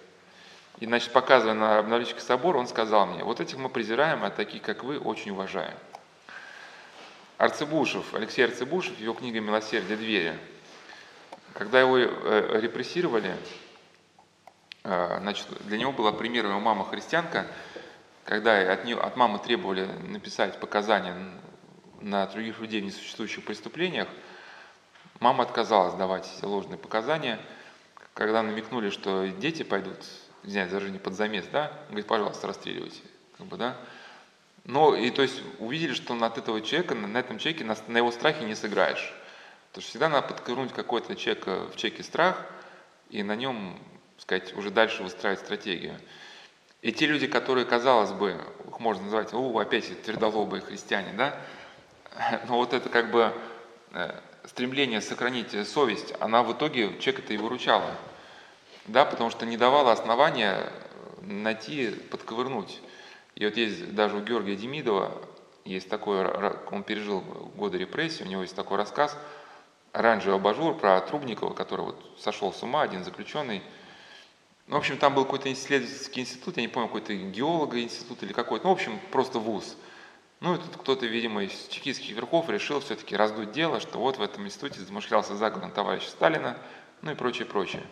И, 0.81 0.87
значит, 0.87 1.13
показывая 1.13 1.55
на 1.55 1.79
обновленческий 1.79 2.23
собор, 2.23 2.57
он 2.57 2.67
сказал 2.67 3.07
мне, 3.07 3.23
вот 3.23 3.41
этих 3.41 3.57
мы 3.59 3.69
презираем, 3.69 4.25
а 4.25 4.31
такие, 4.31 4.63
как 4.63 4.83
вы, 4.83 4.99
очень 4.99 5.31
уважаем. 5.31 5.77
Арцебушев, 7.39 8.15
Алексей 8.15 8.45
Арцебушев, 8.45 8.99
его 8.99 9.15
книга 9.15 9.39
«Милосердие 9.39 9.97
двери», 9.97 10.37
когда 11.55 11.79
его 11.79 11.97
э, 11.97 12.61
репрессировали, 12.61 13.37
э, 14.83 15.19
значит, 15.21 15.47
для 15.61 15.79
него 15.79 15.93
была 15.93 16.11
примером 16.11 16.51
его 16.51 16.61
мама 16.61 16.85
христианка, 16.85 17.47
когда 18.25 18.73
от, 18.73 18.85
нее, 18.85 18.99
от 18.99 19.17
мамы 19.17 19.39
требовали 19.39 19.85
написать 20.09 20.59
показания 20.59 21.17
на 22.01 22.27
других 22.27 22.59
людей 22.59 22.81
в 22.81 22.87
несуществующих 22.87 23.45
преступлениях, 23.45 24.09
мама 25.21 25.45
отказалась 25.45 25.95
давать 25.95 26.29
ложные 26.43 26.77
показания. 26.77 27.39
Когда 28.15 28.43
намекнули, 28.43 28.91
что 28.91 29.29
дети 29.29 29.63
пойдут, 29.63 30.05
извиняюсь, 30.43 30.73
даже 30.73 30.91
не 30.91 30.99
под 30.99 31.15
замес, 31.15 31.47
да, 31.53 31.71
он 31.83 31.91
говорит, 31.91 32.07
пожалуйста, 32.09 32.49
расстреливайте. 32.49 33.01
Как 33.37 33.47
бы, 33.47 33.57
да? 33.57 33.77
Но 34.69 34.95
и 34.95 35.11
то 35.11 35.23
есть 35.23 35.41
увидели, 35.61 35.95
что 35.95 36.13
от 36.23 36.37
этого 36.37 36.61
человека, 36.61 36.95
на 36.95 37.17
этом 37.17 37.39
человеке, 37.39 37.65
на, 37.65 37.75
на 37.87 37.97
его 37.97 38.13
страхе 38.13 38.45
не 38.45 38.55
сыграешь. 38.55 39.15
Потому 39.69 39.81
что 39.83 39.91
всегда 39.91 40.09
надо 40.11 40.29
подковырнуть 40.29 40.75
какой-то 40.75 41.17
человек 41.17 41.47
в 41.47 41.77
человеке 41.77 42.03
страх 42.03 42.45
и 43.09 43.23
на 43.23 43.35
нем, 43.35 43.79
сказать, 44.19 44.55
уже 44.55 44.71
дальше 44.71 45.03
выстраивать 45.03 45.41
стратегию. 45.41 45.99
И 46.83 46.93
те 46.93 47.07
люди, 47.07 47.27
которые, 47.27 47.65
казалось 47.65 48.13
бы, 48.13 48.39
их 48.69 48.79
можно 48.79 49.05
назвать, 49.05 49.33
о, 49.33 49.59
опять 49.59 50.03
твердолобые 50.03 50.61
христиане, 50.61 51.15
да, 51.17 51.41
но 52.47 52.59
вот 52.59 52.75
это 52.75 52.91
как 52.91 53.11
бы 53.11 53.33
э, 53.93 54.21
стремление 54.45 55.01
сохранить 55.01 55.67
совесть, 55.67 56.13
она 56.21 56.43
в 56.43 56.53
итоге 56.53 56.89
человека-то 56.99 57.33
и 57.33 57.39
выручала, 57.39 57.97
да, 58.85 59.07
потому 59.07 59.31
что 59.31 59.47
не 59.47 59.57
давала 59.57 59.93
основания 59.93 60.71
найти, 61.23 61.89
подковырнуть. 62.11 62.83
И 63.39 63.45
вот 63.45 63.57
есть 63.57 63.95
даже 63.95 64.17
у 64.17 64.21
Георгия 64.21 64.57
Демидова, 64.57 65.17
есть 65.65 65.89
такой, 65.89 66.27
он 66.73 66.83
пережил 66.83 67.21
годы 67.55 67.79
репрессий, 67.79 68.25
у 68.25 68.27
него 68.27 68.43
есть 68.43 68.57
такой 68.57 68.79
рассказ 68.79 69.17
«Оранжевый 69.93 70.41
абажур» 70.41 70.77
про 70.77 71.01
Трубникова, 71.01 71.55
который 71.55 71.83
вот 71.83 72.17
сошел 72.19 72.53
с 72.53 72.65
ума, 72.65 72.83
один 72.83 73.05
заключенный. 73.05 73.63
Ну, 74.67 74.75
в 74.75 74.79
общем, 74.81 74.99
там 74.99 75.15
был 75.15 75.25
какой-то 75.25 75.53
исследовательский 75.53 76.23
институт, 76.23 76.57
я 76.57 76.63
не 76.63 76.69
помню, 76.69 76.89
какой-то 76.89 77.15
геолога 77.15 77.81
институт 77.81 78.25
или 78.25 78.33
какой-то, 78.33 78.65
ну, 78.65 78.71
в 78.71 78.75
общем, 78.75 78.99
просто 79.13 79.39
вуз. 79.39 79.77
Ну, 80.41 80.57
и 80.57 80.59
тут 80.59 80.77
кто-то, 80.77 81.07
видимо, 81.07 81.45
из 81.45 81.69
чекистских 81.69 82.17
верхов 82.17 82.51
решил 82.51 82.81
все-таки 82.81 83.15
раздуть 83.15 83.53
дело, 83.53 83.79
что 83.79 84.01
вот 84.01 84.17
в 84.19 84.23
этом 84.23 84.47
институте 84.47 84.81
замышлялся 84.81 85.37
заговор 85.37 85.67
на 85.67 85.71
товарища 85.71 86.11
Сталина, 86.11 86.59
ну 87.03 87.13
и 87.13 87.15
прочее, 87.15 87.47
прочее. 87.47 87.85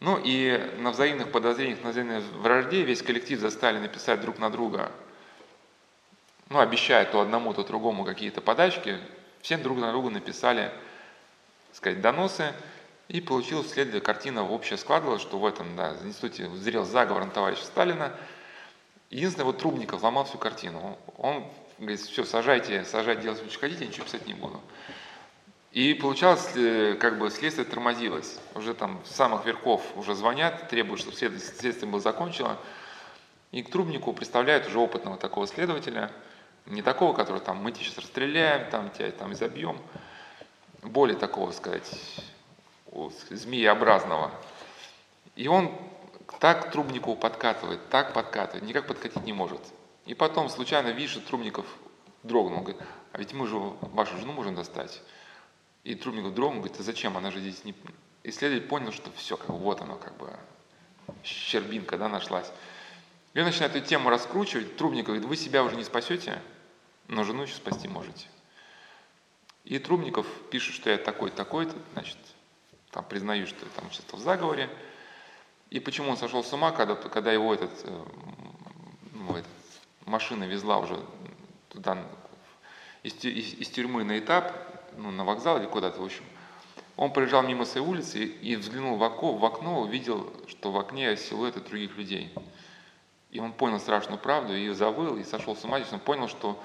Ну 0.00 0.18
и 0.22 0.58
на 0.78 0.90
взаимных 0.90 1.30
подозрениях, 1.30 1.82
на 1.82 1.90
взаимной 1.90 2.20
вражде 2.20 2.82
весь 2.82 3.02
коллектив 3.02 3.38
заставили 3.38 3.80
написать 3.80 4.20
друг 4.22 4.38
на 4.38 4.50
друга, 4.50 4.90
ну, 6.48 6.58
обещая 6.58 7.04
то 7.04 7.20
одному, 7.20 7.52
то 7.54 7.62
другому 7.64 8.04
какие-то 8.04 8.40
подачки, 8.40 8.98
все 9.42 9.56
друг 9.58 9.78
на 9.78 9.92
друга 9.92 10.10
написали, 10.10 10.72
так 11.68 11.76
сказать, 11.76 12.00
доносы, 12.00 12.52
и 13.08 13.20
получилась 13.20 13.70
следующая 13.70 14.00
картина 14.00 14.48
общая 14.48 14.76
складывалась, 14.76 15.20
что 15.20 15.38
в 15.38 15.44
этом 15.44 15.76
да, 15.76 15.94
в 15.94 16.06
институте 16.06 16.48
зрел 16.56 16.84
заговор 16.84 17.24
на 17.24 17.30
товарища 17.30 17.64
Сталина. 17.64 18.12
Единственное, 19.10 19.46
вот 19.46 19.58
Трубников 19.58 20.02
ломал 20.02 20.24
всю 20.24 20.38
картину. 20.38 20.96
Он 21.16 21.44
говорит, 21.78 22.00
все, 22.00 22.24
сажайте, 22.24 22.84
сажайте, 22.84 23.22
делайте, 23.22 23.50
что 23.50 23.58
хотите, 23.58 23.86
ничего 23.86 24.04
писать 24.04 24.26
не 24.26 24.34
буду. 24.34 24.60
И 25.72 25.94
получалось, 25.94 26.50
э, 26.56 26.96
как 26.98 27.18
бы 27.18 27.30
следствие 27.30 27.64
тормозилось. 27.64 28.38
Уже 28.54 28.74
там 28.74 29.00
с 29.04 29.14
самых 29.14 29.46
верхов 29.46 29.82
уже 29.96 30.14
звонят, 30.14 30.68
требуют, 30.68 31.00
чтобы 31.00 31.16
следствие 31.16 31.90
было 31.90 32.00
закончено. 32.00 32.56
И 33.52 33.62
к 33.62 33.70
Трубнику 33.70 34.12
представляют 34.12 34.66
уже 34.66 34.78
опытного 34.78 35.16
такого 35.16 35.46
следователя, 35.46 36.10
не 36.66 36.82
такого, 36.82 37.14
который 37.14 37.40
там 37.40 37.58
мы 37.58 37.72
тебя 37.72 37.84
сейчас 37.84 37.98
расстреляем, 37.98 38.68
там 38.70 38.90
тебя 38.90 39.10
там 39.12 39.32
изобьем, 39.32 39.78
более 40.82 41.16
такого, 41.16 41.52
сказать, 41.52 41.88
змееобразного. 43.30 44.30
И 45.36 45.46
он 45.48 45.72
так 46.40 46.66
к 46.66 46.70
Трубникову 46.72 47.16
подкатывает, 47.16 47.88
так 47.90 48.12
подкатывает, 48.12 48.64
никак 48.64 48.86
подкатить 48.86 49.24
не 49.24 49.32
может. 49.32 49.60
И 50.06 50.14
потом 50.14 50.48
случайно 50.48 50.88
видит, 50.88 51.10
что 51.10 51.20
Трубников 51.20 51.66
дрогнул. 52.22 52.60
Говорит, 52.60 52.82
а 53.12 53.18
ведь 53.18 53.32
мы 53.34 53.46
же 53.46 53.56
вашу 53.56 54.16
жену 54.18 54.32
можем 54.32 54.54
достать. 54.54 55.00
И 55.84 55.94
Трубников 55.94 56.34
дрогнул, 56.34 56.60
говорит, 56.62 56.80
а 56.80 56.82
зачем, 56.82 57.16
она 57.16 57.30
же 57.30 57.40
здесь 57.40 57.64
не... 57.64 57.74
Исследователь 58.22 58.68
понял, 58.68 58.92
что 58.92 59.10
все, 59.12 59.36
как, 59.36 59.48
вот 59.48 59.80
оно, 59.80 59.96
как 59.96 60.16
бы, 60.18 60.30
щербинка, 61.24 61.96
да, 61.96 62.08
нашлась. 62.08 62.52
И 63.32 63.38
он 63.38 63.46
начинает 63.46 63.74
эту 63.74 63.86
тему 63.86 64.10
раскручивать. 64.10 64.76
Трубников 64.76 65.08
говорит, 65.08 65.24
вы 65.24 65.36
себя 65.36 65.64
уже 65.64 65.76
не 65.76 65.84
спасете, 65.84 66.42
но 67.08 67.24
жену 67.24 67.42
еще 67.42 67.54
спасти 67.54 67.88
можете. 67.88 68.26
И 69.64 69.78
Трубников 69.78 70.26
пишет, 70.50 70.74
что 70.74 70.90
я 70.90 70.98
такой, 70.98 71.30
такой-то, 71.30 71.76
значит, 71.94 72.18
там 72.90 73.04
признаю, 73.04 73.46
что 73.46 73.64
я 73.64 73.70
там 73.74 73.86
участвовал 73.86 74.20
в 74.20 74.24
заговоре. 74.24 74.68
И 75.70 75.80
почему 75.80 76.10
он 76.10 76.16
сошел 76.16 76.42
с 76.42 76.52
ума, 76.52 76.72
когда, 76.72 76.96
когда 76.96 77.32
его 77.32 77.54
этот, 77.54 77.70
э, 77.84 78.04
ну, 79.12 79.36
этот, 79.36 79.48
машина 80.06 80.44
везла 80.44 80.78
уже 80.78 81.00
туда, 81.68 82.04
из, 83.04 83.14
из, 83.24 83.54
из 83.54 83.68
тюрьмы 83.68 84.02
на 84.02 84.18
этап, 84.18 84.69
ну, 85.02 85.10
на 85.10 85.24
вокзал 85.24 85.58
или 85.58 85.66
куда-то, 85.66 86.00
в 86.00 86.04
общем. 86.04 86.24
Он 86.96 87.12
проезжал 87.12 87.42
мимо 87.42 87.64
своей 87.64 87.86
улицы 87.86 88.24
и 88.24 88.56
взглянул 88.56 88.96
в 88.96 89.02
окно, 89.02 89.34
в 89.34 89.44
окно, 89.44 89.80
увидел, 89.80 90.30
что 90.48 90.70
в 90.70 90.78
окне 90.78 91.16
силуэты 91.16 91.60
других 91.60 91.96
людей. 91.96 92.32
И 93.30 93.40
он 93.40 93.52
понял 93.52 93.80
страшную 93.80 94.18
правду, 94.18 94.54
и 94.54 94.68
завыл, 94.70 95.16
и 95.16 95.24
сошел 95.24 95.56
с 95.56 95.64
ума, 95.64 95.78
и 95.78 95.84
он 95.92 96.00
понял, 96.00 96.28
что 96.28 96.62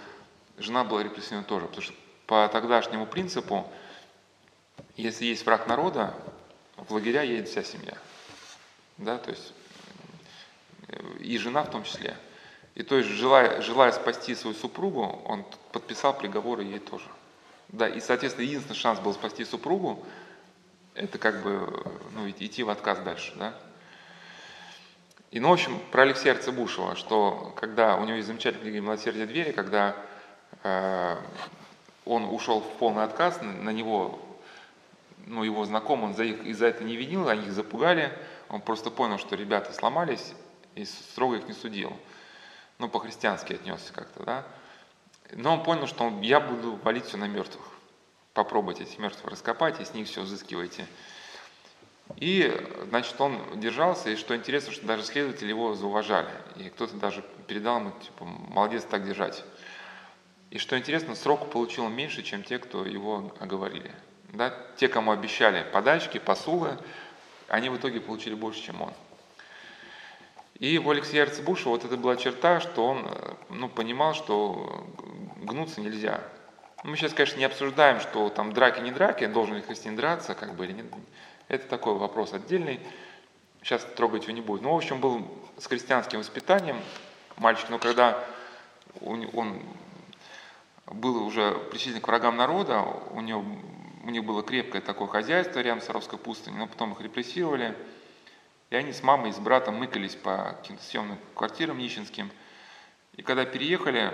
жена 0.58 0.84
была 0.84 1.04
репрессирована 1.04 1.46
тоже. 1.46 1.68
Потому 1.68 1.84
что 1.84 1.94
по 2.28 2.48
тогдашнему 2.52 3.06
принципу, 3.06 3.66
если 4.98 5.26
есть 5.26 5.46
враг 5.46 5.68
народа, 5.68 6.14
в 6.76 6.92
лагеря 6.94 7.22
едет 7.22 7.48
вся 7.48 7.64
семья. 7.64 7.98
Да, 8.98 9.18
то 9.18 9.32
есть 9.32 9.54
и 11.20 11.38
жена 11.38 11.64
в 11.64 11.72
том 11.72 11.84
числе. 11.84 12.16
И 12.76 12.84
то 12.84 12.98
есть, 12.98 13.10
желая, 13.10 13.62
желая 13.62 13.92
спасти 13.92 14.36
свою 14.36 14.56
супругу, 14.56 15.22
он 15.26 15.46
подписал 15.72 16.18
приговор 16.18 16.60
ей 16.60 16.80
тоже. 16.80 17.06
Да, 17.70 17.88
и, 17.88 18.00
соответственно, 18.00 18.46
единственный 18.46 18.76
шанс 18.76 19.00
был 19.00 19.14
спасти 19.14 19.44
супругу, 19.44 20.06
это 20.94 21.18
как 21.18 21.44
бы 21.44 21.84
ну, 22.14 22.30
идти 22.30 22.64
в 22.64 22.70
отказ 22.70 23.00
дальше, 23.00 23.34
да. 23.36 23.54
И, 25.32 25.40
ну, 25.40 25.50
в 25.50 25.54
общем, 25.54 25.80
про 25.92 26.04
Алексея 26.04 26.34
Арцебушева, 26.34 26.96
что 26.96 27.54
когда 27.60 27.98
у 27.98 28.06
него 28.06 28.16
есть 28.16 28.28
замечательная 28.28 28.70
книга 28.70 28.82
«Милосердие 28.82 29.26
двери», 29.26 29.52
когда 29.52 29.98
э, 30.64 31.18
он 32.06 32.24
ушел 32.24 32.62
в 32.62 32.78
полный 32.78 33.04
отказ, 33.04 33.42
на, 33.42 33.52
на 33.52 33.70
него, 33.72 34.20
ну, 35.26 35.44
его 35.44 35.66
знакомый, 35.66 36.06
он 36.06 36.16
за 36.16 36.24
их, 36.24 36.46
из-за 36.46 36.68
это 36.68 36.86
не 36.86 36.96
винил, 36.96 37.28
они 37.28 37.48
их 37.48 37.52
запугали, 37.52 38.18
он 38.48 38.62
просто 38.62 38.92
понял, 38.92 39.18
что 39.18 39.36
ребята 39.36 39.74
сломались 39.74 40.34
и 40.76 40.86
строго 40.86 41.36
их 41.36 41.48
не 41.48 41.54
судил. 41.54 41.92
Ну, 42.78 42.88
по-христиански 42.88 43.54
отнесся 43.54 43.92
как-то, 43.92 44.24
да. 44.24 44.46
Но 45.32 45.54
он 45.54 45.64
понял, 45.64 45.88
что 45.88 46.12
я 46.22 46.40
буду 46.40 46.76
валить 46.78 47.06
все 47.06 47.18
на 47.18 47.28
мертвых. 47.28 47.66
Попробуйте 48.34 48.84
этих 48.84 49.00
мертвых 49.00 49.32
раскопать, 49.32 49.80
и 49.80 49.86
с 49.86 49.94
них 49.94 50.08
все 50.08 50.22
взыскивайте. 50.22 50.86
И, 52.18 52.52
значит, 52.90 53.20
он 53.20 53.60
держался, 53.60 54.10
и 54.10 54.16
что 54.16 54.36
интересно, 54.36 54.72
что 54.72 54.86
даже 54.86 55.04
следователи 55.04 55.50
его 55.50 55.74
зауважали. 55.74 56.30
И 56.58 56.70
кто-то 56.70 56.96
даже 56.96 57.24
передал 57.48 57.80
ему, 57.80 57.92
типа, 57.92 58.26
молодец 58.26 58.84
так 58.84 59.06
держать. 59.06 59.44
И 60.52 60.60
что 60.60 60.78
интересно, 60.78 61.16
срок 61.16 61.50
получил 61.50 61.88
меньше, 61.90 62.22
чем 62.24 62.44
те, 62.44 62.60
кто 62.60 62.86
его 62.86 63.34
оговорили. 63.40 63.92
Да? 64.34 64.54
Те, 64.78 64.88
кому 64.88 65.12
обещали 65.12 65.66
подачки, 65.72 66.20
посулы, 66.20 66.78
они 67.48 67.70
в 67.70 67.78
итоге 67.78 68.00
получили 68.00 68.36
больше, 68.36 68.62
чем 68.62 68.82
он. 68.82 68.94
И 70.60 70.78
у 70.78 70.90
Алексея 70.90 71.24
Арцебуша 71.24 71.70
вот 71.70 71.84
это 71.84 71.98
была 71.98 72.16
черта, 72.16 72.62
что 72.62 72.86
он 72.86 73.06
э, 73.06 73.34
ну, 73.50 73.68
понимал, 73.68 74.14
что 74.14 74.88
гнуться 75.42 75.82
нельзя. 75.82 76.22
Мы 76.84 76.96
сейчас, 76.96 77.14
конечно, 77.14 77.38
не 77.38 77.46
обсуждаем, 77.46 78.00
что 78.00 78.30
там 78.30 78.54
драки 78.54 78.80
не 78.80 78.92
драки, 78.92 79.26
должен 79.26 79.56
ли 79.56 79.62
христиан 79.62 79.96
драться, 79.96 80.34
как 80.34 80.56
бы 80.56 80.66
или 80.66 80.74
нет. 80.74 80.86
Это 81.50 81.68
такой 81.68 81.96
вопрос 81.96 82.34
отдельный. 82.34 82.80
Сейчас 83.62 83.84
трогать 83.96 84.24
его 84.24 84.34
не 84.34 84.42
будет. 84.42 84.62
Ну, 84.62 84.72
в 84.74 84.78
общем, 84.78 85.02
был 85.02 85.28
с 85.58 85.66
христианским 85.66 86.20
воспитанием 86.20 86.80
мальчик, 87.38 87.70
но 87.70 87.80
когда 87.80 88.24
он, 89.02 89.62
был 90.88 91.26
уже 91.26 91.54
причислен 91.72 92.00
к 92.00 92.08
врагам 92.08 92.38
народа, 92.38 92.82
у, 93.12 93.20
него, 93.20 93.44
у 94.04 94.10
них 94.10 94.24
было 94.24 94.44
крепкое 94.44 94.82
такое 94.82 95.08
хозяйство 95.08 95.60
рядом 95.60 95.82
с 95.82 95.86
Саровской 95.86 96.18
пустыней, 96.18 96.58
но 96.58 96.68
потом 96.68 96.94
их 96.94 97.02
репрессировали, 97.02 97.76
и 98.76 98.78
они 98.78 98.92
с 98.92 99.02
мамой 99.04 99.30
и 99.30 99.34
с 99.34 99.40
братом 99.40 99.76
мыкались 99.76 100.16
по 100.16 100.56
каким-то 100.60 100.84
съемным 100.84 101.18
квартирам 101.34 101.78
нищенским. 101.78 102.30
И 103.14 103.22
когда 103.22 103.46
переехали, 103.46 104.14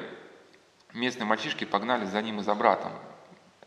местные 0.93 1.25
мальчишки 1.25 1.65
погнали 1.65 2.05
за 2.05 2.21
ним 2.21 2.39
и 2.39 2.43
за 2.43 2.53
братом. 2.53 2.91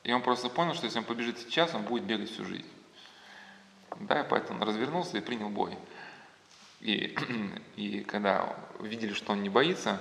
И 0.05 0.13
он 0.13 0.23
просто 0.23 0.49
понял, 0.49 0.75
что 0.75 0.85
если 0.85 1.01
он 1.01 1.05
побежит 1.05 1.39
сейчас, 1.39 1.75
он 1.75 1.83
будет 1.83 2.05
бегать 2.05 2.31
всю 2.31 2.45
жизнь. 2.45 2.71
Да, 4.01 4.21
и 4.21 4.29
поэтому 4.29 4.61
он 4.61 4.69
развернулся 4.69 5.19
и 5.19 5.21
принял 5.21 5.49
бой. 5.49 5.77
И, 6.81 7.17
и 7.77 8.01
когда 8.05 8.55
увидели, 8.79 9.15
что 9.15 9.33
он 9.33 9.43
не 9.43 9.49
боится, 9.49 10.01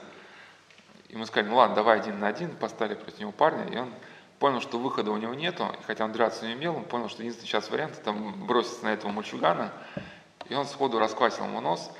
ему 1.10 1.26
сказали, 1.26 1.50
ну 1.50 1.56
ладно, 1.56 1.76
давай 1.76 2.00
один 2.00 2.20
на 2.20 2.28
один, 2.28 2.56
поставили 2.56 2.96
против 2.96 3.20
него 3.20 3.32
парня, 3.32 3.66
и 3.74 3.78
он 3.78 3.92
понял, 4.38 4.62
что 4.62 4.78
выхода 4.78 5.10
у 5.10 5.18
него 5.18 5.34
нету, 5.34 5.66
и 5.80 5.84
хотя 5.86 6.06
он 6.06 6.12
драться 6.12 6.46
не 6.46 6.54
умел, 6.54 6.76
он 6.76 6.84
понял, 6.84 7.10
что 7.10 7.24
единственный 7.24 7.48
сейчас 7.48 7.72
вариант 7.72 7.98
это 8.00 8.12
броситься 8.12 8.84
на 8.84 8.90
этого 8.90 9.12
мальчугана, 9.12 9.72
и 10.50 10.54
он 10.54 10.66
сходу 10.66 11.00
расквасил 11.00 11.46
ему 11.46 11.62
нос, 11.62 11.92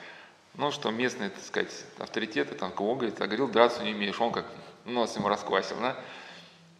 ну, 0.56 0.72
что 0.72 0.92
местные, 0.92 1.30
так 1.30 1.44
сказать, 1.44 1.86
авторитеты, 1.98 2.56
там, 2.56 2.72
кого 2.72 2.96
говорит, 2.96 3.20
а 3.20 3.26
говорил, 3.26 3.48
драться 3.48 3.84
не 3.84 3.94
умеешь, 3.94 4.20
он 4.20 4.32
как 4.32 4.46
нос 4.86 5.16
ему 5.16 5.28
расквасил, 5.28 5.78
да, 5.80 5.98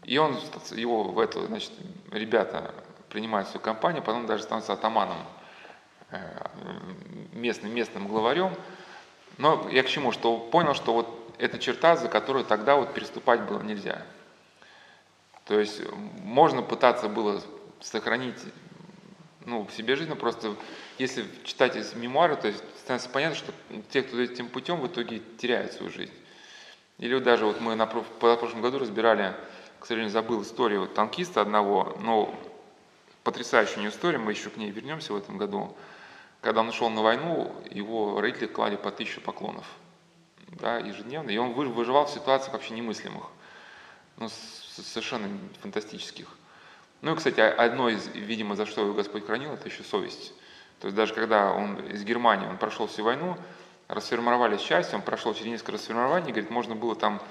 и 0.04 0.18
он, 0.18 0.38
его 0.72 1.04
в 1.04 1.20
эту, 1.20 1.48
значит, 1.48 1.72
ребята 2.12 2.74
принимают 3.10 3.48
всю 3.50 3.60
компанию, 3.60 4.04
потом 4.04 4.26
даже 4.26 4.44
становится 4.44 4.74
атаманом, 4.74 5.18
э, 6.12 6.20
местным, 7.32 7.74
местным 7.74 8.08
главарем, 8.08 8.54
но 9.38 9.68
я 9.72 9.84
к 9.84 9.88
чему, 9.88 10.12
что 10.12 10.38
понял, 10.38 10.74
что 10.76 10.94
вот 10.94 11.34
эта 11.38 11.58
черта, 11.58 11.96
за 11.96 12.10
которую 12.10 12.46
тогда 12.46 12.76
вот 12.76 12.94
переступать 12.94 13.42
было 13.42 13.62
нельзя. 13.62 14.04
То 15.46 15.60
есть 15.60 15.82
можно 16.22 16.62
пытаться 16.62 17.10
было 17.10 17.42
сохранить 17.82 18.38
ну, 19.46 19.68
себе 19.76 19.96
жизнь, 19.96 20.10
но 20.10 20.16
просто 20.16 20.56
если 20.98 21.26
читать 21.44 21.76
из 21.76 21.94
мемуара, 21.94 22.36
то 22.36 22.48
есть 22.48 22.64
становится 22.80 23.10
понятно, 23.10 23.36
что 23.36 23.54
те, 23.92 24.04
кто 24.04 24.20
этим 24.20 24.48
путем 24.48 24.80
в 24.80 24.88
итоге 24.88 25.22
теряют 25.38 25.74
свою 25.74 25.92
жизнь. 25.92 26.14
Или 27.00 27.16
вот 27.16 27.24
даже 27.24 27.46
вот 27.46 27.60
мы 27.60 27.76
на 27.76 27.86
прошлом 27.86 28.62
году 28.62 28.80
разбирали, 28.80 29.34
к 29.80 29.86
сожалению, 29.86 30.12
забыл 30.12 30.42
историю 30.44 30.88
танкиста 30.88 31.42
одного, 31.42 31.98
но 32.02 32.34
потрясающая 33.24 33.88
история, 33.90 34.18
мы 34.18 34.32
еще 34.32 34.50
к 34.50 34.58
ней 34.58 34.72
вернемся 34.72 35.14
в 35.14 35.18
этом 35.18 35.38
году. 35.38 35.76
Когда 36.42 36.62
он 36.62 36.70
ушел 36.70 36.90
на 36.90 37.02
войну, 37.02 37.56
его 37.70 38.20
родители 38.22 38.48
клали 38.48 38.76
по 38.76 38.92
тысячу 38.92 39.22
поклонов 39.22 39.66
да, 40.60 40.78
ежедневно, 40.78 41.32
и 41.32 41.38
он 41.38 41.54
выживал 41.54 42.06
в 42.06 42.12
ситуациях 42.12 42.54
вообще 42.54 42.74
немыслимых, 42.74 43.24
ну, 44.18 44.30
совершенно 44.30 45.30
фантастических. 45.62 46.28
Ну 47.04 47.12
и, 47.12 47.16
кстати, 47.16 47.42
одно 47.42 47.90
из, 47.90 48.08
видимо, 48.14 48.56
за 48.56 48.66
что 48.66 48.82
его 48.82 48.94
Господь 48.94 49.26
хранил, 49.26 49.52
это 49.54 49.68
еще 49.68 49.84
совесть. 49.84 50.34
То 50.80 50.88
есть 50.88 50.96
даже 50.96 51.14
когда 51.14 51.52
он 51.52 51.76
из 51.88 52.04
Германии, 52.04 52.48
он 52.48 52.58
прошел 52.58 52.88
всю 52.88 53.04
войну, 53.04 53.38
расформировались 53.90 54.62
части, 54.62 54.96
он 54.96 55.02
прошел 55.02 55.34
через 55.34 55.52
несколько 55.52 55.74
расформирований, 55.74 56.32
говорит, 56.32 56.50
можно 56.50 56.76
было 56.76 56.96
там, 56.96 57.22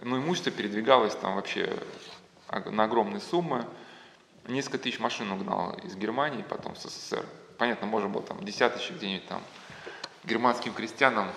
ну 0.00 0.16
имущество 0.16 0.50
передвигалось 0.50 1.14
там 1.14 1.34
вообще 1.36 1.70
на 2.50 2.84
огромные 2.84 3.20
суммы, 3.20 3.66
несколько 4.48 4.78
тысяч 4.78 4.98
машин 4.98 5.30
угнал 5.30 5.74
из 5.84 5.94
Германии, 5.94 6.42
потом 6.48 6.74
в 6.74 6.78
СССР 6.78 7.24
понятно, 7.58 7.86
можно 7.86 8.08
было 8.08 8.22
там 8.22 8.42
десяточек 8.44 8.96
где-нибудь 8.96 9.28
там 9.28 9.42
германским 10.24 10.72
крестьянам 10.72 11.30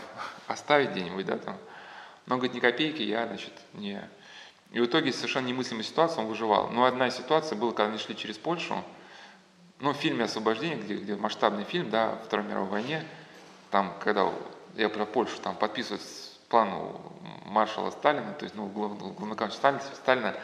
оставить 0.48 0.92
где-нибудь, 0.92 1.26
да, 1.26 1.38
там. 1.38 1.58
Но, 2.26 2.36
говорит, 2.36 2.54
ни 2.54 2.60
копейки 2.60 3.02
я, 3.02 3.28
значит, 3.28 3.54
не... 3.74 4.02
И 4.72 4.80
в 4.80 4.86
итоге 4.86 5.12
совершенно 5.12 5.48
немыслимая 5.48 5.84
ситуация, 5.84 6.22
он 6.22 6.28
выживал. 6.28 6.70
Но 6.70 6.86
одна 6.86 7.10
ситуация 7.10 7.58
была, 7.58 7.72
когда 7.72 7.90
они 7.90 7.98
шли 7.98 8.16
через 8.16 8.38
Польшу, 8.38 8.84
ну, 9.80 9.94
в 9.94 9.98
фильме 9.98 10.26
«Освобождение», 10.26 10.78
где, 10.78 10.96
где 10.96 11.16
масштабный 11.16 11.64
фильм, 11.64 11.90
да, 11.90 12.14
о 12.14 12.16
Второй 12.18 12.46
мировой 12.46 12.70
войне, 12.70 13.06
там, 13.72 13.96
когда 14.04 14.32
я 14.76 14.90
про 14.90 15.06
Польшу, 15.06 15.40
там 15.42 15.56
подписывается 15.56 16.30
план 16.50 16.98
маршала 17.46 17.92
Сталина, 17.92 18.34
то 18.34 18.44
есть, 18.44 18.56
ну, 18.56 18.68
главнокомандующего 18.68 19.58
Сталина, 19.58 19.82
Сталина, 19.96 20.36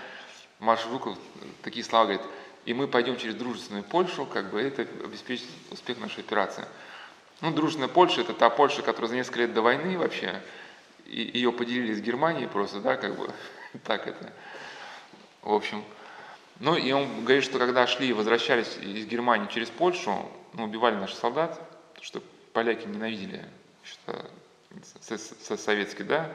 маршал 0.60 0.92
Жуков 0.92 1.18
такие 1.62 1.84
слова 1.84 2.06
говорит, 2.06 2.22
и 2.66 2.74
мы 2.74 2.88
пойдем 2.88 3.18
через 3.18 3.36
дружественную 3.36 3.84
Польшу, 3.84 4.26
как 4.26 4.50
бы 4.52 4.62
это 4.62 4.84
обеспечит 5.04 5.48
успех 5.72 6.00
нашей 6.00 6.22
операции. 6.22 6.66
Ну, 7.42 7.52
дружественная 7.52 7.90
Польша– 7.90 8.22
это 8.22 8.34
та 8.34 8.50
Польша, 8.50 8.82
которая 8.82 9.10
за 9.10 9.16
несколько 9.16 9.40
лет 9.40 9.54
до 9.54 9.62
войны 9.62 9.98
вообще, 9.98 10.42
и 11.06 11.22
ее 11.22 11.52
поделили 11.52 11.94
с 11.94 12.02
Германией 12.02 12.48
просто, 12.48 12.80
да, 12.80 12.96
как 12.96 13.16
бы, 13.18 13.30
так 13.84 14.08
это, 14.08 14.32
в 15.42 15.54
общем. 15.54 15.84
Ну, 16.60 16.76
и 16.76 16.92
он 16.92 17.24
говорит, 17.26 17.44
что 17.44 17.60
когда 17.60 17.86
шли 17.86 18.10
и 18.10 18.14
возвращались 18.14 18.78
из 18.78 19.06
Германии 19.06 19.48
через 19.48 19.70
Польшу, 19.70 20.30
ну, 20.54 20.64
убивали 20.64 20.96
наших 20.96 21.18
солдат, 21.18 21.60
что 22.02 22.24
поляки 22.54 22.88
ненавидели 22.88 23.44
что 23.84 25.58
советских, 25.58 26.08
да, 26.08 26.32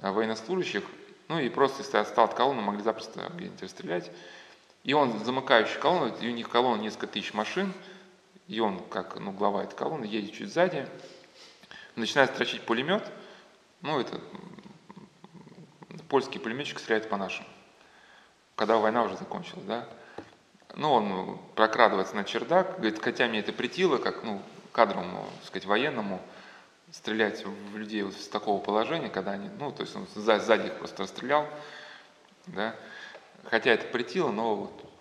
военнослужащих, 0.00 0.84
ну 1.28 1.38
и 1.38 1.48
просто 1.48 1.82
если 1.82 1.96
отстал 1.98 2.26
от 2.26 2.34
колонны, 2.34 2.62
могли 2.62 2.82
запросто 2.82 3.30
где-нибудь 3.34 3.62
расстрелять. 3.62 4.10
И 4.84 4.94
он 4.94 5.22
замыкающий 5.24 5.78
колонну, 5.80 6.14
и 6.20 6.28
у 6.28 6.32
них 6.32 6.48
колонна 6.48 6.80
несколько 6.80 7.08
тысяч 7.08 7.34
машин, 7.34 7.72
и 8.46 8.60
он, 8.60 8.82
как 8.88 9.18
ну, 9.18 9.32
глава 9.32 9.64
этой 9.64 9.74
колонны, 9.74 10.04
едет 10.04 10.32
чуть 10.32 10.52
сзади, 10.52 10.86
начинает 11.96 12.30
строчить 12.30 12.62
пулемет, 12.62 13.10
ну 13.82 13.98
это 13.98 14.20
польский 16.04 16.40
пулеметчик 16.40 16.78
стреляет 16.78 17.08
по 17.08 17.16
нашим, 17.16 17.44
когда 18.56 18.76
война 18.76 19.02
уже 19.04 19.16
закончилась, 19.16 19.64
да. 19.64 19.86
Ну, 20.74 20.92
он 20.92 21.38
прокрадывается 21.54 22.14
на 22.14 22.24
чердак, 22.24 22.76
говорит, 22.76 23.02
хотя 23.02 23.26
мне 23.26 23.40
это 23.40 23.52
притило, 23.52 23.98
как, 23.98 24.22
ну, 24.22 24.42
кадровому, 24.72 25.24
так 25.38 25.46
сказать, 25.46 25.66
военному, 25.66 26.20
стрелять 26.92 27.44
в 27.44 27.76
людей 27.76 28.02
вот 28.02 28.14
с 28.14 28.28
такого 28.28 28.62
положения, 28.62 29.08
когда 29.08 29.32
они, 29.32 29.48
ну, 29.58 29.72
то 29.72 29.82
есть 29.82 29.96
он 29.96 30.06
сзади 30.14 30.66
их 30.66 30.78
просто 30.78 31.02
расстрелял, 31.02 31.46
да, 32.46 32.74
Хотя 33.44 33.70
это 33.70 33.86
притило, 33.86 34.30
но 34.30 34.56
вот, 34.56 34.92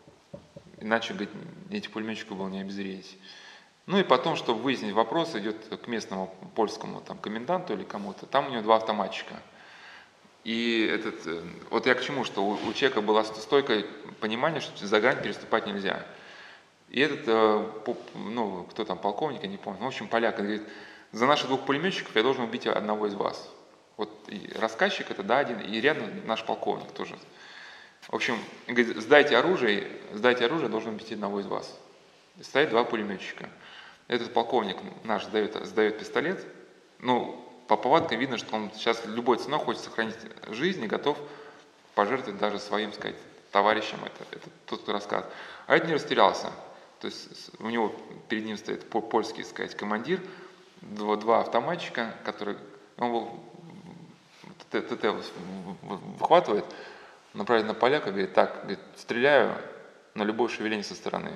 иначе 0.80 1.14
говорит, 1.14 1.32
этих 1.70 1.92
пулеметчиков 1.92 2.38
было 2.38 2.48
не 2.48 2.62
обезвредить. 2.62 3.18
Ну 3.86 4.00
и 4.00 4.04
потом, 4.04 4.36
чтобы 4.36 4.62
выяснить 4.62 4.94
вопрос, 4.94 5.36
идет 5.36 5.66
к 5.68 5.88
местному 5.88 6.34
польскому 6.56 7.02
там, 7.02 7.18
коменданту 7.18 7.74
или 7.74 7.84
кому-то. 7.84 8.26
Там 8.26 8.48
у 8.48 8.50
него 8.50 8.62
два 8.62 8.78
автоматчика. 8.78 9.36
И 10.48 10.90
этот, 10.90 11.28
э, 11.28 11.42
вот 11.70 11.88
я 11.88 11.94
к 11.94 12.02
чему, 12.02 12.24
что 12.24 12.42
у, 12.42 12.54
у 12.54 12.74
человека 12.74 13.02
было 13.02 13.22
стойкое 13.24 13.84
понимание, 14.22 14.62
что 14.62 14.88
за 14.88 15.02
грань 15.02 15.22
переступать 15.22 15.68
нельзя. 15.68 16.06
И 16.88 17.02
этот, 17.02 17.28
э, 17.28 17.96
ну, 18.16 18.64
кто 18.72 18.86
там, 18.86 18.98
полковник, 18.98 19.44
я 19.44 19.50
не 19.50 19.58
помню, 19.58 19.84
в 19.84 19.88
общем, 19.88 20.08
поляк, 20.08 20.38
говорит, 20.38 20.64
за 21.12 21.26
наших 21.26 21.48
двух 21.48 21.66
пулеметчиков 21.66 22.16
я 22.16 22.24
должен 22.24 22.46
убить 22.46 22.66
одного 22.66 23.08
из 23.08 23.14
вас. 23.14 23.52
Вот 23.98 24.10
рассказчик 24.58 25.12
это, 25.12 25.22
да, 25.22 25.40
один, 25.40 25.60
и 25.60 25.82
рядом 25.82 26.06
наш 26.26 26.46
полковник 26.46 26.94
тоже. 26.94 27.18
В 28.04 28.14
общем, 28.14 28.40
говорит, 28.68 28.96
сдайте 29.02 29.36
оружие, 29.36 29.92
сдайте 30.14 30.46
оружие 30.46 30.70
должен 30.70 30.96
быть 30.96 31.12
одного 31.12 31.42
из 31.42 31.46
вас. 31.48 31.78
Стоит 32.40 32.70
два 32.70 32.86
пулеметчика. 32.86 33.50
Этот 34.08 34.32
полковник 34.32 34.78
наш 35.04 35.26
сдает, 35.26 35.58
сдает 35.68 36.00
пистолет. 36.00 36.46
Ну, 37.00 37.47
по 37.68 37.78
повадкам 37.78 38.20
видно, 38.20 38.38
что 38.38 38.56
он 38.56 38.72
сейчас 38.74 39.06
любой 39.06 39.38
ценой 39.38 39.60
хочет 39.60 39.84
сохранить 39.84 40.16
жизнь 40.50 40.84
и 40.84 40.88
готов 40.88 41.18
пожертвовать 41.96 42.40
даже 42.40 42.60
своим, 42.60 42.94
сказать, 42.94 43.16
товарищам. 43.52 44.00
Это, 44.06 44.36
это 44.36 44.50
тот, 44.66 44.82
кто 44.82 44.94
рассказывает. 44.94 45.34
А 45.66 45.76
этот 45.76 45.90
не 45.90 45.96
растерялся. 45.96 46.52
То 47.00 47.08
есть 47.08 47.52
у 47.60 47.70
него 47.70 47.94
перед 48.30 48.46
ним 48.46 48.58
стоит 48.58 48.90
польский, 48.90 49.44
сказать, 49.44 49.76
командир, 49.76 50.22
два, 50.82 51.16
два 51.16 51.42
автоматчика, 51.42 52.16
которые 52.24 52.58
он 52.98 53.12
был 53.12 53.44
ТТ 54.72 55.06
выхватывает, 56.20 56.66
направить 57.34 57.66
на 57.66 57.74
поляка, 57.74 58.10
говорит, 58.10 58.34
так, 58.34 58.62
говорит, 58.62 58.80
стреляю 58.98 59.56
на 60.14 60.24
любое 60.24 60.50
шевеление 60.50 60.84
со 60.84 60.96
стороны. 60.96 61.32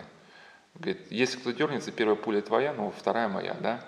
Говорит, 0.76 1.12
если 1.12 1.38
кто 1.38 1.52
дернется, 1.52 1.92
первая 1.92 2.16
пуля 2.16 2.42
твоя, 2.42 2.74
но 2.74 2.92
вторая 2.92 3.28
моя, 3.28 3.54
да. 3.56 3.86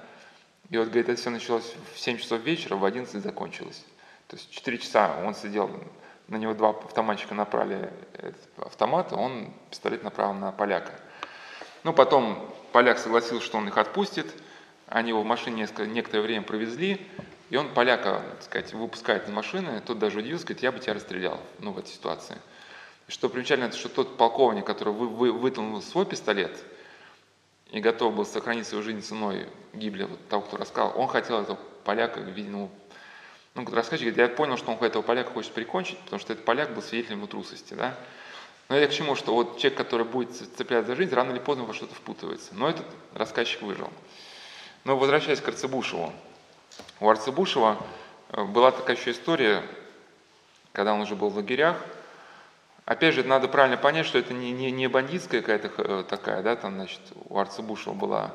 И 0.69 0.77
вот, 0.77 0.87
говорит, 0.87 1.09
это 1.09 1.19
все 1.19 1.29
началось 1.29 1.73
в 1.93 1.99
7 1.99 2.17
часов 2.17 2.41
вечера, 2.41 2.75
в 2.75 2.85
11 2.85 3.21
закончилось. 3.21 3.83
То 4.27 4.37
есть 4.37 4.49
4 4.51 4.77
часа 4.77 5.17
он 5.23 5.35
сидел, 5.35 5.69
на 6.27 6.37
него 6.37 6.53
два 6.53 6.69
автоматчика 6.69 7.35
направили 7.35 7.91
автомат, 8.57 9.13
он 9.13 9.53
пистолет 9.69 10.03
направил 10.03 10.33
на 10.33 10.51
поляка. 10.51 10.93
Ну, 11.83 11.93
потом 11.93 12.49
поляк 12.71 12.97
согласился, 12.97 13.45
что 13.45 13.57
он 13.57 13.67
их 13.67 13.77
отпустит, 13.77 14.27
они 14.87 15.09
его 15.09 15.21
в 15.21 15.25
машине 15.25 15.67
некоторое 15.87 16.21
время 16.21 16.43
провезли, 16.43 17.05
и 17.49 17.57
он 17.57 17.73
поляка, 17.73 18.21
так 18.31 18.43
сказать, 18.43 18.73
выпускает 18.73 19.27
из 19.27 19.31
машины, 19.31 19.81
тот 19.85 19.99
даже 19.99 20.19
удивился, 20.19 20.45
говорит, 20.45 20.63
я 20.63 20.71
бы 20.71 20.79
тебя 20.79 20.93
расстрелял, 20.93 21.39
ну, 21.59 21.71
в 21.71 21.77
этой 21.77 21.89
ситуации. 21.89 22.37
Что 23.07 23.27
примечательно, 23.29 23.67
это 23.67 23.77
что 23.77 23.89
тот 23.89 24.17
полковник, 24.17 24.65
который 24.65 24.93
вы, 24.93 25.07
вы, 25.07 25.31
вытянул 25.31 25.81
свой 25.81 26.05
пистолет 26.05 26.57
и 27.73 27.79
готов 27.79 28.15
был 28.15 28.25
сохранить 28.25 28.67
свою 28.67 28.83
жизнь 28.83 29.01
ценой 29.01 29.47
гибели 29.73 30.03
вот 30.03 30.19
того, 30.29 30.43
кто 30.43 30.57
рассказал, 30.57 30.93
он 30.95 31.07
хотел 31.07 31.41
этого 31.41 31.57
поляка, 31.83 32.19
видимо, 32.19 32.69
Ну, 33.55 33.65
рассказчик 33.65 34.07
говорит, 34.07 34.31
я 34.31 34.35
понял, 34.35 34.57
что 34.57 34.71
он 34.71 34.77
этого 34.83 35.01
поляка 35.01 35.31
хочет 35.31 35.51
прикончить, 35.53 35.97
потому 35.99 36.19
что 36.19 36.33
этот 36.33 36.45
поляк 36.45 36.73
был 36.73 36.83
свидетелем 36.83 37.17
его 37.17 37.27
трусости, 37.27 37.73
да. 37.73 37.97
Но 38.69 38.77
я 38.77 38.87
к 38.87 38.91
чему, 38.91 39.15
что 39.15 39.33
вот 39.33 39.57
человек, 39.57 39.77
который 39.77 40.05
будет 40.05 40.35
цепляться 40.35 40.91
за 40.91 40.95
жизнь, 40.95 41.13
рано 41.13 41.31
или 41.31 41.39
поздно 41.39 41.65
во 41.65 41.73
что-то 41.73 41.95
впутывается. 41.95 42.53
Но 42.53 42.69
этот 42.69 42.85
рассказчик 43.13 43.61
выжил. 43.63 43.89
Но 44.83 44.95
возвращаясь 44.95 45.41
к 45.41 45.47
Арцебушеву. 45.47 46.13
У 46.99 47.09
Арцебушева 47.09 47.77
э, 48.29 48.43
была 48.43 48.71
такая 48.71 48.95
еще 48.95 49.11
история, 49.11 49.63
когда 50.73 50.93
он 50.93 51.01
уже 51.01 51.15
был 51.15 51.29
в 51.29 51.35
лагерях. 51.35 51.83
Опять 52.85 53.13
же, 53.13 53.23
надо 53.23 53.47
правильно 53.47 53.77
понять, 53.77 54.05
что 54.05 54.17
это 54.17 54.33
не, 54.33 54.51
не, 54.51 54.69
не 54.71 54.87
бандитская 54.87 55.41
какая-то 55.41 55.71
э, 55.77 56.03
такая, 56.03 56.43
да, 56.43 56.55
там, 56.55 56.75
значит, 56.75 56.99
у 57.29 57.37
Арцебушева 57.37 57.93
была 57.93 58.33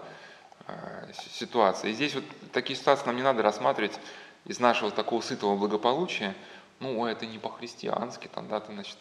э, 0.66 1.12
ситуация. 1.12 1.90
И 1.90 1.94
здесь 1.94 2.14
вот 2.14 2.24
такие 2.52 2.78
ситуации 2.78 3.06
нам 3.06 3.16
не 3.16 3.22
надо 3.22 3.42
рассматривать 3.42 3.98
из 4.46 4.58
нашего 4.58 4.90
такого 4.90 5.20
сытого 5.20 5.56
благополучия. 5.56 6.34
Ну, 6.80 7.04
это 7.04 7.26
не 7.26 7.38
по-христиански, 7.38 8.28
там, 8.28 8.48
да, 8.48 8.60
там, 8.60 8.76
значит, 8.76 8.96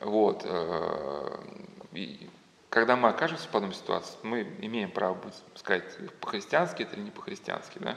вот. 0.00 0.42
Э, 0.44 1.38
и 1.92 2.28
когда 2.70 2.96
мы 2.96 3.08
окажемся 3.08 3.46
в 3.46 3.50
подобной 3.50 3.76
ситуации, 3.76 4.16
мы 4.22 4.42
имеем 4.60 4.90
право 4.90 5.18
сказать, 5.54 5.84
по-христиански 6.20 6.82
это 6.82 6.96
или 6.96 7.02
не 7.02 7.10
по-христиански. 7.10 7.78
Да? 7.78 7.96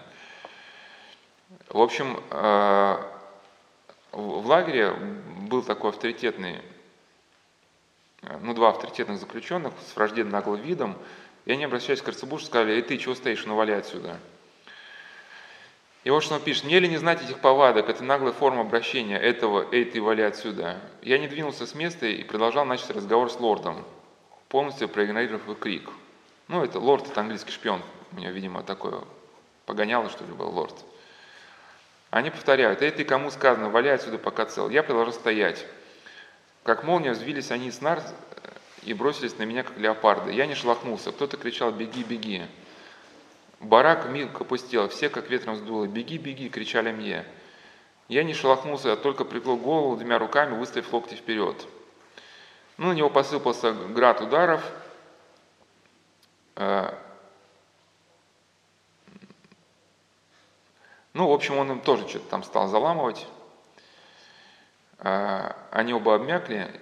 В 1.69 1.79
общем, 1.79 2.21
э, 2.29 3.12
в 4.13 4.45
лагере 4.45 4.91
был 5.49 5.63
такой 5.63 5.89
авторитетный, 5.89 6.61
э, 8.21 8.37
ну, 8.41 8.53
два 8.53 8.69
авторитетных 8.69 9.19
заключенных 9.19 9.73
с 9.87 9.95
враждебным 9.95 10.31
наглым 10.31 10.61
видом, 10.61 10.95
и 11.45 11.51
они, 11.51 11.65
обращаясь 11.65 12.01
к 12.01 12.07
Арцебушу, 12.07 12.45
сказали, 12.45 12.73
«Эй, 12.73 12.81
ты 12.83 12.97
чего 12.97 13.15
стоишь, 13.15 13.45
ну, 13.45 13.55
валяй 13.55 13.79
отсюда». 13.79 14.19
И 16.03 16.09
вот 16.09 16.23
что 16.23 16.35
он 16.35 16.41
пишет. 16.41 16.65
«Мне 16.65 16.79
ли 16.79 16.87
не 16.87 16.97
знать 16.97 17.23
этих 17.23 17.39
повадок? 17.39 17.89
Это 17.89 18.03
наглая 18.03 18.33
форма 18.33 18.61
обращения 18.61 19.17
этого 19.17 19.65
«эй, 19.71 19.85
ты 19.85 20.01
вали 20.01 20.21
отсюда». 20.21 20.79
Я 21.01 21.17
не 21.17 21.27
двинулся 21.27 21.65
с 21.65 21.73
места 21.73 22.05
и 22.05 22.23
продолжал 22.23 22.65
начать 22.65 22.91
разговор 22.91 23.31
с 23.31 23.39
лордом, 23.39 23.83
полностью 24.47 24.89
проигнорировав 24.89 25.43
его 25.43 25.55
крик. 25.55 25.89
Ну, 26.49 26.63
это 26.63 26.79
лорд, 26.79 27.07
это 27.07 27.21
английский 27.21 27.51
шпион. 27.51 27.81
У 28.11 28.17
меня, 28.17 28.31
видимо, 28.31 28.61
такое 28.63 29.01
погоняло, 29.65 30.09
что 30.09 30.23
ли, 30.23 30.33
был 30.33 30.49
лорд. 30.49 30.85
Они 32.13 32.29
повторяют, 32.29 32.83
«Эй, 32.83 32.91
ты 32.91 33.05
кому 33.05 33.31
сказано, 33.31 33.69
вали 33.69 33.89
отсюда, 33.89 34.19
пока 34.19 34.45
цел». 34.45 34.69
Я 34.69 34.83
продолжал 34.83 35.13
стоять. 35.13 35.65
Как 36.61 36.83
молния 36.83 37.13
взвились 37.13 37.49
они 37.49 37.71
с 37.71 37.81
нар 37.81 38.03
и 38.83 38.93
бросились 38.93 39.39
на 39.39 39.43
меня, 39.43 39.63
как 39.63 39.79
леопарды. 39.79 40.31
Я 40.31 40.45
не 40.45 40.53
шелохнулся. 40.53 41.11
Кто-то 41.11 41.37
кричал 41.37 41.71
«Беги, 41.71 42.03
беги!» 42.03 42.43
Барак 43.61 44.09
миг 44.09 44.39
опустел, 44.39 44.89
все 44.89 45.09
как 45.09 45.31
ветром 45.31 45.55
сдуло. 45.55 45.87
«Беги, 45.87 46.19
беги!»— 46.19 46.49
кричали 46.51 46.91
мне. 46.91 47.25
Я 48.09 48.23
не 48.23 48.35
шелохнулся, 48.35 48.93
а 48.93 48.95
только 48.95 49.25
прикрыл 49.25 49.57
голову 49.57 49.95
двумя 49.95 50.19
руками, 50.19 50.55
выставив 50.55 50.93
локти 50.93 51.15
вперед. 51.15 51.65
Ну, 52.77 52.89
на 52.89 52.93
него 52.93 53.09
посыпался 53.09 53.73
град 53.73 54.21
ударов. 54.21 54.61
Ну, 61.13 61.27
в 61.27 61.31
общем, 61.31 61.57
он 61.57 61.71
им 61.71 61.79
тоже 61.79 62.07
что-то 62.07 62.29
там 62.29 62.43
стал 62.43 62.67
заламывать. 62.67 63.27
Э, 64.99 65.51
они 65.71 65.93
оба 65.93 66.15
обмякли. 66.15 66.79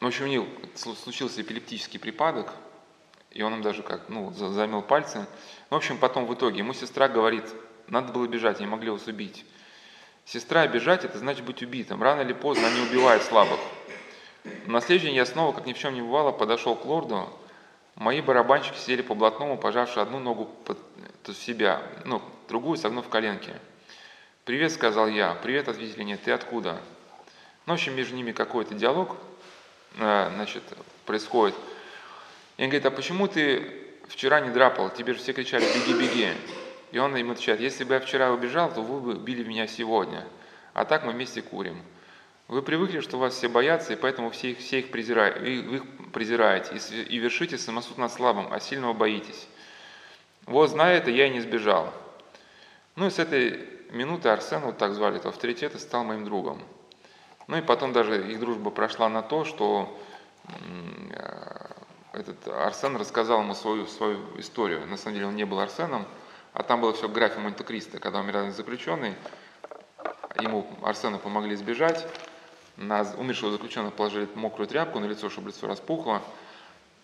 В 0.00 0.06
общем, 0.06 0.24
у 0.24 0.28
них 0.28 0.44
случился 0.74 1.42
эпилептический 1.42 1.98
припадок– 1.98 2.52
и 3.34 3.42
он 3.42 3.54
им 3.54 3.62
даже 3.62 3.82
как, 3.82 4.08
ну, 4.08 4.32
замел 4.32 4.80
пальцы. 4.80 5.26
В 5.68 5.74
общем, 5.74 5.98
потом 5.98 6.26
в 6.26 6.34
итоге 6.34 6.58
ему 6.58 6.72
сестра 6.72 7.08
говорит, 7.08 7.44
надо 7.88 8.12
было 8.12 8.26
бежать, 8.26 8.58
они 8.58 8.66
могли 8.66 8.90
вас 8.90 9.06
убить. 9.08 9.44
Сестра 10.24 10.66
бежать, 10.68 11.04
это 11.04 11.18
значит 11.18 11.44
быть 11.44 11.60
убитым. 11.60 12.02
Рано 12.02 12.22
или 12.22 12.32
поздно 12.32 12.68
они 12.68 12.80
убивают 12.80 13.24
слабых. 13.24 13.58
На 14.66 14.80
следующий 14.80 15.08
день 15.08 15.16
я 15.16 15.26
снова, 15.26 15.52
как 15.52 15.66
ни 15.66 15.72
в 15.72 15.78
чем 15.78 15.94
не 15.94 16.00
бывало, 16.00 16.30
подошел 16.30 16.76
к 16.76 16.84
лорду. 16.84 17.28
Мои 17.96 18.20
барабанщики 18.20 18.78
сидели 18.78 19.02
по 19.02 19.14
блатному, 19.14 19.58
пожавши 19.58 19.98
одну 19.98 20.20
ногу 20.20 20.48
под 20.64 20.78
себя, 21.36 21.82
ну, 22.04 22.22
другую 22.48 22.76
согнув 22.76 23.08
коленки. 23.08 23.52
«Привет»,— 24.44 24.72
сказал 24.74 25.08
я. 25.08 25.34
«Привет»,— 25.34 25.68
ответили 25.70 26.02
нет. 26.02 26.22
«Ты 26.22 26.32
откуда?» 26.32 26.80
Ну, 27.66 27.72
в 27.72 27.76
общем, 27.76 27.96
между 27.96 28.14
ними 28.14 28.32
какой-то 28.32 28.74
диалог, 28.74 29.16
э, 29.96 30.30
значит, 30.34 30.62
происходит. 31.06 31.54
И 32.58 32.62
он 32.62 32.68
говорит, 32.68 32.84
а 32.84 32.90
почему 32.90 33.26
ты 33.26 33.94
вчера 34.06 34.40
не 34.40 34.50
драпал? 34.50 34.90
Тебе 34.90 35.14
же 35.14 35.20
все 35.20 35.32
кричали, 35.32 35.64
беги, 35.64 35.94
беги. 35.98 36.28
И 36.92 36.98
он 36.98 37.16
им 37.16 37.30
отвечает, 37.30 37.60
если 37.60 37.84
бы 37.84 37.94
я 37.94 38.00
вчера 38.00 38.30
убежал, 38.32 38.72
то 38.72 38.82
вы 38.82 39.00
бы 39.00 39.14
били 39.14 39.42
меня 39.44 39.66
сегодня. 39.66 40.26
А 40.74 40.84
так 40.84 41.04
мы 41.04 41.12
вместе 41.12 41.40
курим. 41.40 41.82
Вы 42.46 42.60
привыкли, 42.60 43.00
что 43.00 43.18
вас 43.18 43.34
все 43.34 43.48
боятся, 43.48 43.94
и 43.94 43.96
поэтому 43.96 44.30
все 44.30 44.50
их, 44.50 44.58
все 44.58 44.80
их, 44.80 44.90
презирают, 44.90 45.38
вы 45.40 45.76
их 45.76 45.82
презираете 46.12 46.76
и, 46.76 47.02
и 47.02 47.16
вершите 47.16 47.56
самосуд 47.56 47.96
над 47.96 48.12
слабым, 48.12 48.52
а 48.52 48.60
сильного 48.60 48.92
боитесь. 48.92 49.48
Вот, 50.44 50.68
зная 50.68 50.98
это, 50.98 51.10
я 51.10 51.28
и 51.28 51.30
не 51.30 51.40
сбежал. 51.40 51.94
Ну 52.96 53.06
и 53.06 53.10
с 53.10 53.18
этой 53.18 53.73
минуты 53.94 54.28
Арсен, 54.28 54.60
вот 54.60 54.78
так 54.78 54.92
звали 54.94 55.16
этого 55.16 55.30
авторитета, 55.30 55.78
стал 55.78 56.04
моим 56.04 56.24
другом. 56.24 56.60
Ну 57.46 57.56
и 57.56 57.62
потом 57.62 57.92
даже 57.92 58.30
их 58.30 58.40
дружба 58.40 58.70
прошла 58.70 59.08
на 59.08 59.22
то, 59.22 59.44
что 59.44 59.98
этот 62.12 62.46
Арсен 62.48 62.96
рассказал 62.96 63.40
ему 63.40 63.54
свою, 63.54 63.86
свою 63.86 64.18
историю. 64.38 64.86
На 64.86 64.96
самом 64.96 65.14
деле 65.14 65.26
он 65.26 65.36
не 65.36 65.44
был 65.44 65.58
Арсеном, 65.58 66.06
а 66.52 66.62
там 66.62 66.80
было 66.80 66.92
все 66.92 67.08
графе 67.08 67.40
Монте-Кристо, 67.40 67.98
когда 67.98 68.20
умирали 68.20 68.50
заключенный. 68.50 69.14
Ему, 70.40 70.66
Арсену, 70.82 71.18
помогли 71.18 71.56
сбежать. 71.56 72.06
На 72.76 73.02
умершего 73.18 73.52
заключенного 73.52 73.92
положили 73.92 74.28
мокрую 74.34 74.66
тряпку 74.66 74.98
на 74.98 75.06
лицо, 75.06 75.28
чтобы 75.30 75.48
лицо 75.48 75.66
распухло. 75.66 76.22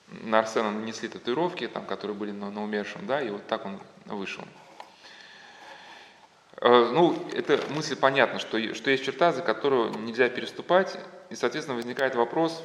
На 0.09 0.41
Арсена 0.41 0.71
нанесли 0.73 1.09
татуировки, 1.09 1.69
там, 1.69 1.87
которые 1.87 2.17
были 2.17 2.33
на, 2.33 2.51
на 2.51 2.65
умершем, 2.65 3.07
да, 3.07 3.23
и 3.23 3.31
вот 3.31 3.47
так 3.47 3.65
он 3.65 3.79
вышел. 4.07 4.43
Э, 6.61 6.91
ну, 6.93 7.17
эта 7.33 7.59
мысль 7.71 7.97
понятна, 7.97 8.39
что, 8.39 8.75
что 8.75 8.91
есть 8.91 9.05
черта, 9.05 9.33
за 9.33 9.41
которую 9.41 9.93
нельзя 10.01 10.29
переступать, 10.29 10.99
и, 11.31 11.35
соответственно, 11.35 11.77
возникает 11.77 12.15
вопрос, 12.15 12.63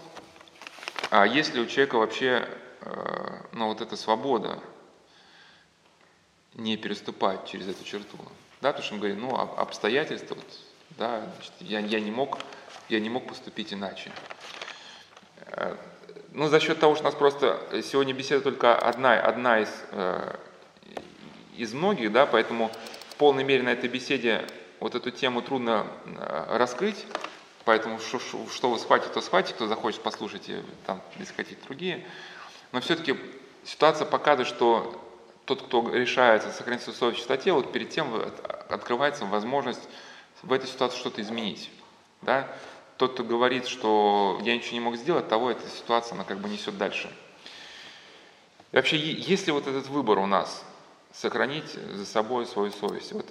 а 1.12 1.26
есть 1.26 1.54
ли 1.54 1.62
у 1.62 1.66
человека 1.66 1.98
вообще 1.98 2.48
э, 2.82 3.42
ну, 3.54 3.68
вот 3.68 3.80
эта 3.80 3.96
свобода 3.96 4.60
не 6.56 6.76
переступать 6.76 7.46
через 7.46 7.70
эту 7.70 7.86
черту? 7.86 8.18
Да, 8.62 8.74
потому 8.74 8.84
что 8.84 8.96
мы 8.96 9.00
говорим, 9.00 9.22
ну, 9.22 9.36
обстоятельства, 9.36 10.36
вот, 10.36 10.60
да, 10.98 11.22
значит, 11.36 11.54
я, 11.62 11.80
я, 11.80 12.02
не 12.02 12.12
мог, 12.12 12.40
я 12.90 13.00
не 13.00 13.10
мог 13.10 13.28
поступить 13.28 13.72
иначе. 13.74 14.12
Э, 15.48 15.78
ну, 16.32 16.50
за 16.50 16.60
счет 16.60 16.82
того, 16.82 16.96
что 16.96 17.04
у 17.04 17.06
нас 17.06 17.16
просто 17.16 17.82
сегодня 17.82 18.14
беседа 18.14 18.42
только 18.42 18.78
одна, 18.78 19.14
одна 19.14 19.62
из, 19.62 19.70
из 21.56 21.72
многих, 21.74 22.12
да, 22.12 22.26
поэтому 22.26 22.70
полной 23.18 23.44
мере 23.44 23.64
на 23.64 23.70
этой 23.70 23.90
беседе 23.90 24.46
вот 24.80 24.96
эту 24.96 25.12
тему 25.12 25.42
трудно 25.42 25.88
раскрыть, 26.50 27.06
Поэтому 27.66 28.00
что, 28.00 28.20
что 28.20 28.70
вы 28.70 28.78
схватите, 28.78 29.12
то 29.12 29.22
схватите, 29.22 29.56
кто 29.56 29.68
захочет, 29.68 30.02
послушайте, 30.02 30.64
там, 30.86 31.02
если 31.18 31.34
хотите, 31.34 31.58
другие. 31.66 32.06
Но 32.72 32.80
все-таки 32.80 33.16
ситуация 33.64 34.06
показывает, 34.06 34.48
что 34.48 35.02
тот, 35.46 35.64
кто 35.64 35.90
решается 35.92 36.52
сохранить 36.52 36.84
свою 36.84 36.96
совесть 36.96 37.18
в 37.18 37.20
чистоте, 37.22 37.52
вот 37.54 37.72
перед 37.72 37.90
тем 37.90 38.14
открывается 38.70 39.26
возможность 39.26 39.82
в 40.44 40.54
этой 40.54 40.68
ситуации 40.68 41.00
что-то 41.00 41.24
изменить. 41.24 41.72
Да? 42.22 42.48
Тот, 42.98 43.14
кто 43.14 43.24
говорит, 43.24 43.66
что 43.66 44.40
я 44.44 44.56
ничего 44.56 44.74
не 44.74 44.80
мог 44.82 44.96
сделать, 44.96 45.28
того 45.28 45.50
эта 45.50 45.68
ситуация, 45.68 46.14
она 46.16 46.24
как 46.24 46.38
бы 46.38 46.48
несет 46.48 46.78
дальше. 46.78 47.12
И 48.72 48.76
вообще, 48.76 48.98
есть 48.98 49.48
ли 49.48 49.52
вот 49.52 49.66
этот 49.66 49.88
выбор 49.88 50.20
у 50.20 50.28
нас, 50.28 50.64
сохранить 51.20 51.78
за 51.94 52.06
собой 52.06 52.46
свою 52.46 52.72
совесть? 52.72 53.14
Вот 53.14 53.26